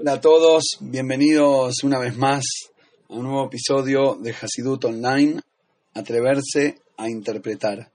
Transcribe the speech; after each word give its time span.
Hola 0.00 0.12
a 0.12 0.20
todos, 0.20 0.78
bienvenidos 0.80 1.82
una 1.82 1.98
vez 1.98 2.16
más 2.16 2.44
a 3.08 3.14
un 3.14 3.24
nuevo 3.24 3.46
episodio 3.46 4.14
de 4.14 4.30
Hasidut 4.30 4.84
Online, 4.84 5.40
Atreverse 5.92 6.78
a 6.96 7.10
Interpretar. 7.10 7.90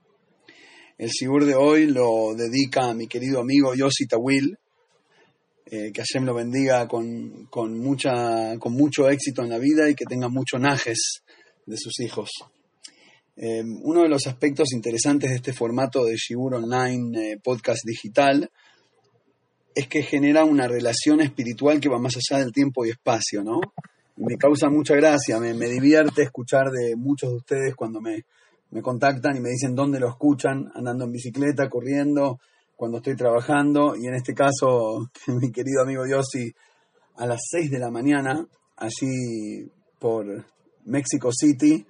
El 0.98 1.10
Sibur 1.10 1.46
de 1.46 1.54
hoy 1.54 1.86
lo 1.86 2.34
dedica 2.36 2.90
a 2.90 2.94
mi 2.94 3.06
querido 3.06 3.40
amigo 3.40 3.74
Yossi 3.74 4.06
Tawil, 4.06 4.58
eh, 5.64 5.92
que 5.94 6.02
Hashem 6.02 6.26
lo 6.26 6.34
bendiga 6.34 6.86
con, 6.86 7.46
con, 7.46 7.78
mucha, 7.78 8.58
con 8.58 8.74
mucho 8.74 9.08
éxito 9.08 9.42
en 9.42 9.48
la 9.48 9.58
vida 9.58 9.88
y 9.88 9.94
que 9.94 10.04
tenga 10.04 10.28
mucho 10.28 10.58
najes 10.58 11.22
de 11.64 11.76
sus 11.78 12.00
hijos. 12.00 12.28
Eh, 13.34 13.62
uno 13.82 14.02
de 14.02 14.10
los 14.10 14.26
aspectos 14.26 14.74
interesantes 14.74 15.30
de 15.30 15.36
este 15.36 15.54
formato 15.54 16.04
de 16.04 16.16
Shibur 16.16 16.56
Online 16.56 17.32
eh, 17.32 17.38
podcast 17.42 17.80
digital 17.82 18.50
es 19.74 19.88
que 19.88 20.02
genera 20.02 20.44
una 20.44 20.68
relación 20.68 21.20
espiritual 21.20 21.80
que 21.80 21.88
va 21.88 21.98
más 21.98 22.14
allá 22.16 22.40
del 22.40 22.52
tiempo 22.52 22.84
y 22.84 22.90
espacio, 22.90 23.42
¿no? 23.42 23.60
Me 24.16 24.36
causa 24.36 24.68
mucha 24.70 24.94
gracia, 24.94 25.40
me, 25.40 25.54
me 25.54 25.68
divierte 25.68 26.22
escuchar 26.22 26.70
de 26.70 26.94
muchos 26.94 27.30
de 27.30 27.36
ustedes 27.36 27.74
cuando 27.74 28.00
me, 28.00 28.24
me 28.70 28.82
contactan 28.82 29.36
y 29.36 29.40
me 29.40 29.50
dicen 29.50 29.74
dónde 29.74 30.00
lo 30.00 30.08
escuchan, 30.08 30.70
andando 30.74 31.04
en 31.04 31.12
bicicleta, 31.12 31.68
corriendo, 31.68 32.38
cuando 32.76 32.98
estoy 32.98 33.16
trabajando, 33.16 33.94
y 33.96 34.06
en 34.06 34.14
este 34.14 34.34
caso, 34.34 35.10
mi 35.28 35.50
querido 35.50 35.82
amigo 35.82 36.06
Yossi, 36.06 36.52
a 37.16 37.26
las 37.26 37.40
6 37.50 37.70
de 37.70 37.78
la 37.78 37.90
mañana, 37.90 38.46
allí 38.76 39.70
por 39.98 40.44
Mexico 40.84 41.30
City, 41.32 41.86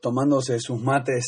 tomándose 0.00 0.58
sus 0.60 0.80
mates 0.80 1.24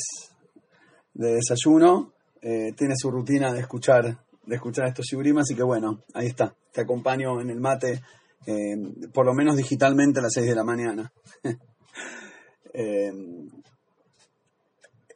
de 1.12 1.34
desayuno, 1.34 2.12
eh, 2.40 2.72
tiene 2.76 2.94
su 2.96 3.10
rutina 3.10 3.52
de 3.52 3.60
escuchar, 3.60 4.23
de 4.46 4.56
escuchar 4.56 4.88
estos 4.88 5.06
shiburim, 5.06 5.38
así 5.38 5.54
que 5.54 5.62
bueno, 5.62 6.02
ahí 6.14 6.26
está, 6.26 6.54
te 6.72 6.82
acompaño 6.82 7.40
en 7.40 7.50
el 7.50 7.60
mate, 7.60 8.02
eh, 8.46 8.76
por 9.12 9.26
lo 9.26 9.34
menos 9.34 9.56
digitalmente 9.56 10.20
a 10.20 10.22
las 10.22 10.32
6 10.34 10.46
de 10.46 10.54
la 10.54 10.64
mañana. 10.64 11.12
eh, 12.74 13.12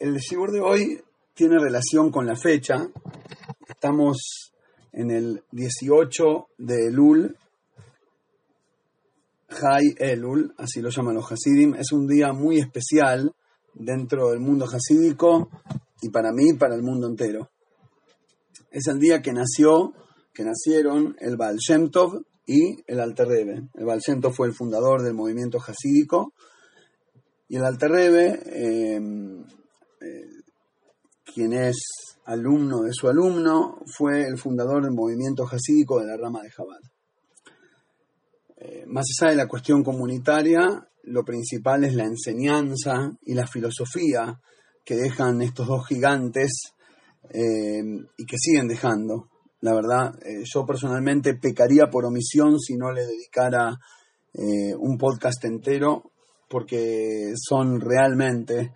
el 0.01 0.17
shibur 0.17 0.53
de 0.53 0.61
hoy 0.61 1.03
tiene 1.35 1.59
relación 1.59 2.11
con 2.11 2.27
la 2.27 2.37
fecha. 2.37 2.89
Estamos 3.69 4.53
en 4.93 5.11
el 5.11 5.43
18 5.53 6.49
de 6.59 6.87
Elul, 6.89 7.37
Hay 9.63 9.95
Elul, 9.99 10.55
así 10.59 10.81
lo 10.81 10.91
llaman 10.91 11.15
los 11.15 11.31
Hasidim. 11.31 11.75
Es 11.75 11.93
un 11.93 12.07
día 12.07 12.33
muy 12.33 12.59
especial 12.59 13.35
dentro 13.75 14.31
del 14.31 14.41
mundo 14.41 14.67
hasídico 14.67 15.49
y 16.03 16.11
para 16.11 16.33
mí, 16.33 16.55
para 16.55 16.75
el 16.75 16.83
mundo 16.83 17.07
entero. 17.07 17.51
Es 18.71 18.87
el 18.87 18.99
día 18.99 19.23
que 19.23 19.33
nació, 19.33 19.93
que 20.33 20.45
nacieron 20.45 21.17
el 21.21 21.37
Baal 21.37 21.57
Shem 21.57 21.91
Tov 21.91 22.23
y 22.47 22.83
el 22.87 23.01
Alter 23.01 23.29
Rebbe. 23.29 23.69
El 23.75 23.85
Baal 23.85 24.01
Shem 24.01 24.21
Tov 24.21 24.35
fue 24.35 24.49
el 24.49 24.55
fundador 24.55 25.03
del 25.03 25.15
movimiento 25.15 25.59
hasídico 25.59 26.33
y 27.49 27.57
el 27.57 27.65
Alter 27.65 27.91
Rebbe 27.91 28.43
eh, 28.47 29.01
quien 31.39 31.53
es 31.53 31.77
alumno 32.25 32.83
de 32.83 32.93
su 32.93 33.09
alumno, 33.09 33.79
fue 33.87 34.27
el 34.27 34.39
fundador 34.39 34.83
del 34.83 34.93
movimiento 34.93 35.45
hasídico 35.45 36.01
de 36.01 36.07
la 36.07 36.17
rama 36.17 36.43
de 36.43 36.51
Jabal. 36.51 36.83
Eh, 38.57 38.85
más 38.87 39.07
allá 39.21 39.31
de 39.31 39.37
la 39.37 39.47
cuestión 39.47 39.85
comunitaria, 39.85 40.89
lo 41.05 41.25
principal 41.25 41.85
es 41.85 41.95
la 41.95 42.05
enseñanza 42.05 43.13
y 43.23 43.35
la 43.35 43.47
filosofía 43.47 44.41
que 44.85 44.97
dejan 44.97 45.41
estos 45.43 45.69
dos 45.69 45.87
gigantes 45.87 46.75
eh, 47.31 47.83
y 48.17 48.27
que 48.27 48.37
siguen 48.39 48.69
dejando. 48.69 49.29
La 49.61 49.75
verdad, 49.75 50.15
eh, 50.25 50.43
yo 50.45 50.65
personalmente 50.65 51.35
pecaría 51.35 51.89
por 51.91 52.05
omisión 52.05 52.59
si 52.61 52.77
no 52.77 52.93
le 52.93 53.07
dedicara 53.07 53.77
un 54.79 54.99
podcast 54.99 55.45
entero, 55.47 56.13
porque 56.49 57.33
son 57.37 57.81
realmente 57.81 58.73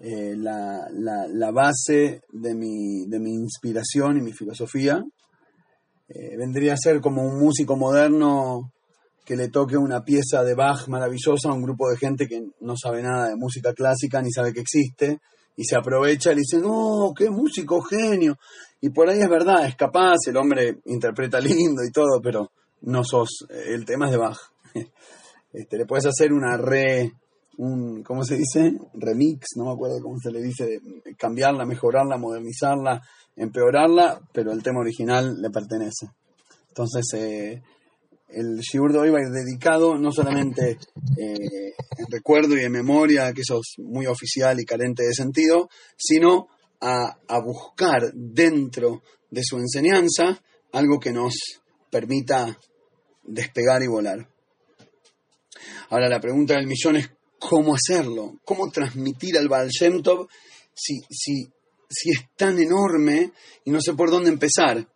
eh, 0.00 0.36
la, 0.36 0.88
la, 0.92 1.26
la, 1.26 1.50
base 1.50 2.22
de 2.30 2.54
mi, 2.54 3.06
de 3.06 3.18
mi, 3.18 3.32
inspiración 3.32 4.16
y 4.16 4.22
mi 4.22 4.32
filosofía. 4.32 5.02
Eh, 6.08 6.36
vendría 6.36 6.74
a 6.74 6.76
ser 6.76 7.00
como 7.00 7.22
un 7.22 7.38
músico 7.38 7.76
moderno 7.76 8.72
que 9.24 9.34
le 9.34 9.48
toque 9.48 9.76
una 9.76 10.04
pieza 10.04 10.44
de 10.44 10.54
Bach 10.54 10.86
maravillosa 10.86 11.50
a 11.50 11.54
un 11.54 11.62
grupo 11.62 11.90
de 11.90 11.96
gente 11.96 12.28
que 12.28 12.46
no 12.60 12.74
sabe 12.76 13.02
nada 13.02 13.28
de 13.28 13.36
música 13.36 13.74
clásica 13.74 14.22
ni 14.22 14.30
sabe 14.30 14.52
que 14.52 14.60
existe 14.60 15.18
y 15.58 15.64
se 15.64 15.76
aprovecha 15.76 16.30
y 16.30 16.36
le 16.36 16.42
dice, 16.42 16.58
no, 16.58 17.12
qué 17.16 17.28
músico 17.28 17.82
genio. 17.82 18.38
Y 18.80 18.90
por 18.90 19.10
ahí 19.10 19.20
es 19.20 19.28
verdad, 19.28 19.66
es 19.66 19.74
capaz, 19.74 20.18
el 20.28 20.36
hombre 20.36 20.78
interpreta 20.84 21.40
lindo 21.40 21.82
y 21.84 21.90
todo, 21.90 22.22
pero 22.22 22.52
no 22.82 23.02
sos, 23.02 23.44
el 23.66 23.84
tema 23.84 24.06
es 24.06 24.12
de 24.12 24.18
Bach. 24.18 24.38
Este, 25.50 25.78
le 25.78 25.86
puedes 25.86 26.04
hacer 26.04 26.30
una 26.30 26.58
re 26.58 27.10
un, 27.56 28.02
¿cómo 28.04 28.22
se 28.22 28.36
dice? 28.36 28.74
Remix, 28.92 29.56
no 29.56 29.64
me 29.64 29.72
acuerdo 29.72 30.00
cómo 30.02 30.18
se 30.18 30.30
le 30.30 30.42
dice, 30.42 30.78
cambiarla, 31.16 31.64
mejorarla, 31.64 32.18
modernizarla, 32.18 33.02
empeorarla, 33.34 34.20
pero 34.30 34.52
el 34.52 34.62
tema 34.62 34.80
original 34.80 35.40
le 35.40 35.48
pertenece. 35.48 36.10
Entonces, 36.68 37.06
eh, 37.14 37.62
el 38.28 38.58
Shiur 38.60 38.92
de 38.92 38.98
hoy 38.98 39.10
va 39.10 39.18
a 39.18 39.22
ir 39.22 39.30
dedicado 39.30 39.96
no 39.98 40.12
solamente 40.12 40.78
eh, 41.16 41.72
en 41.96 42.06
recuerdo 42.10 42.56
y 42.56 42.64
en 42.64 42.72
memoria, 42.72 43.32
que 43.32 43.42
eso 43.42 43.60
es 43.60 43.78
muy 43.78 44.06
oficial 44.06 44.60
y 44.60 44.64
carente 44.64 45.04
de 45.04 45.14
sentido, 45.14 45.68
sino 45.96 46.48
a, 46.80 47.18
a 47.26 47.40
buscar 47.40 48.12
dentro 48.14 49.02
de 49.30 49.42
su 49.42 49.56
enseñanza 49.56 50.40
algo 50.72 50.98
que 51.00 51.12
nos 51.12 51.34
permita 51.90 52.56
despegar 53.22 53.82
y 53.82 53.86
volar. 53.86 54.28
Ahora 55.90 56.08
la 56.08 56.20
pregunta 56.20 56.54
del 56.54 56.66
millón 56.66 56.96
es 56.96 57.10
cómo 57.38 57.74
hacerlo, 57.74 58.38
cómo 58.44 58.70
transmitir 58.70 59.38
al 59.38 59.48
Baal 59.48 59.68
Shem 59.68 60.02
si, 60.74 61.00
si, 61.10 61.48
si 61.88 62.10
es 62.10 62.28
tan 62.36 62.58
enorme 62.58 63.32
y 63.64 63.70
no 63.70 63.80
sé 63.80 63.94
por 63.94 64.10
dónde 64.10 64.30
empezar. 64.30 64.86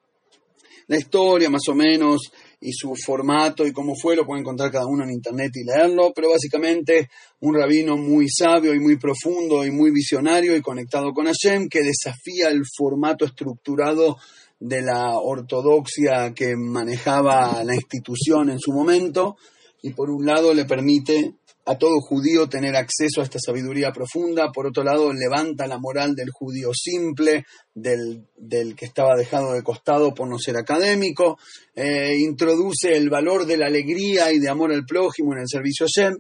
La 0.89 0.99
historia 0.99 1.49
más 1.49 1.63
o 1.69 1.75
menos 1.75 2.33
y 2.63 2.73
su 2.73 2.95
formato 2.95 3.67
y 3.67 3.73
cómo 3.73 3.95
fue 4.01 4.15
lo 4.15 4.25
pueden 4.25 4.43
encontrar 4.43 4.71
cada 4.71 4.87
uno 4.87 5.05
en 5.05 5.11
internet 5.11 5.51
y 5.55 5.65
leerlo, 5.65 6.13
pero 6.15 6.31
básicamente 6.31 7.09
un 7.41 7.55
rabino 7.55 7.97
muy 7.97 8.29
sabio 8.29 8.73
y 8.73 8.79
muy 8.79 8.97
profundo 8.97 9.67
y 9.67 9.73
muy 9.73 9.91
visionario 9.91 10.57
y 10.57 10.63
conectado 10.63 11.13
con 11.13 11.27
Hashem 11.27 11.69
que 11.69 11.83
desafía 11.83 12.49
el 12.51 12.63
formato 12.65 13.25
estructurado 13.25 14.17
de 14.61 14.81
la 14.81 15.19
ortodoxia 15.19 16.33
que 16.35 16.55
manejaba 16.57 17.65
la 17.65 17.75
institución 17.75 18.49
en 18.51 18.61
su 18.61 18.73
momento 18.73 19.37
y 19.83 19.91
por 19.91 20.11
un 20.11 20.25
lado 20.25 20.55
le 20.55 20.65
permite 20.65 21.35
a 21.65 21.79
todo 21.79 22.01
judío 22.01 22.49
tener 22.49 22.75
acceso 22.75 23.21
a 23.21 23.25
esta 23.25 23.39
sabiduría 23.39 23.93
profunda, 23.93 24.51
por 24.51 24.67
otro 24.67 24.83
lado 24.83 25.13
levanta 25.13 25.67
la 25.67 25.79
moral 25.79 26.15
del 26.15 26.31
judío 26.31 26.71
simple, 26.75 27.45
del, 27.73 28.27
del 28.37 28.75
que 28.75 28.87
estaba 28.87 29.15
dejado 29.17 29.53
de 29.53 29.63
costado 29.63 30.13
por 30.13 30.29
no 30.29 30.39
ser 30.39 30.57
académico, 30.57 31.39
eh, 31.75 32.17
introduce 32.19 32.97
el 32.97 33.11
valor 33.11 33.47
de 33.47 33.57
la 33.57 33.67
alegría 33.67 34.33
y 34.33 34.41
de 34.41 34.49
amor 34.49 34.73
al 34.73 34.85
prójimo 34.85 35.35
en 35.35 35.41
el 35.41 35.49
servicio 35.49 35.87
a 35.87 35.89
Shem, 35.89 36.17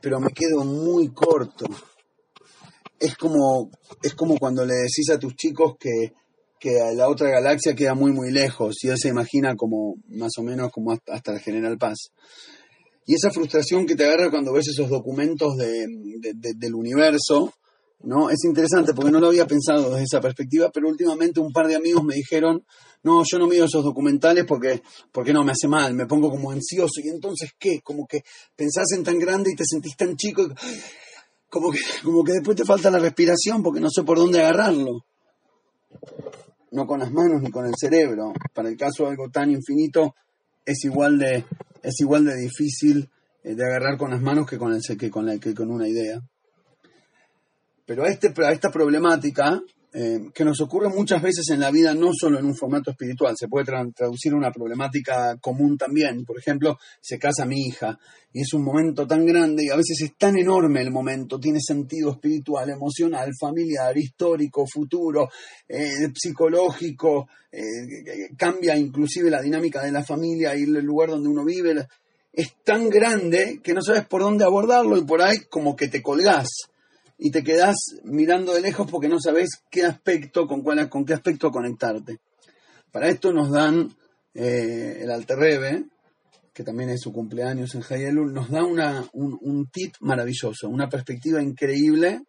pero 0.00 0.20
me 0.20 0.30
quedo 0.30 0.64
muy 0.64 1.08
corto. 1.08 1.66
Es 2.98 3.16
como, 3.16 3.70
es 4.02 4.14
como 4.14 4.38
cuando 4.38 4.64
le 4.64 4.74
decís 4.74 5.10
a 5.10 5.18
tus 5.18 5.34
chicos 5.34 5.76
que, 5.78 6.12
que 6.58 6.78
la 6.94 7.08
otra 7.08 7.30
galaxia 7.30 7.74
queda 7.74 7.94
muy 7.94 8.12
muy 8.12 8.30
lejos 8.30 8.84
y 8.84 8.88
él 8.88 8.98
se 8.98 9.08
imagina 9.08 9.54
como 9.56 9.96
más 10.08 10.32
o 10.38 10.42
menos 10.42 10.70
como 10.70 10.92
hasta, 10.92 11.14
hasta 11.14 11.32
el 11.32 11.40
General 11.40 11.76
Paz. 11.78 12.10
Y 13.10 13.14
esa 13.14 13.32
frustración 13.32 13.86
que 13.86 13.96
te 13.96 14.04
agarra 14.04 14.30
cuando 14.30 14.52
ves 14.52 14.68
esos 14.68 14.88
documentos 14.88 15.56
de, 15.56 15.84
de, 15.88 16.32
de, 16.32 16.52
del 16.54 16.76
universo, 16.76 17.52
¿no? 18.04 18.30
Es 18.30 18.44
interesante 18.44 18.94
porque 18.94 19.10
no 19.10 19.18
lo 19.18 19.26
había 19.26 19.48
pensado 19.48 19.90
desde 19.90 20.04
esa 20.04 20.20
perspectiva, 20.20 20.70
pero 20.72 20.86
últimamente 20.86 21.40
un 21.40 21.50
par 21.52 21.66
de 21.66 21.74
amigos 21.74 22.04
me 22.04 22.14
dijeron, 22.14 22.64
no, 23.02 23.24
yo 23.28 23.40
no 23.40 23.48
miro 23.48 23.64
esos 23.64 23.82
documentales 23.82 24.44
porque, 24.44 24.80
porque 25.10 25.32
no, 25.32 25.42
me 25.42 25.50
hace 25.50 25.66
mal, 25.66 25.92
me 25.92 26.06
pongo 26.06 26.30
como 26.30 26.52
ansioso. 26.52 27.00
Y 27.02 27.08
entonces, 27.08 27.50
¿qué? 27.58 27.80
Como 27.82 28.06
que 28.06 28.22
pensás 28.54 28.92
en 28.96 29.02
tan 29.02 29.18
grande 29.18 29.50
y 29.54 29.56
te 29.56 29.64
sentís 29.66 29.96
tan 29.96 30.14
chico, 30.14 30.42
y, 30.42 30.46
como, 31.48 31.72
que, 31.72 31.80
como 32.04 32.22
que 32.22 32.34
después 32.34 32.56
te 32.56 32.64
falta 32.64 32.92
la 32.92 33.00
respiración 33.00 33.60
porque 33.60 33.80
no 33.80 33.90
sé 33.90 34.04
por 34.04 34.18
dónde 34.18 34.38
agarrarlo. 34.38 35.04
No 36.70 36.86
con 36.86 37.00
las 37.00 37.10
manos 37.10 37.42
ni 37.42 37.50
con 37.50 37.66
el 37.66 37.74
cerebro. 37.76 38.32
Para 38.54 38.68
el 38.68 38.76
caso 38.76 39.02
de 39.02 39.10
algo 39.10 39.30
tan 39.30 39.50
infinito, 39.50 40.14
es 40.64 40.84
igual 40.84 41.18
de, 41.18 41.44
es 41.82 42.00
igual 42.00 42.24
de 42.24 42.36
difícil 42.36 43.08
eh, 43.42 43.54
de 43.54 43.64
agarrar 43.64 43.96
con 43.96 44.10
las 44.10 44.20
manos 44.20 44.48
que 44.48 44.58
con, 44.58 44.72
el, 44.72 44.82
que 44.98 45.10
con, 45.10 45.26
la, 45.26 45.38
que 45.38 45.54
con 45.54 45.70
una 45.70 45.88
idea. 45.88 46.20
Pero 47.86 48.06
este, 48.06 48.32
a 48.44 48.52
esta 48.52 48.70
problemática 48.70 49.60
eh, 49.92 50.30
que 50.32 50.44
nos 50.44 50.60
ocurre 50.60 50.88
muchas 50.88 51.20
veces 51.20 51.48
en 51.50 51.58
la 51.58 51.72
vida, 51.72 51.92
no 51.94 52.12
solo 52.12 52.38
en 52.38 52.46
un 52.46 52.54
formato 52.54 52.92
espiritual, 52.92 53.34
se 53.36 53.48
puede 53.48 53.66
traducir 53.92 54.32
una 54.32 54.52
problemática 54.52 55.36
común 55.40 55.76
también. 55.76 56.24
Por 56.24 56.38
ejemplo, 56.38 56.78
se 57.00 57.18
casa 57.18 57.44
mi 57.44 57.66
hija 57.66 57.98
y 58.32 58.42
es 58.42 58.52
un 58.54 58.62
momento 58.62 59.04
tan 59.04 59.26
grande 59.26 59.64
y 59.64 59.68
a 59.68 59.74
veces 59.74 60.00
es 60.02 60.16
tan 60.16 60.38
enorme 60.38 60.80
el 60.80 60.92
momento, 60.92 61.40
tiene 61.40 61.58
sentido 61.60 62.12
espiritual, 62.12 62.70
emocional, 62.70 63.30
familiar, 63.38 63.96
histórico, 63.98 64.64
futuro, 64.64 65.28
eh, 65.66 66.12
psicológico, 66.14 67.28
eh, 67.50 68.30
cambia 68.36 68.76
inclusive 68.76 69.28
la 69.28 69.42
dinámica 69.42 69.82
de 69.82 69.90
la 69.90 70.04
familia 70.04 70.54
y 70.54 70.62
el 70.62 70.84
lugar 70.84 71.10
donde 71.10 71.28
uno 71.28 71.44
vive. 71.44 71.86
Es 72.32 72.62
tan 72.62 72.88
grande 72.88 73.58
que 73.60 73.74
no 73.74 73.82
sabes 73.82 74.06
por 74.06 74.22
dónde 74.22 74.44
abordarlo 74.44 74.96
y 74.96 75.04
por 75.04 75.20
ahí 75.20 75.38
como 75.48 75.74
que 75.74 75.88
te 75.88 76.00
colgás 76.00 76.69
y 77.22 77.30
te 77.30 77.44
quedás 77.44 77.76
mirando 78.04 78.54
de 78.54 78.62
lejos 78.62 78.90
porque 78.90 79.08
no 79.08 79.20
sabes 79.20 79.50
qué 79.70 79.84
aspecto, 79.84 80.46
con, 80.46 80.62
cuál, 80.62 80.88
con 80.88 81.04
qué 81.04 81.12
aspecto 81.12 81.50
conectarte. 81.50 82.18
Para 82.90 83.08
esto 83.08 83.30
nos 83.30 83.50
dan 83.50 83.94
eh, 84.32 85.00
el 85.02 85.10
Alterrebe, 85.10 85.84
que 86.54 86.64
también 86.64 86.88
es 86.88 87.02
su 87.02 87.12
cumpleaños 87.12 87.74
en 87.74 87.84
Hayelul, 87.86 88.32
nos 88.32 88.50
da 88.50 88.64
una, 88.64 89.06
un, 89.12 89.68
tip 89.70 89.96
maravilloso, 90.00 90.66
una 90.70 90.88
perspectiva 90.88 91.42
increíble. 91.42 92.22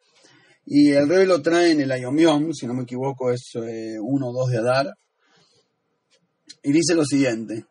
Y 0.65 0.91
el 0.91 1.07
Rebe 1.07 1.25
lo 1.25 1.41
trae 1.41 1.71
en 1.71 1.79
el 1.79 1.91
Ayomiom, 1.91 2.51
si 2.51 2.67
no 2.67 2.73
me 2.73 2.83
equivoco, 2.83 3.31
es 3.31 3.53
eh, 3.55 3.95
uno 3.97 4.27
o 4.27 4.33
dos 4.33 4.49
de 4.51 4.57
Adar. 4.57 4.93
Y 6.63 6.73
dice 6.73 6.95
lo 6.95 7.05
siguiente: 7.05 7.65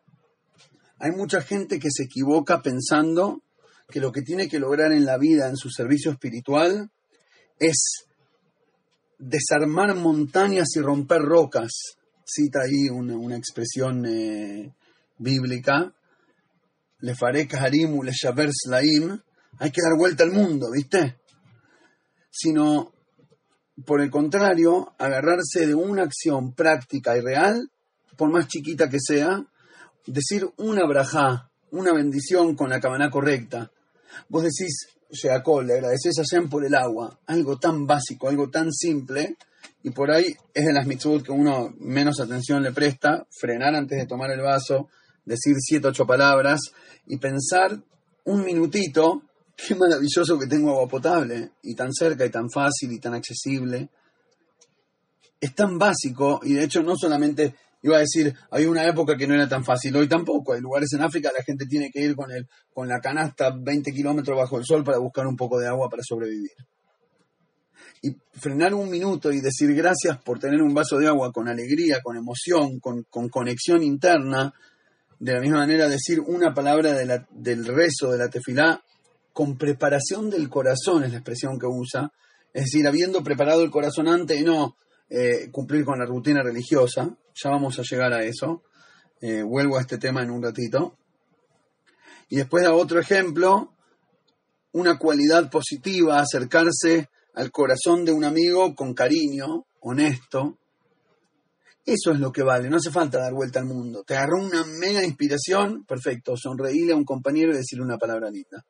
hay 0.97 1.11
mucha 1.11 1.41
gente 1.41 1.79
que 1.79 1.89
se 1.91 2.03
equivoca 2.03 2.63
pensando 2.63 3.43
que 3.89 3.99
lo 3.99 4.11
que 4.11 4.23
tiene 4.23 4.49
que 4.49 4.59
lograr 4.59 4.91
en 4.91 5.05
la 5.05 5.19
vida, 5.19 5.47
en 5.47 5.55
su 5.55 5.69
servicio 5.69 6.11
espiritual, 6.11 6.89
es 7.61 8.07
desarmar 9.19 9.95
montañas 9.95 10.75
y 10.75 10.81
romper 10.81 11.21
rocas. 11.21 11.69
Cita 12.25 12.61
ahí 12.63 12.89
una, 12.89 13.37
expresión 13.37 14.03
eh, 14.05 14.73
bíblica. 15.19 15.93
Le 16.99 17.15
faré 17.15 17.47
kaharim 17.47 18.01
le 18.03 18.13
slaim. 18.13 19.21
Hay 19.59 19.71
que 19.71 19.81
dar 19.81 19.95
vuelta 19.97 20.23
al 20.23 20.31
mundo, 20.31 20.71
¿viste? 20.71 21.17
Sino, 22.31 22.93
por 23.85 24.01
el 24.01 24.09
contrario, 24.09 24.95
agarrarse 24.97 25.67
de 25.67 25.75
una 25.75 26.03
acción 26.03 26.53
práctica 26.53 27.15
y 27.15 27.21
real, 27.21 27.69
por 28.17 28.31
más 28.31 28.47
chiquita 28.47 28.89
que 28.89 28.99
sea, 28.99 29.45
decir 30.07 30.49
una 30.57 30.87
brajá, 30.87 31.51
una 31.69 31.93
bendición 31.93 32.55
con 32.55 32.69
la 32.69 32.79
cabana 32.79 33.11
correcta. 33.11 33.71
Vos 34.29 34.43
decís, 34.43 34.87
Sheakol, 35.11 35.67
le 35.67 35.73
agradeces 35.73 36.17
a 36.19 36.23
Hashem 36.23 36.49
por 36.49 36.65
el 36.65 36.73
agua, 36.73 37.19
algo 37.27 37.57
tan 37.57 37.85
básico, 37.85 38.29
algo 38.29 38.49
tan 38.49 38.71
simple, 38.71 39.35
y 39.83 39.91
por 39.91 40.11
ahí 40.11 40.35
es 40.53 40.65
de 40.65 40.73
las 40.73 40.85
mitzvot 40.85 41.23
que 41.23 41.31
uno 41.31 41.73
menos 41.79 42.19
atención 42.19 42.63
le 42.63 42.71
presta, 42.71 43.25
frenar 43.29 43.75
antes 43.75 43.97
de 43.97 44.07
tomar 44.07 44.31
el 44.31 44.41
vaso, 44.41 44.89
decir 45.25 45.55
siete, 45.59 45.87
ocho 45.87 46.05
palabras 46.05 46.59
y 47.07 47.17
pensar 47.17 47.77
un 48.25 48.43
minutito, 48.43 49.23
qué 49.55 49.75
maravilloso 49.75 50.37
que 50.39 50.47
tengo 50.47 50.71
agua 50.71 50.87
potable, 50.87 51.51
y 51.63 51.75
tan 51.75 51.91
cerca 51.93 52.25
y 52.25 52.29
tan 52.29 52.49
fácil 52.49 52.91
y 52.91 52.99
tan 52.99 53.13
accesible. 53.13 53.89
Es 55.39 55.55
tan 55.55 55.77
básico, 55.77 56.39
y 56.43 56.53
de 56.53 56.63
hecho 56.63 56.83
no 56.83 56.95
solamente 56.95 57.55
iba 57.83 57.97
a 57.97 58.01
decir, 58.01 58.33
hay 58.51 58.65
una 58.65 58.85
época 58.85 59.15
que 59.17 59.27
no 59.27 59.33
era 59.33 59.47
tan 59.47 59.63
fácil, 59.63 59.95
hoy 59.95 60.07
tampoco. 60.07 60.53
Hay 60.53 60.61
lugares 60.61 60.89
en 60.93 61.01
África, 61.01 61.31
la 61.35 61.43
gente 61.43 61.65
tiene 61.65 61.89
que 61.91 62.01
ir 62.01 62.15
con, 62.15 62.31
el, 62.31 62.47
con 62.73 62.87
la 62.87 62.99
canasta 62.99 63.55
20 63.57 63.91
kilómetros 63.91 64.37
bajo 64.37 64.57
el 64.57 64.65
sol 64.65 64.83
para 64.83 64.99
buscar 64.99 65.25
un 65.27 65.35
poco 65.35 65.59
de 65.59 65.67
agua 65.67 65.89
para 65.89 66.03
sobrevivir. 66.03 66.51
Y 68.03 68.15
frenar 68.33 68.73
un 68.73 68.89
minuto 68.89 69.31
y 69.31 69.41
decir 69.41 69.73
gracias 69.75 70.17
por 70.23 70.39
tener 70.39 70.61
un 70.61 70.73
vaso 70.73 70.97
de 70.97 71.07
agua 71.07 71.31
con 71.31 71.47
alegría, 71.47 72.01
con 72.01 72.17
emoción, 72.17 72.79
con, 72.79 73.03
conexión 73.29 73.83
interna, 73.83 74.53
de 75.19 75.33
la 75.33 75.39
misma 75.39 75.57
manera 75.57 75.87
decir 75.87 76.19
una 76.19 76.53
palabra 76.53 76.93
del 76.93 77.65
rezo 77.65 78.11
de 78.11 78.17
la 78.17 78.29
tefilá 78.29 78.83
con 79.33 79.55
preparación 79.55 80.29
del 80.29 80.49
corazón, 80.49 81.03
es 81.03 81.11
la 81.11 81.17
expresión 81.17 81.59
que 81.59 81.67
usa, 81.67 82.11
es 82.53 82.65
decir, 82.65 82.87
habiendo 82.87 83.23
preparado 83.23 83.63
el 83.63 83.71
corazón 83.71 84.07
antes 84.07 84.39
y 84.39 84.43
no 84.43 84.75
eh, 85.13 85.49
cumplir 85.51 85.83
con 85.83 85.99
la 85.99 86.05
rutina 86.05 86.41
religiosa, 86.41 87.13
ya 87.35 87.49
vamos 87.49 87.77
a 87.77 87.83
llegar 87.83 88.13
a 88.13 88.23
eso, 88.23 88.63
eh, 89.19 89.43
vuelvo 89.43 89.77
a 89.77 89.81
este 89.81 89.97
tema 89.97 90.23
en 90.23 90.31
un 90.31 90.41
ratito. 90.41 90.97
Y 92.29 92.37
después 92.37 92.63
da 92.63 92.73
otro 92.73 92.97
ejemplo, 92.97 93.73
una 94.71 94.97
cualidad 94.97 95.49
positiva, 95.51 96.21
acercarse 96.21 97.09
al 97.33 97.51
corazón 97.51 98.05
de 98.05 98.13
un 98.13 98.23
amigo 98.23 98.73
con 98.73 98.93
cariño, 98.93 99.65
honesto. 99.81 100.57
Eso 101.85 102.11
es 102.11 102.19
lo 102.19 102.31
que 102.31 102.43
vale, 102.43 102.69
no 102.69 102.77
hace 102.77 102.89
falta 102.89 103.19
dar 103.19 103.33
vuelta 103.33 103.59
al 103.59 103.65
mundo. 103.65 104.05
Te 104.05 104.15
agarró 104.15 104.41
una 104.41 104.63
mega 104.63 105.03
inspiración, 105.03 105.83
perfecto, 105.83 106.37
sonreírle 106.37 106.93
a 106.93 106.95
un 106.95 107.03
compañero 107.03 107.51
y 107.51 107.57
decirle 107.57 107.83
una 107.83 107.97
palabra 107.97 108.29
linda. 108.29 108.63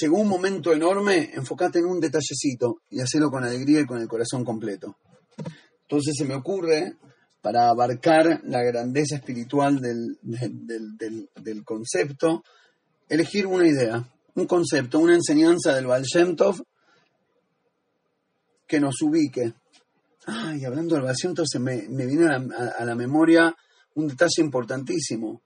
Llegó 0.00 0.18
un 0.18 0.28
momento 0.28 0.72
enorme, 0.72 1.30
enfócate 1.34 1.78
en 1.78 1.86
un 1.86 2.00
detallecito 2.00 2.82
y 2.90 3.00
hacelo 3.00 3.30
con 3.30 3.44
alegría 3.44 3.80
y 3.80 3.86
con 3.86 4.00
el 4.00 4.08
corazón 4.08 4.44
completo. 4.44 4.96
Entonces 5.82 6.14
se 6.16 6.24
me 6.24 6.34
ocurre, 6.34 6.96
para 7.46 7.68
abarcar 7.68 8.40
la 8.42 8.60
grandeza 8.60 9.14
espiritual 9.14 9.80
del, 9.80 10.18
del, 10.20 11.64
concepto, 11.64 12.42
elegir 13.08 13.46
una 13.46 13.68
idea, 13.68 14.04
un 14.34 14.48
concepto, 14.48 14.98
una 14.98 15.14
enseñanza 15.14 15.72
del 15.72 15.86
Baal 15.86 16.04
que 18.66 18.80
nos 18.80 19.00
ubique. 19.00 19.54
Ay, 20.26 20.64
hablando 20.64 20.96
del 20.96 21.04
Baal 21.04 21.14
se 21.16 21.60
me, 21.60 21.86
viene 21.86 22.26
a 22.26 22.84
la, 22.84 22.96
memoria 22.96 23.54
un 23.94 24.08
detalle 24.08 24.42
importantísimo. 24.42 25.40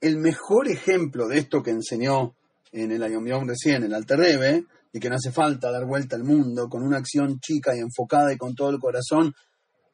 El 0.00 0.16
mejor 0.16 0.68
ejemplo 0.68 1.28
de 1.28 1.40
esto 1.40 1.62
que 1.62 1.72
enseñó 1.72 2.34
en 2.72 2.92
el 2.92 3.02
Ayom 3.02 3.46
recién, 3.46 3.84
el 3.84 3.94
Alterrebe, 3.94 4.64
de 4.92 5.00
que 5.00 5.08
no 5.08 5.16
hace 5.16 5.32
falta 5.32 5.70
dar 5.70 5.84
vuelta 5.84 6.16
al 6.16 6.24
mundo 6.24 6.68
con 6.68 6.82
una 6.82 6.98
acción 6.98 7.38
chica 7.40 7.76
y 7.76 7.80
enfocada 7.80 8.32
y 8.32 8.36
con 8.36 8.54
todo 8.54 8.70
el 8.70 8.78
corazón, 8.78 9.34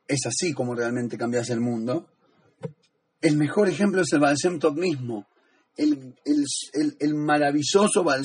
es 0.06 0.26
así 0.26 0.52
como 0.52 0.74
realmente 0.74 1.16
cambias 1.16 1.50
el 1.50 1.60
mundo. 1.60 2.08
El 3.20 3.36
mejor 3.36 3.68
ejemplo 3.68 4.02
es 4.02 4.12
el 4.12 4.20
Baal 4.20 4.36
mismo, 4.74 5.26
el, 5.76 6.14
el, 6.98 7.14
maravilloso 7.14 8.04
Baal 8.04 8.24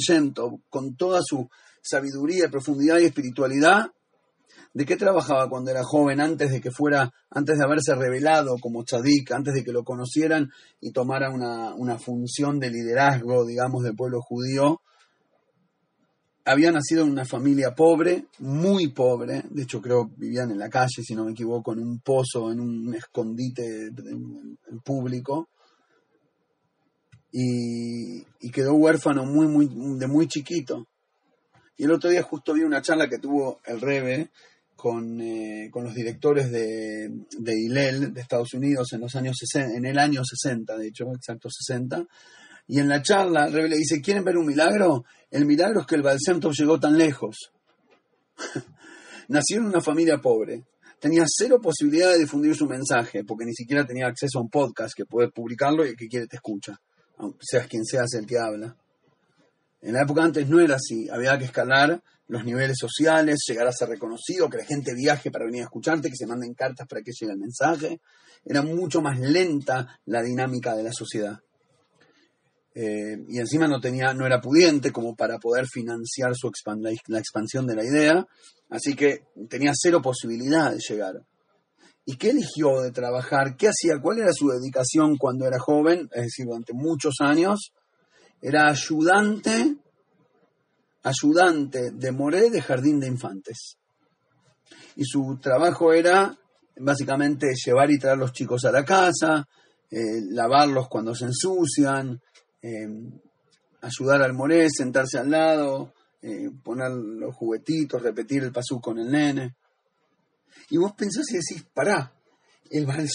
con 0.69 0.95
toda 0.95 1.21
su 1.23 1.47
sabiduría, 1.81 2.49
profundidad 2.49 2.99
y 2.99 3.05
espiritualidad. 3.05 3.91
¿De 4.77 4.85
qué 4.85 4.95
trabajaba 4.95 5.49
cuando 5.49 5.71
era 5.71 5.81
joven, 5.83 6.21
antes 6.21 6.51
de 6.51 6.61
que 6.61 6.69
fuera, 6.69 7.11
antes 7.31 7.57
de 7.57 7.63
haberse 7.63 7.95
revelado 7.95 8.57
como 8.61 8.83
tzadik, 8.83 9.31
antes 9.31 9.55
de 9.55 9.63
que 9.63 9.71
lo 9.71 9.83
conocieran 9.83 10.51
y 10.79 10.91
tomara 10.91 11.31
una, 11.31 11.73
una 11.73 11.97
función 11.97 12.59
de 12.59 12.69
liderazgo, 12.69 13.43
digamos, 13.43 13.81
del 13.81 13.95
pueblo 13.95 14.21
judío? 14.21 14.79
había 16.45 16.71
nacido 16.71 17.03
en 17.03 17.09
una 17.09 17.25
familia 17.25 17.73
pobre, 17.73 18.27
muy 18.37 18.89
pobre, 18.89 19.45
de 19.49 19.63
hecho 19.63 19.81
creo 19.81 20.11
vivían 20.15 20.51
en 20.51 20.59
la 20.59 20.69
calle, 20.69 21.01
si 21.01 21.15
no 21.15 21.25
me 21.25 21.31
equivoco, 21.31 21.73
en 21.73 21.79
un 21.79 21.99
pozo, 21.99 22.51
en 22.51 22.59
un 22.59 22.93
escondite 22.93 23.89
público, 24.85 25.49
y, 27.31 28.21
quedó 28.51 28.75
huérfano 28.75 29.25
muy, 29.25 29.47
muy, 29.47 29.97
de 29.97 30.07
muy 30.07 30.27
chiquito. 30.27 30.87
Y 31.77 31.85
el 31.85 31.91
otro 31.91 32.11
día 32.11 32.21
justo 32.21 32.53
vi 32.53 32.61
una 32.61 32.83
charla 32.83 33.09
que 33.09 33.17
tuvo 33.17 33.59
el 33.65 33.81
Rebe 33.81 34.29
con, 34.77 35.19
eh, 35.19 35.69
con 35.71 35.83
los 35.83 35.93
directores 35.93 36.49
de, 36.51 37.09
de 37.37 37.59
ILEL 37.59 38.13
de 38.13 38.21
Estados 38.21 38.53
Unidos 38.53 38.93
en 38.93 39.01
los 39.01 39.15
años 39.15 39.35
60, 39.37 39.75
en 39.75 39.85
el 39.85 39.99
año 39.99 40.21
60, 40.23 40.77
de 40.77 40.87
hecho, 40.87 41.11
exacto 41.13 41.49
60, 41.49 42.05
y 42.67 42.79
en 42.79 42.87
la 42.87 43.01
charla, 43.01 43.47
Rebe 43.47 43.69
le 43.69 43.77
dice, 43.77 44.01
¿quieren 44.01 44.23
ver 44.23 44.37
un 44.37 44.45
milagro? 44.45 45.05
El 45.31 45.45
milagro 45.45 45.81
es 45.81 45.87
que 45.87 45.95
el 45.95 46.03
Balsemtov 46.03 46.53
llegó 46.53 46.79
tan 46.79 46.97
lejos. 46.97 47.51
Nació 49.29 49.57
en 49.57 49.65
una 49.65 49.81
familia 49.81 50.19
pobre. 50.19 50.65
Tenía 50.99 51.23
cero 51.27 51.59
posibilidad 51.61 52.11
de 52.11 52.19
difundir 52.19 52.55
su 52.55 52.65
mensaje, 52.65 53.23
porque 53.23 53.45
ni 53.45 53.53
siquiera 53.53 53.85
tenía 53.85 54.07
acceso 54.07 54.39
a 54.39 54.41
un 54.41 54.49
podcast 54.49 54.93
que 54.95 55.05
puede 55.05 55.29
publicarlo 55.29 55.85
y 55.85 55.89
el 55.89 55.95
que 55.95 56.07
quiere 56.07 56.27
te 56.27 56.37
escucha, 56.37 56.79
aunque 57.17 57.39
seas 57.41 57.67
quien 57.67 57.85
seas 57.85 58.13
el 58.13 58.25
que 58.25 58.37
habla. 58.37 58.75
En 59.81 59.93
la 59.93 60.03
época 60.03 60.23
antes 60.23 60.47
no 60.47 60.59
era 60.59 60.75
así, 60.75 61.07
había 61.09 61.37
que 61.37 61.45
escalar 61.45 62.01
los 62.27 62.43
niveles 62.43 62.77
sociales, 62.79 63.39
llegar 63.47 63.67
a 63.67 63.71
ser 63.71 63.89
reconocido, 63.89 64.49
que 64.49 64.57
la 64.57 64.65
gente 64.65 64.93
viaje 64.93 65.31
para 65.31 65.45
venir 65.45 65.61
a 65.61 65.65
escucharte, 65.65 66.09
que 66.09 66.17
se 66.17 66.27
manden 66.27 66.53
cartas 66.53 66.87
para 66.87 67.01
que 67.01 67.11
llegue 67.11 67.31
el 67.31 67.39
mensaje. 67.39 68.01
Era 68.43 68.61
mucho 68.61 69.01
más 69.01 69.19
lenta 69.19 69.99
la 70.05 70.21
dinámica 70.21 70.75
de 70.75 70.83
la 70.83 70.91
sociedad. 70.91 71.39
Eh, 72.79 73.17
y 73.27 73.39
encima 73.39 73.67
no 73.67 73.79
tenía, 73.79 74.13
no 74.13 74.25
era 74.25 74.39
pudiente 74.39 74.91
como 74.91 75.15
para 75.15 75.39
poder 75.39 75.65
financiar 75.65 76.35
su 76.35 76.51
la, 77.07 77.19
expansión 77.19 77.65
de 77.65 77.75
la 77.75 77.83
idea, 77.83 78.27
así 78.69 78.93
que 78.93 79.23
tenía 79.49 79.71
cero 79.73 79.99
posibilidad 80.01 80.71
de 80.71 80.77
llegar. 80.77 81.25
¿Y 82.05 82.17
qué 82.17 82.29
eligió 82.29 82.81
de 82.81 82.91
trabajar? 82.91 83.57
¿Qué 83.57 83.67
hacía? 83.67 83.99
¿Cuál 83.99 84.19
era 84.19 84.31
su 84.31 84.49
dedicación 84.49 85.17
cuando 85.17 85.47
era 85.47 85.57
joven? 85.59 86.07
Es 86.13 86.23
decir, 86.23 86.45
durante 86.45 86.73
muchos 86.73 87.15
años. 87.19 87.73
Era 88.41 88.69
ayudante, 88.69 89.75
ayudante 91.03 91.91
de 91.91 92.11
Moré 92.11 92.49
de 92.49 92.61
Jardín 92.61 92.99
de 92.99 93.07
Infantes. 93.07 93.77
Y 94.95 95.03
su 95.05 95.37
trabajo 95.41 95.93
era 95.93 96.37
básicamente 96.79 97.47
llevar 97.53 97.89
y 97.91 97.99
traer 97.99 98.17
los 98.17 98.33
chicos 98.33 98.65
a 98.65 98.71
la 98.71 98.83
casa, 98.83 99.47
eh, 99.89 100.21
lavarlos 100.29 100.87
cuando 100.87 101.15
se 101.15 101.25
ensucian, 101.25 102.21
eh, 102.61 102.87
ayudar 103.81 104.21
al 104.21 104.33
moré, 104.33 104.69
sentarse 104.69 105.17
al 105.17 105.31
lado, 105.31 105.93
eh, 106.21 106.49
poner 106.63 106.91
los 106.91 107.35
juguetitos, 107.35 108.01
repetir 108.01 108.43
el 108.43 108.51
pasú 108.51 108.79
con 108.81 108.99
el 108.99 109.09
nene. 109.09 109.55
Y 110.69 110.77
vos 110.77 110.93
pensás 110.93 111.25
y 111.31 111.37
decís, 111.37 111.65
pará, 111.73 112.13
el 112.69 112.85
Baal 112.85 113.07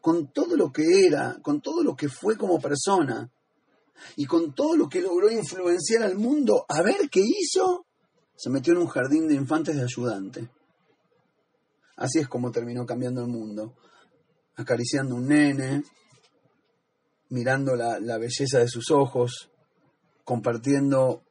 con 0.00 0.32
todo 0.32 0.56
lo 0.56 0.70
que 0.70 1.06
era, 1.06 1.38
con 1.42 1.60
todo 1.60 1.82
lo 1.82 1.96
que 1.96 2.08
fue 2.08 2.36
como 2.36 2.60
persona, 2.60 3.30
y 4.16 4.26
con 4.26 4.54
todo 4.54 4.76
lo 4.76 4.88
que 4.88 5.00
logró 5.00 5.30
influenciar 5.30 6.02
al 6.02 6.16
mundo, 6.16 6.64
a 6.68 6.82
ver 6.82 7.08
qué 7.10 7.20
hizo, 7.20 7.86
se 8.36 8.50
metió 8.50 8.72
en 8.72 8.80
un 8.80 8.86
jardín 8.86 9.28
de 9.28 9.34
infantes 9.34 9.76
de 9.76 9.82
ayudante. 9.82 10.48
Así 11.96 12.20
es 12.20 12.28
como 12.28 12.52
terminó 12.52 12.86
cambiando 12.86 13.20
el 13.22 13.28
mundo, 13.28 13.74
acariciando 14.54 15.16
un 15.16 15.26
nene, 15.26 15.82
mirando 17.30 17.74
la, 17.74 18.18
belleza 18.18 18.60
de 18.60 18.68
sus 18.68 18.90
ojos, 18.90 19.50
compartiendo 20.24 21.22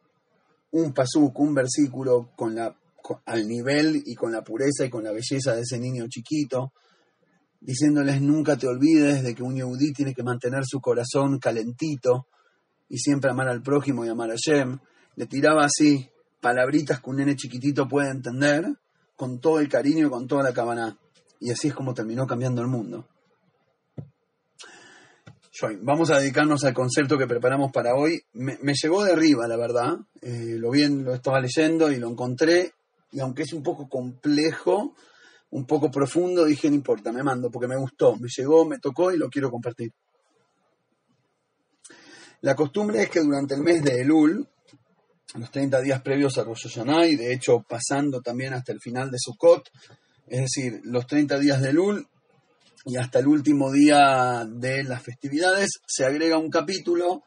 un 0.72 0.94
pasuk, 0.94 1.40
un 1.40 1.54
versículo 1.54 2.32
con 2.36 2.56
la, 2.56 2.78
al 3.26 3.48
nivel 3.48 4.04
y 4.06 4.16
con 4.16 4.32
la 4.32 4.44
pureza 4.44 4.86
y 4.86 4.90
con 4.90 5.04
la 5.04 5.12
belleza 5.12 5.56
de 5.56 5.62
ese 5.62 5.80
niño 5.80 6.08
chiquito, 6.10 6.74
diciéndoles 7.62 8.22
nunca 8.22 8.58
te 8.58 8.68
olvides 8.68 9.24
de 9.24 9.34
que 9.34 9.44
un 9.44 9.56
yehudí 9.56 9.94
tiene 9.94 10.14
que 10.14 10.24
mantener 10.24 10.66
su 10.66 10.80
corazón 10.82 11.40
calentito 11.40 12.28
y 12.89 12.98
siempre 12.98 13.32
amar 13.32 13.48
al 13.48 13.62
prójimo 13.62 14.06
y 14.06 14.10
amar 14.10 14.32
a 14.32 14.36
Shem. 14.36 14.79
Le 15.15 15.25
tiraba 15.25 15.65
así 15.65 16.10
palabritas 16.41 17.01
que 17.01 17.10
un 17.10 17.17
nene 17.17 17.36
chiquitito 17.36 17.88
puede 17.88 18.10
entender 18.10 18.65
con 19.15 19.39
todo 19.39 19.60
el 19.60 19.67
cariño 19.67 20.08
y 20.08 20.10
con 20.10 20.27
toda 20.27 20.44
la 20.44 20.53
cabana. 20.53 20.98
Y 21.39 21.51
así 21.51 21.70
es 21.70 21.74
como 21.74 21.94
terminó 21.94 22.25
cambiando 22.25 22.62
el 22.62 22.67
mundo. 22.67 23.08
Vamos 25.82 26.12
a 26.12 26.20
dedicarnos 26.20 26.63
al 26.65 26.74
concepto 26.74 27.17
que 27.17 27.25
preparamos 27.25 27.72
para 27.72 27.96
hoy. 27.96 28.22
Me, 28.34 28.58
llegó 28.74 29.03
de 29.03 29.13
arriba, 29.13 29.48
la 29.48 29.58
verdad. 29.58 29.98
Eh, 30.22 30.56
lo 30.58 30.70
bien 30.70 31.03
lo 31.03 31.15
estaba 31.15 31.39
leyendo 31.39 31.91
y 31.91 31.98
lo 31.98 32.10
encontré. 32.10 32.74
Y 33.12 33.20
aunque 33.20 33.44
es 33.44 33.53
un 33.53 33.63
poco 33.63 33.89
complejo, 33.89 34.94
un 35.50 35.65
poco 35.65 35.89
profundo, 35.89 36.46
dije, 36.46 36.70
no 36.70 36.75
importa, 36.75 37.12
me 37.12 37.24
mando, 37.24 37.50
porque 37.50 37.67
me 37.67 37.77
gustó, 37.77 38.15
me 38.17 38.27
llegó, 38.27 38.65
me 38.65 38.77
tocó 38.79 39.12
y 39.12 39.17
lo 39.17 39.29
quiero 39.29 39.50
compartir. 39.50 39.91
La 42.41 42.56
costumbre 42.56 43.03
es 43.03 43.10
que 43.10 43.22
durante 43.22 43.56
el 43.56 43.62
mes 43.62 43.84
de 43.84 44.01
Elul, 44.01 44.48
los 45.36 45.51
30 45.51 45.82
días 45.82 46.01
previos 46.01 46.38
a 46.38 46.44
Rosh 46.44 46.67
Hashanah, 46.67 47.08
y 47.08 47.15
de 47.15 47.34
hecho 47.34 47.65
pasando 47.67 48.22
también 48.22 48.53
hasta 48.53 48.72
el 48.72 48.79
final 48.79 49.10
de 49.10 49.17
Sukkot, 49.20 49.70
es 50.27 50.41
decir, 50.41 50.82
los 50.84 51.08
30 51.08 51.39
días 51.39 51.62
de 51.62 51.70
Elul, 51.70 52.08
y 52.86 52.96
hasta 52.96 53.20
el 53.20 53.27
último 53.27 53.72
día 53.72 54.46
de 54.50 54.84
las 54.84 55.03
festividades 55.03 55.72
se 55.86 56.06
agrega 56.06 56.38
un 56.38 56.50
capítulo 56.50 57.24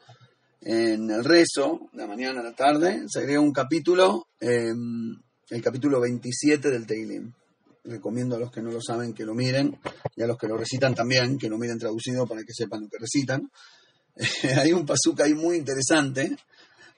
en 0.62 1.10
el 1.10 1.24
rezo, 1.24 1.90
de 1.92 1.98
la 1.98 2.06
mañana 2.06 2.40
a 2.40 2.44
la 2.44 2.54
tarde, 2.54 3.02
se 3.08 3.20
agrega 3.20 3.40
un 3.40 3.52
capítulo, 3.52 4.28
em, 4.40 5.18
el 5.48 5.62
capítulo 5.62 6.00
27 6.00 6.70
del 6.70 6.86
Teilim. 6.86 7.32
Recomiendo 7.84 8.36
a 8.36 8.38
los 8.38 8.50
que 8.50 8.62
no 8.62 8.70
lo 8.70 8.80
saben 8.80 9.14
que 9.14 9.24
lo 9.24 9.34
miren 9.34 9.78
y 10.14 10.22
a 10.22 10.26
los 10.26 10.36
que 10.36 10.46
lo 10.46 10.56
recitan 10.56 10.94
también, 10.94 11.38
que 11.38 11.48
lo 11.48 11.58
miren 11.58 11.78
traducido 11.78 12.26
para 12.26 12.42
que 12.42 12.52
sepan 12.52 12.82
lo 12.82 12.88
que 12.88 12.98
recitan. 12.98 13.50
Hay 14.58 14.72
un 14.72 14.84
pasuk 14.84 15.20
ahí 15.20 15.34
muy 15.34 15.56
interesante 15.56 16.36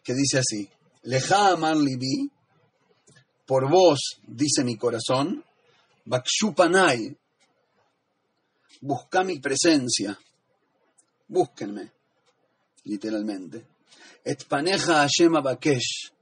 que 0.02 0.14
dice 0.14 0.38
así, 0.38 0.69
Leja 1.05 1.52
amar 1.52 1.76
libi, 1.76 2.31
por 3.47 3.69
vos, 3.69 4.21
dice 4.26 4.64
mi 4.64 4.76
corazón, 4.76 5.45
bakshupanai, 6.05 7.17
busca 8.81 9.25
mi 9.25 9.41
presencia, 9.41 10.19
búsquenme, 11.29 11.91
literalmente. 12.85 13.67
Et 14.25 14.45
paneja 14.45 15.02
Hashem 15.02 15.35
abakesh, 15.37 16.12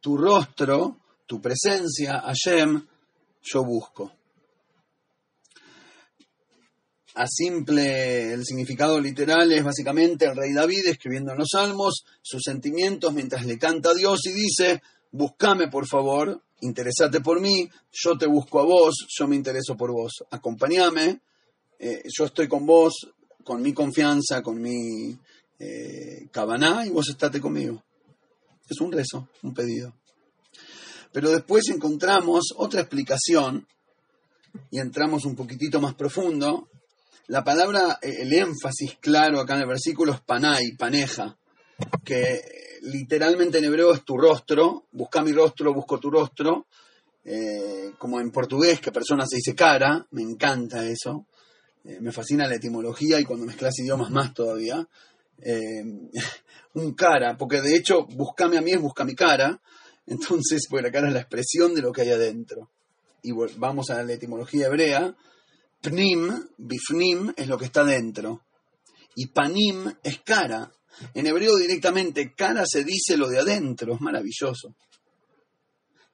tu 0.00 0.16
rostro, 0.16 0.98
tu 1.26 1.40
presencia, 1.40 2.20
Hashem, 2.20 2.86
yo 3.42 3.64
busco. 3.64 4.12
A 7.14 7.26
simple, 7.26 8.32
el 8.32 8.44
significado 8.44 8.98
literal 8.98 9.52
es 9.52 9.62
básicamente 9.62 10.24
el 10.24 10.36
rey 10.36 10.52
David 10.52 10.86
escribiendo 10.86 11.32
en 11.32 11.38
los 11.38 11.48
salmos 11.52 12.04
sus 12.22 12.42
sentimientos 12.42 13.12
mientras 13.12 13.44
le 13.44 13.58
canta 13.58 13.90
a 13.90 13.94
Dios 13.94 14.20
y 14.26 14.32
dice, 14.32 14.82
búscame 15.10 15.68
por 15.68 15.86
favor, 15.86 16.42
interesate 16.62 17.20
por 17.20 17.40
mí, 17.40 17.68
yo 17.92 18.16
te 18.16 18.26
busco 18.26 18.60
a 18.60 18.64
vos, 18.64 19.06
yo 19.08 19.28
me 19.28 19.36
intereso 19.36 19.76
por 19.76 19.92
vos, 19.92 20.24
acompáñame, 20.30 21.20
eh, 21.78 22.02
yo 22.16 22.24
estoy 22.24 22.48
con 22.48 22.64
vos, 22.64 22.94
con 23.44 23.60
mi 23.60 23.74
confianza, 23.74 24.40
con 24.42 24.60
mi 24.60 25.18
eh, 25.58 26.28
y 26.86 26.90
vos 26.90 27.08
estate 27.08 27.40
conmigo. 27.40 27.82
Es 28.68 28.80
un 28.80 28.90
rezo, 28.90 29.28
un 29.42 29.54
pedido. 29.54 29.94
Pero 31.12 31.30
después 31.30 31.68
encontramos 31.68 32.54
otra 32.56 32.80
explicación 32.80 33.66
y 34.70 34.78
entramos 34.78 35.24
un 35.24 35.36
poquitito 35.36 35.80
más 35.80 35.94
profundo. 35.94 36.68
La 37.32 37.42
palabra, 37.42 37.98
eh, 38.02 38.16
el 38.20 38.32
énfasis 38.34 38.98
claro 39.00 39.40
acá 39.40 39.54
en 39.54 39.62
el 39.62 39.66
versículo 39.66 40.12
es 40.12 40.20
panay, 40.20 40.76
paneja, 40.76 41.38
que 42.04 42.42
literalmente 42.82 43.56
en 43.56 43.64
hebreo 43.64 43.94
es 43.94 44.04
tu 44.04 44.18
rostro, 44.18 44.84
busca 44.92 45.22
mi 45.22 45.32
rostro, 45.32 45.72
busco 45.72 45.98
tu 45.98 46.10
rostro, 46.10 46.66
eh, 47.24 47.92
como 47.96 48.20
en 48.20 48.30
portugués, 48.30 48.82
que 48.82 48.92
persona 48.92 49.24
se 49.26 49.36
dice 49.36 49.54
cara, 49.54 50.06
me 50.10 50.20
encanta 50.20 50.84
eso. 50.84 51.24
Eh, 51.86 52.00
me 52.02 52.12
fascina 52.12 52.46
la 52.46 52.56
etimología 52.56 53.18
y 53.18 53.24
cuando 53.24 53.46
mezclas 53.46 53.78
idiomas 53.78 54.10
más 54.10 54.34
todavía. 54.34 54.86
Un 56.74 56.92
cara, 56.92 57.38
porque 57.38 57.62
de 57.62 57.76
hecho, 57.76 58.04
buscame 58.08 58.58
a 58.58 58.60
mí 58.60 58.72
es 58.72 58.80
busca 58.82 59.04
mi 59.04 59.14
cara, 59.14 59.58
entonces, 60.06 60.66
porque 60.68 60.82
la 60.82 60.92
cara 60.92 61.08
es 61.08 61.14
la 61.14 61.20
expresión 61.20 61.74
de 61.74 61.80
lo 61.80 61.92
que 61.92 62.02
hay 62.02 62.10
adentro. 62.10 62.68
Y 63.22 63.32
vamos 63.56 63.88
a 63.88 64.02
la 64.02 64.12
etimología 64.12 64.66
hebrea, 64.66 65.16
pnim, 65.82 66.48
bifnim, 66.56 67.34
es 67.36 67.46
lo 67.48 67.58
que 67.58 67.66
está 67.66 67.84
dentro. 67.84 68.40
Y 69.14 69.26
panim 69.26 69.92
es 70.02 70.20
cara. 70.20 70.72
En 71.12 71.26
hebreo 71.26 71.56
directamente, 71.56 72.32
cara 72.34 72.64
se 72.66 72.84
dice 72.84 73.16
lo 73.18 73.28
de 73.28 73.40
adentro, 73.40 73.94
es 73.94 74.00
maravilloso. 74.00 74.74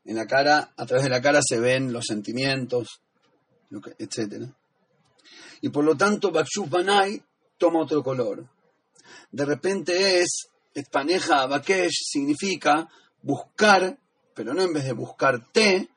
En 0.05 0.17
la 0.17 0.27
cara, 0.27 0.73
a 0.77 0.87
través 0.87 1.05
de 1.05 1.11
la 1.11 1.23
cara 1.23 1.41
se 1.47 1.61
ven 1.61 1.93
los 1.93 2.07
sentimientos, 2.07 3.03
etcétera 3.99 4.53
y 5.61 5.69
por 5.71 5.85
lo 5.85 5.97
tanto 5.97 6.31
Bakshu 6.31 6.69
toma 7.59 7.81
otro 7.81 8.03
color. 8.03 8.49
De 9.31 9.45
repente 9.45 10.21
es, 10.21 10.49
Espaneja 10.75 11.47
Bakesh 11.47 12.05
significa 12.05 12.89
buscar, 13.23 13.99
pero 14.35 14.55
no 14.55 14.63
en 14.63 14.73
vez 14.73 14.85
de 14.85 14.93
buscarte, 14.93 15.89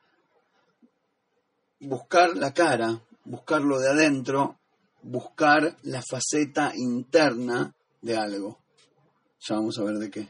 buscar 1.79 2.35
la 2.35 2.53
cara, 2.53 2.99
buscar 3.25 3.61
lo 3.61 3.79
de 3.79 3.89
adentro, 3.89 4.59
buscar 5.03 5.77
la 5.83 6.01
faceta 6.01 6.73
interna 6.75 7.73
de 8.01 8.17
algo. 8.17 8.59
Ya 9.39 9.55
vamos 9.55 9.77
a 9.79 9.83
ver 9.83 9.95
de 9.97 10.09
qué. 10.09 10.29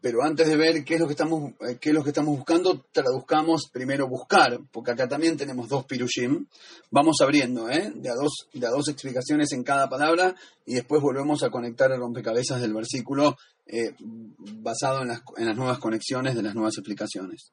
Pero 0.00 0.22
antes 0.22 0.46
de 0.46 0.56
ver 0.56 0.84
qué 0.84 0.94
es 0.94 1.00
lo 1.00 1.06
que 1.06 1.14
estamos, 1.14 1.52
eh, 1.60 1.76
qué 1.80 1.88
es 1.88 1.94
lo 1.94 2.04
que 2.04 2.10
estamos 2.10 2.36
buscando, 2.36 2.86
traduzcamos 2.92 3.68
primero 3.72 4.06
buscar, 4.06 4.60
porque 4.70 4.92
acá 4.92 5.08
también 5.08 5.36
tenemos 5.36 5.68
dos 5.68 5.86
pirushim. 5.86 6.46
Vamos 6.90 7.16
abriendo, 7.20 7.68
¿eh? 7.68 7.92
De 7.96 8.08
a 8.08 8.14
dos, 8.14 8.46
de 8.52 8.64
a 8.64 8.70
dos 8.70 8.88
explicaciones 8.88 9.52
en 9.52 9.64
cada 9.64 9.88
palabra 9.88 10.36
y 10.64 10.74
después 10.74 11.02
volvemos 11.02 11.42
a 11.42 11.50
conectar 11.50 11.90
el 11.90 11.98
rompecabezas 11.98 12.60
del 12.60 12.74
versículo 12.74 13.36
eh, 13.66 13.92
basado 13.98 15.02
en 15.02 15.08
las, 15.08 15.22
en 15.36 15.46
las 15.46 15.56
nuevas 15.56 15.78
conexiones 15.78 16.36
de 16.36 16.42
las 16.42 16.54
nuevas 16.54 16.78
explicaciones. 16.78 17.50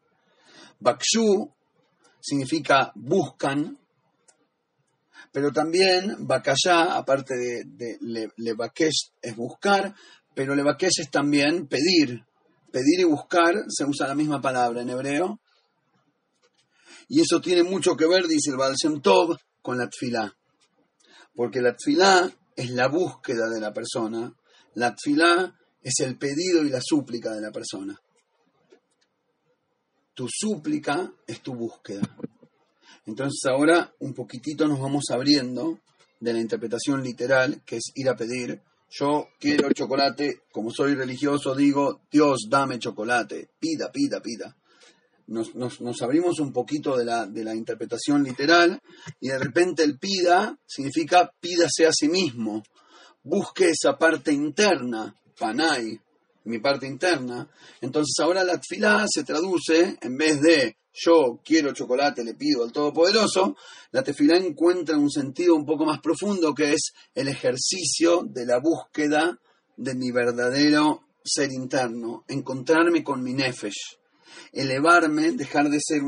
Bakshu 0.80 1.52
significa 2.26 2.92
buscan, 2.96 3.78
pero 5.32 5.52
también 5.52 6.26
Bakashá, 6.26 6.96
aparte 6.96 7.36
de, 7.36 7.64
de 7.66 8.32
es 9.22 9.36
buscar, 9.36 9.94
pero 10.34 10.56
Levakesh 10.56 11.02
es 11.02 11.12
también 11.12 11.68
pedir, 11.68 12.24
pedir 12.72 13.00
y 13.00 13.04
buscar 13.04 13.54
se 13.70 13.86
usa 13.86 14.08
la 14.08 14.16
misma 14.16 14.42
palabra 14.42 14.82
en 14.82 14.90
hebreo. 14.90 15.40
Y 17.08 17.22
eso 17.22 17.40
tiene 17.40 17.64
mucho 17.64 17.96
que 17.96 18.08
ver, 18.08 18.28
dice 18.28 18.52
el 18.52 18.58
Baal 18.58 18.76
Shem 18.76 19.02
Tov, 19.02 19.38
con 19.62 19.78
la 19.78 19.90
tfilá. 19.90 20.36
Porque 21.36 21.62
la 21.62 21.76
tfilá 21.76 22.32
es 22.56 22.70
la 22.72 22.88
búsqueda 22.88 23.50
de 23.50 23.60
la 23.60 23.74
persona. 23.74 24.34
La 24.74 24.94
tfilá 24.96 25.54
es 25.82 25.94
el 26.00 26.18
pedido 26.18 26.64
y 26.64 26.70
la 26.70 26.82
súplica 26.82 27.32
de 27.32 27.42
la 27.42 27.52
persona. 27.52 28.00
Tu 30.16 30.28
súplica 30.30 31.12
es 31.28 31.42
tu 31.42 31.54
búsqueda. 31.54 32.02
Entonces 33.06 33.42
ahora 33.46 33.94
un 34.00 34.14
poquitito 34.14 34.68
nos 34.68 34.80
vamos 34.80 35.04
abriendo 35.12 35.80
de 36.20 36.34
la 36.34 36.40
interpretación 36.40 37.04
literal, 37.04 37.62
que 37.66 37.78
es 37.78 37.92
ir 37.96 38.10
a 38.10 38.16
pedir, 38.16 38.62
Yo 38.90 39.28
quiero 39.40 39.74
chocolate, 39.74 40.44
como 40.52 40.72
soy 40.72 40.96
religioso 40.96 41.54
digo, 41.54 42.02
Dios 42.10 42.48
dame 42.50 42.80
chocolate, 42.80 43.50
pida, 43.60 43.92
pida, 43.92 44.22
pida. 44.22 44.56
Nos, 45.28 45.54
nos, 45.56 46.02
abrimos 46.02 46.40
un 46.40 46.54
poquito 46.54 46.96
de 46.96 47.04
la, 47.04 47.26
de 47.26 47.44
la 47.44 47.56
interpretación 47.56 48.24
literal 48.24 48.80
y 49.20 49.30
de 49.30 49.40
repente 49.40 49.84
el 49.84 49.98
pida 49.98 50.58
significa 50.66 51.32
pídase 51.40 51.88
a 51.88 51.92
sí 51.92 52.08
mismo, 52.08 52.64
busque 53.24 53.72
esa 53.72 53.98
parte 53.98 54.32
interna, 54.32 55.14
panay, 55.38 56.00
mi 56.46 56.60
parte 56.60 56.88
interna. 56.88 57.48
Entonces 57.82 58.16
ahora 58.20 58.44
la 58.44 58.60
tfilá 58.60 59.06
se 59.08 59.24
traduce, 59.24 59.98
en 60.02 60.18
vez 60.18 60.42
de 60.42 60.78
yo 60.96 61.42
quiero 61.44 61.74
chocolate, 61.74 62.24
le 62.24 62.36
pido 62.36 62.64
al 62.64 62.72
Todopoderoso, 62.72 63.58
la 63.92 64.02
tefilá 64.02 64.38
encuentra 64.38 64.98
un 64.98 65.12
sentido 65.12 65.56
un 65.56 65.66
poco 65.66 65.86
más 65.86 66.00
profundo 66.00 66.54
que 66.54 66.74
es 66.74 66.94
el 67.14 67.28
ejercicio 67.28 68.24
de 68.24 68.46
la 68.46 68.60
búsqueda 68.60 69.38
de 69.76 69.94
mi 69.94 70.12
verdadero 70.12 71.04
ser 71.24 71.52
interno, 71.52 72.24
encontrarme 72.28 73.04
con 73.04 73.22
mi 73.22 73.34
nefesh, 73.34 73.98
elevarme, 74.54 75.32
dejar 75.32 75.70
de 75.70 75.80
ser 75.82 76.02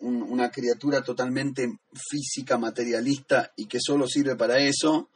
una 0.00 0.50
criatura 0.50 1.02
totalmente 1.02 1.68
física, 1.92 2.56
materialista 2.56 3.52
y 3.56 3.66
que 3.66 3.78
solo 3.80 4.06
sirve 4.06 4.36
para 4.36 4.58
eso, 4.58 5.10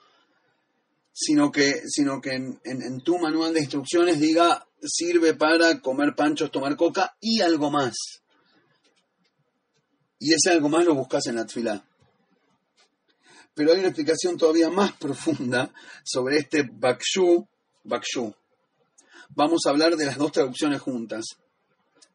sino 1.12 1.52
que, 1.52 1.82
sino 1.86 2.20
que 2.20 2.32
en, 2.32 3.00
tu 3.02 3.18
manual 3.18 3.52
de 3.52 3.60
instrucciones 3.60 4.18
diga 4.18 4.66
sirve 4.82 5.34
para 5.34 5.80
comer 5.80 6.14
panchos, 6.16 6.50
tomar 6.50 6.76
coca 6.76 7.16
y 7.20 7.40
algo 7.40 7.70
más. 7.70 7.94
Y 10.18 10.32
ese 10.32 10.50
algo 10.50 10.68
más 10.68 10.84
lo 10.84 10.94
buscas 10.94 11.26
en 11.26 11.36
la 11.36 11.46
tfilá. 11.46 11.84
Pero 13.54 13.72
hay 13.72 13.80
una 13.80 13.88
explicación 13.88 14.36
todavía 14.38 14.70
más 14.70 14.92
profunda 14.92 15.72
sobre 16.02 16.38
este 16.38 16.62
bakshu, 16.62 17.46
bakshu. 17.84 18.34
Vamos 19.30 19.62
a 19.66 19.70
hablar 19.70 19.96
de 19.96 20.06
las 20.06 20.16
dos 20.16 20.32
traducciones 20.32 20.80
juntas. 20.80 21.24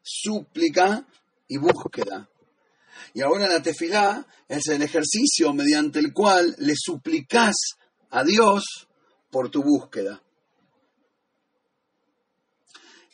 Súplica 0.02 1.06
y 1.46 1.58
búsqueda. 1.58 2.28
Y 3.14 3.22
ahora 3.22 3.48
la 3.48 3.62
tefilá 3.62 4.26
es 4.48 4.66
el 4.66 4.82
ejercicio 4.82 5.52
mediante 5.54 6.00
el 6.00 6.12
cual 6.12 6.54
le 6.58 6.74
suplicas 6.76 7.54
a 8.10 8.24
Dios 8.24 8.87
por 9.30 9.50
tu 9.50 9.62
búsqueda. 9.62 10.22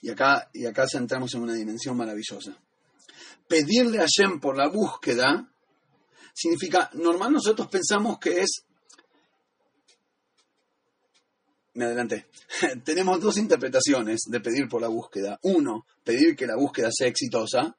Y 0.02 0.10
acá, 0.10 0.50
y 0.52 0.66
acá 0.66 0.84
entramos 0.92 1.32
en 1.34 1.42
una 1.42 1.54
dimensión 1.54 1.96
maravillosa. 1.96 2.56
Pedirle 3.48 4.00
a 4.00 4.06
Shem 4.06 4.38
por 4.38 4.56
la 4.56 4.68
búsqueda 4.68 5.50
significa, 6.34 6.90
normal 6.94 7.32
nosotros 7.32 7.68
pensamos 7.68 8.18
que 8.18 8.42
es... 8.42 8.64
Me 11.74 11.86
adelanté. 11.86 12.26
Tenemos 12.84 13.20
dos 13.20 13.38
interpretaciones 13.38 14.20
de 14.26 14.40
pedir 14.40 14.68
por 14.68 14.82
la 14.82 14.88
búsqueda. 14.88 15.38
Uno, 15.42 15.86
pedir 16.04 16.36
que 16.36 16.46
la 16.46 16.56
búsqueda 16.56 16.90
sea 16.92 17.08
exitosa. 17.08 17.74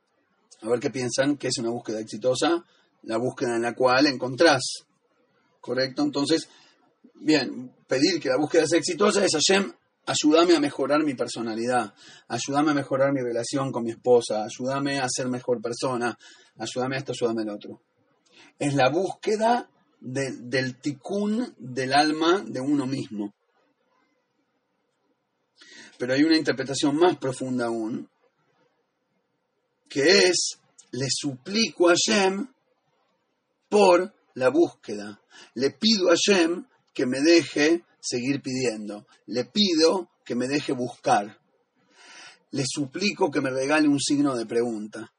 A 0.61 0.69
ver 0.69 0.79
qué 0.79 0.89
piensan 0.89 1.37
que 1.37 1.47
es 1.49 1.57
una 1.59 1.69
búsqueda 1.69 1.99
exitosa. 1.99 2.65
La 3.03 3.17
búsqueda 3.17 3.55
en 3.55 3.61
la 3.61 3.75
cual 3.75 4.07
encontrás. 4.07 4.63
¿Correcto? 5.61 6.01
Entonces, 6.01 6.49
bien, 7.13 7.73
pedir 7.87 8.19
que 8.19 8.29
la 8.29 8.37
búsqueda 8.37 8.67
sea 8.67 8.79
exitosa 8.79 9.23
es 9.23 9.31
Hashem, 9.33 9.71
ayúdame 10.05 10.55
a 10.55 10.59
mejorar 10.59 11.03
mi 11.03 11.13
personalidad, 11.13 11.93
ayúdame 12.27 12.71
a 12.71 12.75
mejorar 12.75 13.11
mi 13.13 13.21
relación 13.21 13.71
con 13.71 13.83
mi 13.83 13.91
esposa, 13.91 14.43
ayúdame 14.43 14.99
a 14.99 15.07
ser 15.09 15.27
mejor 15.27 15.61
persona, 15.61 16.17
ayúdame 16.57 16.95
a 16.95 16.99
esto, 16.99 17.13
ayúdame 17.13 17.43
al 17.43 17.49
otro. 17.49 17.81
Es 18.59 18.73
la 18.75 18.89
búsqueda 18.89 19.69
del 19.99 20.79
ticún 20.79 21.53
del 21.57 21.93
alma 21.93 22.43
de 22.45 22.59
uno 22.59 22.85
mismo. 22.85 23.33
Pero 25.97 26.13
hay 26.13 26.23
una 26.23 26.37
interpretación 26.37 26.95
más 26.97 27.17
profunda 27.17 27.67
aún, 27.67 28.09
que 29.89 30.27
es, 30.27 30.59
le 30.91 31.07
suplico 31.09 31.89
a 31.89 31.93
Hashem 31.93 32.47
por 33.69 34.13
la 34.35 34.49
búsqueda. 34.49 35.21
Le 35.55 35.71
pido 35.71 36.09
a 36.09 36.15
Hashem 36.15 36.65
que 36.95 37.05
me 37.05 37.21
deje 37.21 37.83
seguir 37.99 38.41
pidiendo. 38.41 39.05
Le 39.27 39.45
pido 39.45 40.09
que 40.23 40.33
me 40.33 40.47
deje 40.47 40.71
buscar. 40.71 41.37
Le 42.51 42.63
suplico 42.65 43.29
que 43.29 43.41
me 43.41 43.51
regale 43.51 43.87
un 43.87 43.99
signo 43.99 44.35
de 44.35 44.45
pregunta. 44.45 45.13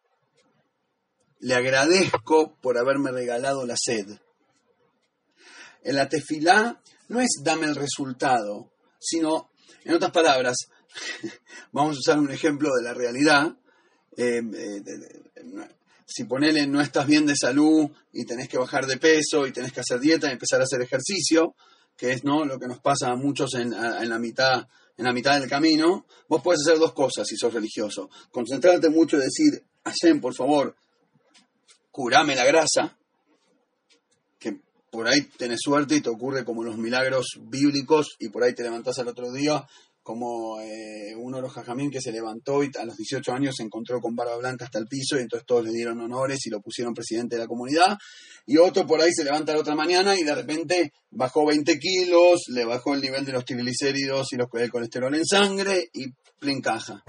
Le 1.40 1.54
agradezco 1.54 2.56
por 2.60 2.78
haberme 2.78 3.12
regalado 3.12 3.66
la 3.66 3.76
sed. 3.76 4.06
En 5.82 5.94
la 5.94 6.08
tefilá 6.08 6.80
no 7.08 7.20
es 7.20 7.28
dame 7.44 7.66
el 7.66 7.76
resultado, 7.76 8.72
sino, 8.98 9.50
en 9.84 9.94
otras 9.94 10.10
palabras, 10.10 10.56
vamos 11.72 11.96
a 11.96 12.00
usar 12.00 12.18
un 12.18 12.30
ejemplo 12.30 12.70
de 12.74 12.82
la 12.82 12.94
realidad. 12.94 13.54
Eh, 14.16 14.40
eh, 14.40 14.82
si 16.06 16.24
ponele 16.24 16.66
no 16.66 16.80
estás 16.80 17.06
bien 17.06 17.26
de 17.26 17.34
salud 17.36 17.90
y 18.12 18.24
tenés 18.24 18.48
que 18.48 18.58
bajar 18.58 18.86
de 18.86 18.96
peso 18.96 19.46
y 19.46 19.52
tenés 19.52 19.72
que 19.72 19.80
hacer 19.80 19.98
dieta 19.98 20.28
y 20.28 20.32
empezar 20.32 20.60
a 20.60 20.64
hacer 20.64 20.80
ejercicio, 20.80 21.54
que 21.96 22.12
es 22.12 22.24
¿no? 22.24 22.44
lo 22.44 22.58
que 22.58 22.68
nos 22.68 22.78
pasa 22.78 23.10
a 23.10 23.16
muchos 23.16 23.54
en, 23.54 23.70
la 23.70 24.18
mitad, 24.18 24.68
en 24.96 25.04
la 25.04 25.12
mitad 25.12 25.38
del 25.38 25.50
camino, 25.50 26.06
vos 26.28 26.42
puedes 26.42 26.60
hacer 26.64 26.78
dos 26.78 26.92
cosas 26.92 27.26
si 27.26 27.36
sos 27.36 27.52
religioso. 27.52 28.08
Concentrarte 28.30 28.88
mucho 28.88 29.16
y 29.16 29.20
decir, 29.20 29.64
Hashem, 29.84 30.20
por 30.20 30.34
favor, 30.34 30.76
curame 31.90 32.36
la 32.36 32.44
grasa, 32.44 32.96
que 34.38 34.60
por 34.90 35.08
ahí 35.08 35.22
tenés 35.22 35.58
suerte 35.60 35.96
y 35.96 36.00
te 36.00 36.10
ocurre 36.10 36.44
como 36.44 36.62
los 36.62 36.78
milagros 36.78 37.26
bíblicos 37.40 38.16
y 38.20 38.28
por 38.28 38.44
ahí 38.44 38.54
te 38.54 38.62
levantás 38.62 38.98
al 39.00 39.08
otro 39.08 39.32
día 39.32 39.66
como 40.06 40.60
eh, 40.60 41.16
uno 41.16 41.38
de 41.38 41.42
los 41.42 41.52
jajamín 41.52 41.90
que 41.90 42.00
se 42.00 42.12
levantó 42.12 42.62
y 42.62 42.70
a 42.78 42.84
los 42.84 42.96
18 42.96 43.32
años 43.32 43.56
se 43.56 43.64
encontró 43.64 44.00
con 44.00 44.14
barba 44.14 44.36
blanca 44.36 44.66
hasta 44.66 44.78
el 44.78 44.86
piso 44.86 45.16
y 45.16 45.22
entonces 45.22 45.44
todos 45.44 45.64
le 45.64 45.72
dieron 45.72 45.98
honores 45.98 46.46
y 46.46 46.50
lo 46.50 46.60
pusieron 46.60 46.94
presidente 46.94 47.34
de 47.34 47.42
la 47.42 47.48
comunidad. 47.48 47.98
Y 48.46 48.56
otro 48.56 48.86
por 48.86 49.00
ahí 49.00 49.10
se 49.12 49.24
levanta 49.24 49.52
la 49.52 49.58
otra 49.58 49.74
mañana 49.74 50.14
y 50.16 50.22
de 50.22 50.32
repente 50.32 50.92
bajó 51.10 51.44
20 51.44 51.76
kilos, 51.80 52.44
le 52.50 52.64
bajó 52.64 52.94
el 52.94 53.00
nivel 53.00 53.24
de 53.24 53.32
los 53.32 53.44
triglicéridos 53.44 54.32
y 54.32 54.36
los, 54.36 54.46
colesterol 54.48 55.12
en 55.12 55.24
sangre 55.24 55.90
y 55.92 56.06
plin 56.38 56.62
caja. 56.62 57.02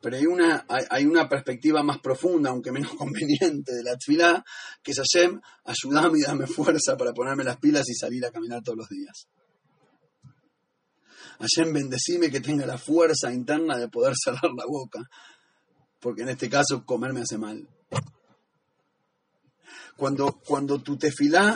Pero 0.00 0.16
hay 0.16 0.24
una, 0.24 0.64
hay, 0.88 1.04
una 1.04 1.28
perspectiva 1.28 1.82
más 1.82 1.98
profunda, 1.98 2.48
aunque 2.48 2.72
menos 2.72 2.94
conveniente, 2.96 3.74
de 3.74 3.82
la 3.82 3.98
tfilá, 3.98 4.42
que 4.82 4.92
es 4.92 5.02
Hashem, 5.02 5.38
ayúdame 5.66 6.18
y 6.18 6.22
dame 6.22 6.46
fuerza 6.46 6.96
para 6.96 7.12
ponerme 7.12 7.44
las 7.44 7.58
pilas 7.58 7.86
y 7.90 7.94
salir 7.94 8.24
a 8.24 8.30
caminar 8.30 8.62
todos 8.62 8.78
los 8.78 8.88
días. 8.88 9.28
Hashem 11.38 11.72
bendecime 11.72 12.30
que 12.30 12.40
tenga 12.40 12.66
la 12.66 12.78
fuerza 12.78 13.32
interna 13.32 13.76
de 13.78 13.88
poder 13.88 14.14
cerrar 14.16 14.50
la 14.56 14.64
boca, 14.66 15.00
porque 16.00 16.22
en 16.22 16.30
este 16.30 16.48
caso 16.48 16.84
comer 16.84 17.12
me 17.12 17.22
hace 17.22 17.38
mal. 17.38 17.68
Cuando, 19.96 20.40
cuando 20.44 20.82
tu 20.82 20.96
tefilá 20.96 21.54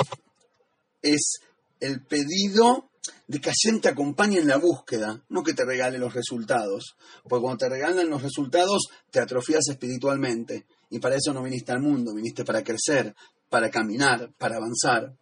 es 1.03 1.41
el 1.81 2.05
pedido 2.07 2.91
de 3.27 3.41
que 3.41 3.51
Hashem 3.51 3.81
te 3.81 3.89
acompañe 3.89 4.39
en 4.39 4.49
la 4.49 4.57
búsqueda, 4.57 5.23
no 5.29 5.43
que 5.43 5.55
te 5.55 5.65
regale 5.65 5.99
los 5.99 6.15
resultados. 6.15 6.97
Porque 7.25 7.43
cuando 7.43 7.59
te 7.59 7.69
regalan 7.69 8.11
los 8.11 8.23
resultados, 8.23 8.89
te 9.11 9.21
atrofías 9.21 9.69
espiritualmente. 9.69 10.67
Y 10.91 10.99
para 10.99 11.17
eso 11.17 11.33
no 11.33 11.43
viniste 11.43 11.73
al 11.73 11.81
mundo, 11.81 12.15
viniste 12.15 12.45
para 12.45 12.63
crecer, 12.63 13.15
para 13.49 13.71
caminar, 13.71 14.33
para 14.39 14.57
avanzar 14.57 15.15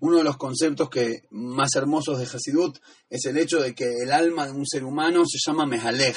uno 0.00 0.18
de 0.18 0.24
los 0.24 0.36
conceptos 0.36 0.88
que 0.88 1.24
más 1.30 1.74
hermosos 1.74 2.18
de 2.18 2.24
Hasidut 2.24 2.78
es 3.08 3.24
el 3.26 3.38
hecho 3.38 3.60
de 3.60 3.74
que 3.74 4.02
el 4.02 4.12
alma 4.12 4.46
de 4.46 4.52
un 4.52 4.66
ser 4.66 4.84
humano 4.84 5.24
se 5.26 5.38
llama 5.44 5.66
Mehalej, 5.66 6.16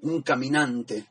un 0.00 0.22
caminante. 0.22 1.06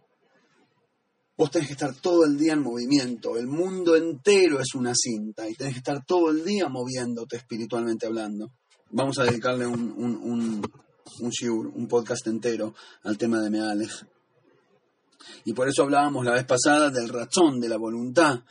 Vos 1.38 1.51
tenés 1.51 1.67
que 1.67 1.73
estar 1.73 1.93
todo 1.95 2.25
el 2.25 2.38
día 2.38 2.54
en 2.54 2.62
movimiento, 2.62 3.38
el 3.38 3.47
mundo 3.47 3.95
entero 3.95 4.60
es 4.60 4.75
una 4.75 4.93
cinta 4.95 5.49
y 5.49 5.56
tenés 5.56 5.73
que 5.73 5.80
estar 5.80 6.06
todo 6.06 6.30
el 6.30 6.45
día 6.45 6.69
moviéndote 6.69 7.38
espiritualmente 7.38 8.06
hablando. 8.06 8.51
Vamos 8.91 9.17
a 9.19 9.23
dedicarle 9.23 9.65
un, 9.65 9.91
un, 9.91 10.15
un, 10.17 10.71
un 11.19 11.71
un 11.73 11.88
podcast 11.88 12.27
entero 12.27 12.75
al 13.04 13.17
tema 13.17 13.41
de 13.41 13.49
Mehalej. 13.49 14.08
Y 15.45 15.54
por 15.54 15.67
eso 15.67 15.84
hablábamos 15.84 16.25
la 16.25 16.34
vez 16.34 16.45
pasada 16.45 16.89
del 16.89 17.10
razón, 17.10 17.60
de 17.60 17.69
la 17.69 17.77
voluntad, 17.77 18.41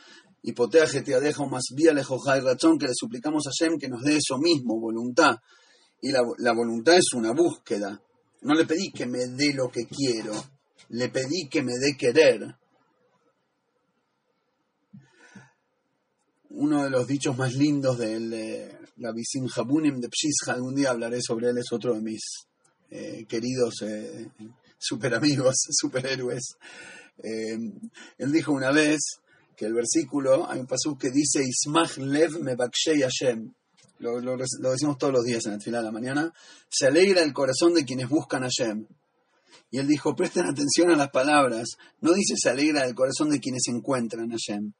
y 0.43 0.53
te 0.53 1.19
dejo 1.19 1.47
más 1.47 1.63
vía 1.75 1.93
lejos 1.93 2.21
y 2.25 2.39
razón 2.39 2.77
que 2.79 2.87
le 2.87 2.93
suplicamos 2.95 3.45
a 3.47 3.51
Shem 3.51 3.77
que 3.77 3.87
nos 3.87 4.01
dé 4.01 4.17
eso 4.17 4.37
mismo, 4.37 4.79
voluntad. 4.79 5.35
Y 6.01 6.11
la, 6.11 6.21
la, 6.39 6.53
voluntad 6.53 6.95
es 6.95 7.13
una 7.13 7.31
búsqueda. 7.31 8.01
No 8.41 8.55
le 8.55 8.65
pedí 8.65 8.91
que 8.91 9.05
me 9.05 9.27
dé 9.27 9.53
lo 9.53 9.69
que 9.69 9.85
quiero, 9.85 10.33
le 10.89 11.09
pedí 11.09 11.47
que 11.47 11.61
me 11.61 11.73
dé 11.73 11.95
querer. 11.95 12.55
Uno 16.49 16.83
de 16.83 16.89
los 16.89 17.05
dichos 17.07 17.37
más 17.37 17.53
lindos 17.53 17.99
de 17.99 18.79
la 18.97 19.11
Visim 19.11 19.47
Habunim 19.55 19.99
de 19.99 20.09
Pshisha, 20.09 20.53
algún 20.53 20.75
día 20.75 20.89
hablaré 20.89 21.21
sobre 21.21 21.49
él, 21.49 21.57
es 21.57 21.71
otro 21.71 21.93
de 21.93 22.01
mis 22.01 22.21
eh, 22.89 23.25
queridos 23.27 23.81
eh, 23.83 24.27
super 24.77 25.13
amigos, 25.13 25.55
superhéroes. 25.69 26.55
Eh, 27.23 27.57
él 28.17 28.31
dijo 28.31 28.51
una 28.51 28.71
vez, 28.71 29.20
que 29.61 29.67
el 29.67 29.75
versículo, 29.75 30.49
hay 30.49 30.59
un 30.59 30.65
pasú 30.65 30.97
que 30.97 31.11
dice, 31.11 31.43
Ismach 31.43 31.97
lev 31.97 32.39
me 32.41 32.55
Hashem. 32.55 33.53
lo, 33.99 34.19
lo- 34.19 34.35
lo 34.35 34.71
decimos 34.71 34.97
todos 34.97 35.13
los 35.13 35.23
días 35.23 35.45
en 35.45 35.53
el 35.53 35.61
final 35.61 35.81
de 35.81 35.85
la 35.85 35.91
mañana, 35.91 36.33
se 36.67 36.87
alegra 36.87 37.21
el 37.21 37.31
corazón 37.31 37.75
de 37.75 37.85
quienes 37.85 38.09
buscan 38.09 38.43
a 38.43 38.47
Shem. 38.47 38.87
Y 39.69 39.77
él 39.77 39.85
dijo, 39.87 40.15
presten 40.15 40.47
atención 40.47 40.89
a 40.89 40.95
las 40.95 41.11
palabras. 41.11 41.77
No 41.99 42.11
dice 42.13 42.33
se 42.37 42.49
alegra 42.49 42.85
el 42.85 42.95
corazón 42.95 43.29
de 43.29 43.39
quienes 43.39 43.61
encuentran 43.67 44.31
a 44.31 44.35
Shem. 44.35 44.73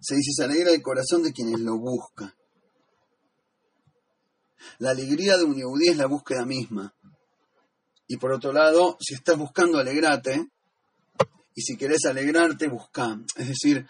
Se 0.00 0.14
dice 0.14 0.30
se 0.32 0.44
alegra 0.44 0.70
el 0.70 0.82
corazón 0.82 1.24
de 1.24 1.32
quienes 1.32 1.58
lo 1.58 1.76
buscan. 1.76 2.32
La 4.78 4.90
alegría 4.90 5.36
de 5.36 5.42
un 5.46 5.56
yehudí 5.56 5.88
es 5.88 5.96
la 5.96 6.06
búsqueda 6.06 6.46
misma. 6.46 6.94
Y 8.06 8.18
por 8.18 8.30
otro 8.30 8.52
lado, 8.52 8.96
si 9.00 9.14
estás 9.14 9.36
buscando 9.36 9.78
alegrarte, 9.78 10.46
y 11.56 11.60
si 11.62 11.76
querés 11.76 12.04
alegrarte, 12.04 12.68
busca. 12.68 13.18
Es 13.34 13.48
decir, 13.48 13.84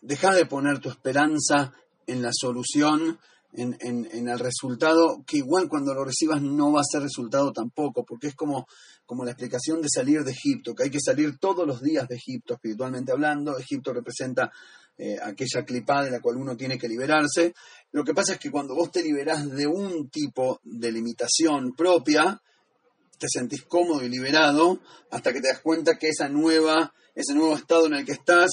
deja 0.00 0.34
de 0.34 0.46
poner 0.46 0.78
tu 0.80 0.88
esperanza 0.88 1.72
en 2.06 2.22
la 2.22 2.30
solución, 2.32 3.18
en, 3.52 3.76
en- 3.80 4.28
el 4.28 4.38
resultado, 4.38 5.24
que 5.26 5.38
igual 5.38 5.68
cuando 5.68 5.92
lo 5.92 6.04
recibas 6.04 6.40
no 6.40 6.72
va 6.72 6.80
a 6.80 6.84
ser 6.90 7.02
resultado 7.02 7.52
tampoco, 7.52 8.04
porque 8.04 8.28
es 8.28 8.34
como, 8.34 8.66
como 9.04 9.24
la 9.24 9.32
explicación 9.32 9.82
de 9.82 9.88
salir 9.92 10.22
de 10.22 10.30
Egipto, 10.32 10.74
que 10.74 10.84
hay 10.84 10.90
que 10.90 11.00
salir 11.00 11.38
todos 11.38 11.66
los 11.66 11.82
días 11.82 12.06
de 12.08 12.14
Egipto, 12.14 12.54
espiritualmente 12.54 13.10
hablando. 13.10 13.58
Egipto 13.58 13.92
representa 13.92 14.52
eh, 14.96 15.16
aquella 15.22 15.64
clipa 15.64 16.04
de 16.04 16.10
la 16.12 16.20
cual 16.20 16.36
uno 16.36 16.56
tiene 16.56 16.78
que 16.78 16.88
liberarse. 16.88 17.54
Lo 17.90 18.04
que 18.04 18.14
pasa 18.14 18.34
es 18.34 18.38
que 18.38 18.50
cuando 18.52 18.74
vos 18.76 18.92
te 18.92 19.02
liberás 19.02 19.50
de 19.50 19.66
un 19.66 20.08
tipo 20.10 20.60
de 20.62 20.92
limitación 20.92 21.72
propia, 21.76 22.40
te 23.18 23.26
sentís 23.28 23.64
cómodo 23.64 24.04
y 24.04 24.08
liberado 24.08 24.78
hasta 25.10 25.32
que 25.32 25.40
te 25.40 25.48
das 25.48 25.60
cuenta 25.60 25.98
que 25.98 26.08
esa 26.08 26.28
nueva, 26.28 26.94
ese 27.14 27.34
nuevo 27.34 27.54
estado 27.56 27.86
en 27.86 27.94
el 27.94 28.04
que 28.06 28.12
estás 28.12 28.50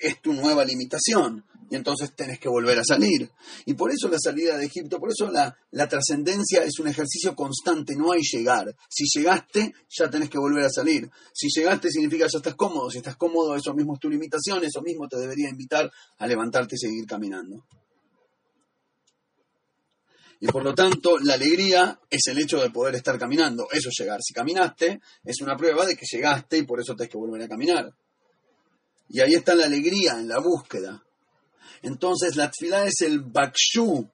es 0.00 0.20
tu 0.20 0.32
nueva 0.32 0.64
limitación. 0.64 1.44
Y 1.70 1.76
entonces 1.76 2.14
tenés 2.14 2.38
que 2.38 2.50
volver 2.50 2.78
a 2.78 2.84
salir. 2.84 3.30
Y 3.64 3.72
por 3.72 3.90
eso 3.90 4.06
la 4.08 4.18
salida 4.18 4.58
de 4.58 4.66
Egipto, 4.66 5.00
por 5.00 5.08
eso 5.10 5.30
la, 5.30 5.56
la 5.70 5.88
trascendencia 5.88 6.62
es 6.64 6.78
un 6.78 6.88
ejercicio 6.88 7.34
constante, 7.34 7.96
no 7.96 8.12
hay 8.12 8.20
llegar. 8.20 8.76
Si 8.90 9.04
llegaste, 9.04 9.72
ya 9.88 10.10
tenés 10.10 10.28
que 10.28 10.36
volver 10.36 10.66
a 10.66 10.68
salir. 10.68 11.08
Si 11.32 11.48
llegaste 11.48 11.90
significa 11.90 12.26
ya 12.30 12.36
estás 12.36 12.56
cómodo. 12.56 12.90
Si 12.90 12.98
estás 12.98 13.16
cómodo, 13.16 13.56
eso 13.56 13.72
mismo 13.72 13.94
es 13.94 14.00
tu 14.00 14.10
limitación, 14.10 14.62
eso 14.64 14.82
mismo 14.82 15.08
te 15.08 15.18
debería 15.18 15.48
invitar 15.48 15.90
a 16.18 16.26
levantarte 16.26 16.74
y 16.74 16.78
seguir 16.78 17.06
caminando. 17.06 17.64
Y 20.40 20.48
por 20.48 20.64
lo 20.64 20.74
tanto, 20.74 21.18
la 21.20 21.34
alegría 21.34 22.00
es 22.10 22.26
el 22.26 22.36
hecho 22.36 22.60
de 22.60 22.68
poder 22.68 22.96
estar 22.96 23.16
caminando. 23.16 23.68
Eso 23.72 23.88
es 23.88 23.94
llegar. 23.98 24.20
Si 24.20 24.34
caminaste, 24.34 25.00
es 25.24 25.40
una 25.40 25.56
prueba 25.56 25.86
de 25.86 25.94
que 25.94 26.04
llegaste 26.04 26.58
y 26.58 26.64
por 26.64 26.80
eso 26.80 26.96
tenés 26.96 27.12
que 27.12 27.16
volver 27.16 27.42
a 27.42 27.48
caminar. 27.48 27.94
Y 29.08 29.20
ahí 29.20 29.34
está 29.34 29.54
la 29.54 29.66
alegría 29.66 30.12
en 30.12 30.28
la 30.28 30.38
búsqueda. 30.38 31.02
Entonces, 31.82 32.36
la 32.36 32.50
tfilá 32.50 32.86
es 32.86 33.00
el 33.00 33.20
bakshu. 33.20 34.08